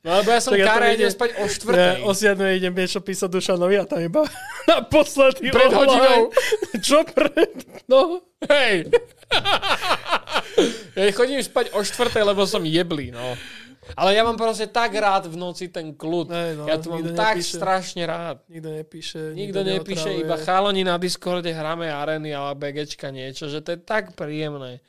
[0.03, 1.07] No lebo ja som ja kára, vidím.
[1.07, 2.03] idem spať o Ja 4.
[2.03, 4.27] o 7 idem niečo písať Dušanovi a tam iba
[4.67, 5.79] naposledy Pred ohľad.
[5.79, 6.21] hodinou.
[6.77, 7.53] Čo pred?
[7.87, 8.27] No.
[8.45, 8.91] Hej.
[10.99, 13.39] ja chodím spať o 4, lebo som jeblý, no.
[13.93, 16.27] Ale ja mám proste tak rád v noci ten kľud.
[16.27, 17.55] Hej, no, ja to mám nikto tak nepíše.
[17.55, 18.37] strašne rád.
[18.47, 19.21] Nikto nepíše.
[19.31, 20.25] Nikto nepíše, neotravuje.
[20.25, 24.81] iba chalani na Discorde hráme areny alebo BGčka niečo, že to je tak príjemné.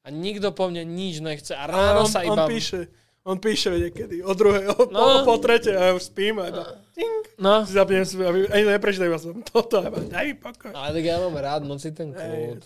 [0.00, 1.52] A nikto po mne nič nechce.
[1.52, 2.44] A A ráno on, sa on iba...
[2.44, 2.88] píše.
[3.20, 5.20] On píše niekedy o druhej, o, No.
[5.20, 5.28] no.
[5.28, 8.64] po tretej a ja už spím a iba ting, No, si zapnem si, aby, ani
[8.66, 10.72] neprečítaj, som toto a iba daj mi pokoj.
[10.72, 12.64] ale tak ja mám rád noci ten kľud.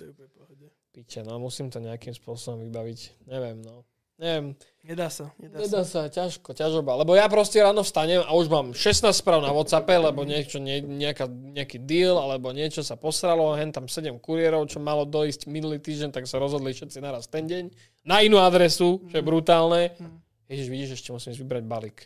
[0.90, 3.26] Piče, no musím to nejakým spôsobom vybaviť.
[3.26, 3.82] Neviem, no.
[4.14, 4.54] Neviem,
[4.84, 6.04] Nedá sa, nedá, nedá sa.
[6.04, 6.92] sa, ťažko, ťažoba.
[7.00, 10.84] Lebo ja proste ráno vstanem a už mám 16 správ na Whatsappe, lebo niečo, nie,
[10.84, 15.80] nejaká, nejaký deal, alebo niečo sa posralo, hen tam 7 kuriérov, čo malo dojsť minulý
[15.80, 17.72] týždeň, tak sa rozhodli všetci naraz ten deň.
[18.04, 19.96] Na inú adresu, čo je brutálne.
[19.96, 20.20] Mm.
[20.52, 21.98] Ježiš, vidíš, ešte musím vybrať balík.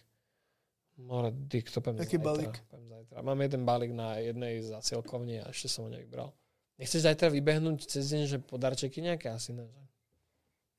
[1.03, 2.31] More dick, to poviem Aký zajtra.
[2.31, 2.55] balík?
[2.71, 3.19] Zajtra.
[3.27, 6.31] Mám jeden balík na jednej zasielkovni a ešte som ho nevybral.
[6.79, 9.67] Nechceš zajtra vybehnúť cez deň, že podarčeky nejaké asi ne?
[9.67, 9.83] že?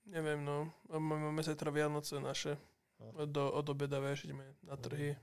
[0.10, 0.74] Neviem, no.
[0.90, 2.58] Máme sa teda Vianoce naše.
[2.98, 3.26] No.
[3.26, 5.16] Do, od obeda, vieš, ideme na trhy,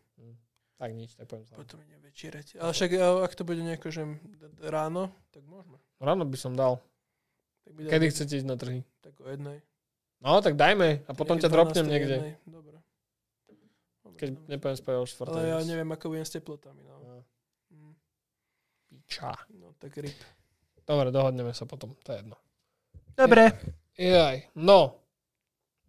[0.76, 1.58] Tak nič, tak poviem zajtra.
[1.58, 2.46] potom ideme večerať.
[2.56, 4.02] Ale však a- ak to bude nejako, že
[4.62, 5.76] ráno, tak môžeme.
[5.98, 6.80] Ráno by som dal.
[7.64, 8.80] Tak by Kedy chcete ísť na trhy?
[9.00, 9.58] Tak o jednej.
[10.18, 11.52] No, tak dajme a potom ťa 12.
[11.52, 12.16] dropnem niekde.
[12.16, 12.34] jednej.
[12.46, 12.76] Dobre.
[14.02, 14.48] Dobre, Keď dobre.
[14.48, 15.32] nepoviem spať o štvrtej.
[15.34, 16.94] Ale ja neviem, ako budem s teplotami, no.
[16.96, 17.14] No.
[17.70, 17.92] Mm,
[18.86, 19.32] Piča.
[19.52, 20.16] No, tak rip.
[20.82, 22.36] Dobre, dohodneme sa potom, to je jedno.
[23.14, 23.52] Dobre.
[23.96, 25.00] Jaj, no.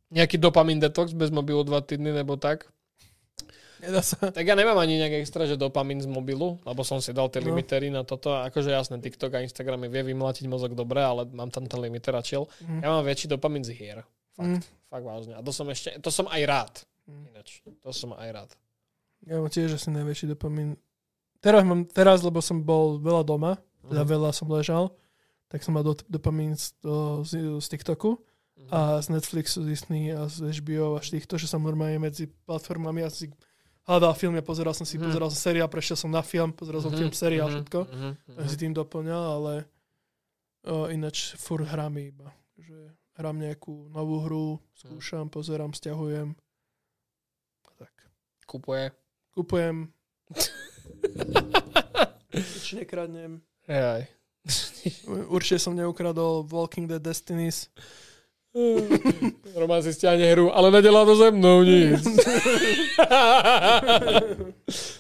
[0.08, 2.64] Nejaký dopamin detox bez mobilu dva týdny nebo tak?
[3.78, 4.18] Nedá sa.
[4.18, 7.44] Tak ja nemám ani nejak extra, že dopamin z mobilu, lebo som si dal tie
[7.44, 7.52] No.
[7.52, 8.34] limitery na toto.
[8.34, 12.10] Akože jasné, TikTok a Instagram mi vie vymlatiť mozog dobre, ale mám tam ten limiter
[12.12, 12.48] a chill.
[12.60, 12.82] Mm.
[12.82, 14.02] Ja mám väčší dopamin z hier.
[14.34, 14.62] Fakt, Mm.
[14.88, 15.34] fakt vážne.
[15.34, 16.74] A to som ešte, to som aj rád.
[17.06, 17.24] Mm.
[17.30, 18.50] Ináč, to som aj rád.
[19.24, 20.80] Ja mám tiež asi najväčší dopamín.
[21.38, 24.10] Teraz mám, teraz, lebo som bol veľa doma, teda Mhm.
[24.10, 24.90] veľa som ležal,
[25.48, 28.18] tak som mal do, dopamín z, to, z, z TikToku
[28.58, 28.74] Mhm.
[28.74, 32.26] a z Netflixu, z Disney a z HBO a z týchto, že som normálne medzi
[32.26, 33.30] platformami a si
[33.86, 35.06] hľadal filmy a pozeral som si, Mhm.
[35.06, 37.80] pozeral som seriál, prešiel som na film, pozeral som Mhm, film, seriál, mhm, všetko.
[37.86, 39.54] mhm, Tak si tým doplňal, ale
[40.66, 42.34] o, ináč furt hrám iba.
[42.58, 46.34] Že hrám nejakú novú hru, skúšam, pozerám, stiahujem.
[47.62, 47.94] A tak.
[48.50, 48.90] Kupuje.
[49.32, 49.94] Kupujem.
[52.34, 53.40] Nič nekradnem.
[53.70, 54.10] Jaj.
[55.36, 57.68] Určite som neukradol Walking Dead Destinies.
[59.54, 62.02] Roman si stiahne hru, ale nedelá to ze mnou nic.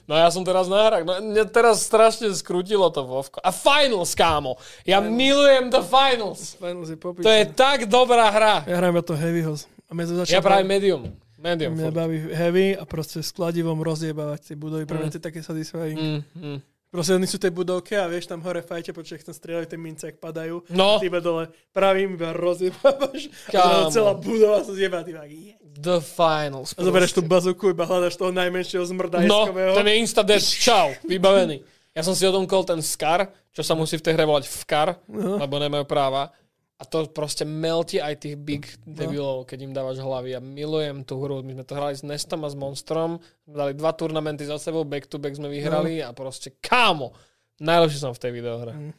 [0.05, 1.03] no ja som teraz na hrách.
[1.07, 3.41] No, mne teraz strašne skrutilo to Vovko.
[3.41, 4.61] A Finals, kámo.
[4.85, 5.15] Ja Finals.
[5.17, 6.41] milujem The Finals.
[6.53, 6.97] Finals je.
[7.01, 8.55] To je tak dobrá hra.
[8.69, 9.57] Ja hrajem to Heavyho.
[9.87, 9.91] A
[10.27, 11.09] Ja práve Medium.
[11.37, 11.73] Medium.
[11.77, 14.89] Mňa baví Heavy a proste s kladivom rozjebávať tie budovy.
[14.89, 15.13] Pre mňa Mm.
[15.13, 15.97] to je také satisfying.
[15.97, 16.59] Mm, mm.
[16.87, 20.03] Proste oni sú tej budovke a vieš tam hore fajte, počkaj, tam strieľajú tie mince,
[20.07, 20.63] ak padajú.
[20.71, 23.27] No, Ty iba dole pravým iba rozjebávaš.
[23.51, 25.03] A celá budova sa zjebá.
[25.03, 25.59] Ty iba, yeah.
[25.77, 26.71] The Finals.
[26.73, 29.75] A zoberieš tú bazuku, iba hľadaš toho najmenšieho No, zmrdajskového.
[29.75, 30.39] ten je insta dead.
[30.41, 31.59] Čau, vybavený.
[31.91, 35.37] Ja som si odomkol ten Scar, čo sa musí v tej hre volať Vkar, No.
[35.37, 36.31] lebo nemajú práva.
[36.77, 40.37] A to proste melti aj tých big debilov, keď im dávaš hlavy.
[40.37, 41.41] Ja milujem tú hru.
[41.41, 43.17] My sme to hrali s Nestom a s Monstrom.
[43.49, 47.17] Dali dva turnamenty za sebou, back to back sme vyhrali a proste kámo.
[47.57, 48.73] Najlepší som v tej videohre.
[48.77, 48.93] Mm.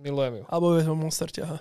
[0.00, 0.44] Milujem ju.
[0.48, 1.60] Alebo vieš, Monster ťaha.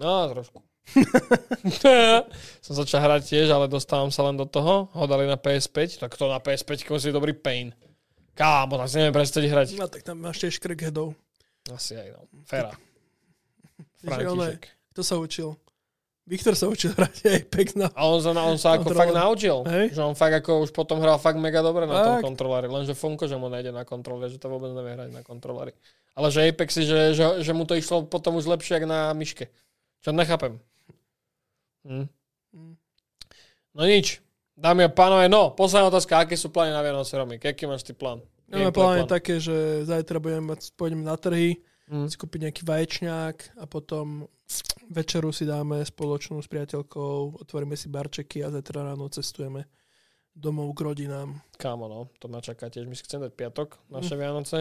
[0.00, 0.64] No, trošku.
[2.64, 4.88] som začal hrať tiež, ale dostávam sa len do toho.
[4.88, 7.76] Ho dali na PS5, tak to na PS5 musí dobrý pain.
[8.32, 9.68] Kámo, tak si neviem predstaviť hrať.
[9.76, 11.12] No tak tam máš tiež crackheadov.
[11.68, 12.24] Asi aj, no.
[12.48, 12.72] Fera.
[14.00, 14.62] František.
[14.94, 15.58] Kto sa učil?
[16.24, 17.92] Viktor sa učil hrať Apex na...
[17.92, 19.00] A on sa, on sa ako Kontroler.
[19.04, 19.56] fakt naučil.
[19.68, 19.86] Hej.
[19.92, 22.24] Že on fakt ako už potom hral fakt mega dobre na tom Fakt.
[22.24, 22.64] kontrolere.
[22.64, 25.76] Lenže Funko, že mu nejde na kontrolere, že to vôbec nevie hrať na kontroleri.
[26.16, 29.52] Ale že Apexy, že, že, že mu to išlo potom už lepšie, jak na myške.
[30.00, 30.56] Čo nechápem.
[31.84, 32.08] Hm.
[32.56, 32.74] Mm.
[33.74, 34.24] No nič.
[34.54, 36.22] Dámy a pánové, no, posledná otázka.
[36.22, 37.42] Aké sú plány na Vianoce, Romik?
[37.42, 38.22] Aký máš ty plán?
[38.46, 39.10] Máme Gameplay pláne plán.
[39.10, 42.08] také, že zajtra budeme mať, pôjdeme na trhy, Hm.
[42.08, 44.24] si kúpiť nejaký vaječňák a potom
[44.88, 49.68] večeru si dáme spoločnú s priateľkou, otvoríme si barčeky a zajtra ráno cestujeme
[50.32, 51.36] domov k rodinám.
[51.56, 52.88] Kámo, no, to ma čaká tiež.
[52.88, 53.92] My si chceme dať piatok, Mm.
[53.92, 54.58] naše Vianoce.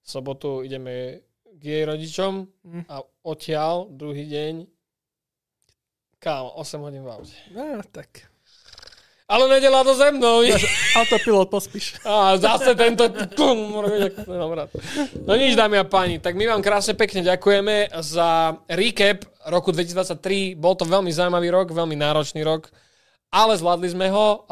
[0.00, 1.20] V sobotu ideme
[1.58, 2.32] k jej rodičom
[2.64, 2.84] Mm.
[2.88, 4.54] a odtiaľ druhý deň
[6.18, 7.34] kámo, 8 hodín v aute.
[7.50, 8.30] No, tak.
[9.30, 10.42] Ale nedela to ze mnou.
[10.98, 12.02] Autopilot pospíš.
[12.02, 13.06] A zase tento...
[14.50, 14.70] Rád.
[15.22, 20.58] No nič, dámy a páni, tak my vám krásne pekne ďakujeme za recap roku 2023.
[20.58, 22.74] Bol to veľmi zaujímavý rok, veľmi náročný rok,
[23.30, 24.42] ale zvládli sme ho.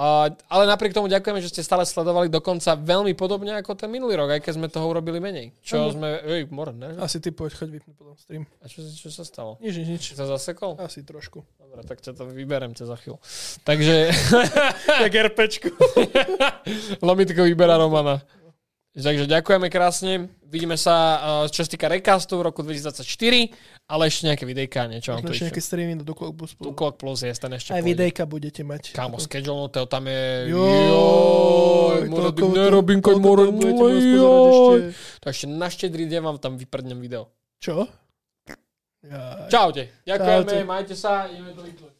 [0.46, 4.38] Ale napriek tomu ďakujeme, že ste stále sledovali dokonca veľmi podobne ako ten minulý rok,
[4.38, 5.50] aj keď sme toho urobili menej.
[5.66, 5.98] Čo Áno.
[5.98, 6.08] sme...
[6.22, 6.94] Ej, more, ne?
[7.02, 8.46] Asi ty poď, choď vypnúť potom stream.
[8.62, 9.58] A čo, čo sa stalo?
[9.58, 10.04] Nič, nič, nič.
[10.14, 10.78] Sa zasekol?
[10.78, 11.42] Asi trošku.
[11.58, 13.18] Dobre, tak ťa to vyberem ťa za chvíľu.
[13.66, 13.94] Takže...
[14.88, 15.70] Tak RPčku.
[17.06, 18.22] Lomitko vyberá Romana.
[18.98, 20.26] Takže ďakujeme krásne.
[20.42, 23.52] Vidíme sa, uh, čo sa týka recastu v roku 2024,
[23.88, 26.52] ale ešte nejaké videjka, niečo vám tu Ešte nejaké streamy do Duklok Bus.
[26.52, 27.88] Tu Clock Plus je, ten ešte Aj pôjde.
[27.88, 28.92] videjka budete mať.
[28.92, 30.20] Kámo, schedule, to tam je...
[30.46, 34.76] Joj, Joj, more, toľko- nerobím, keď toľko more, toho budete môcť pozerať joj.
[34.78, 35.18] ešte.
[35.18, 37.32] Tak ešte na štedrý deň vám tam vyprdnem video.
[37.58, 37.88] Čo?
[39.48, 40.04] Čaute.
[40.04, 40.56] Ďakujeme, Čaute.
[40.64, 41.94] majte sa, ideme to vypnúť.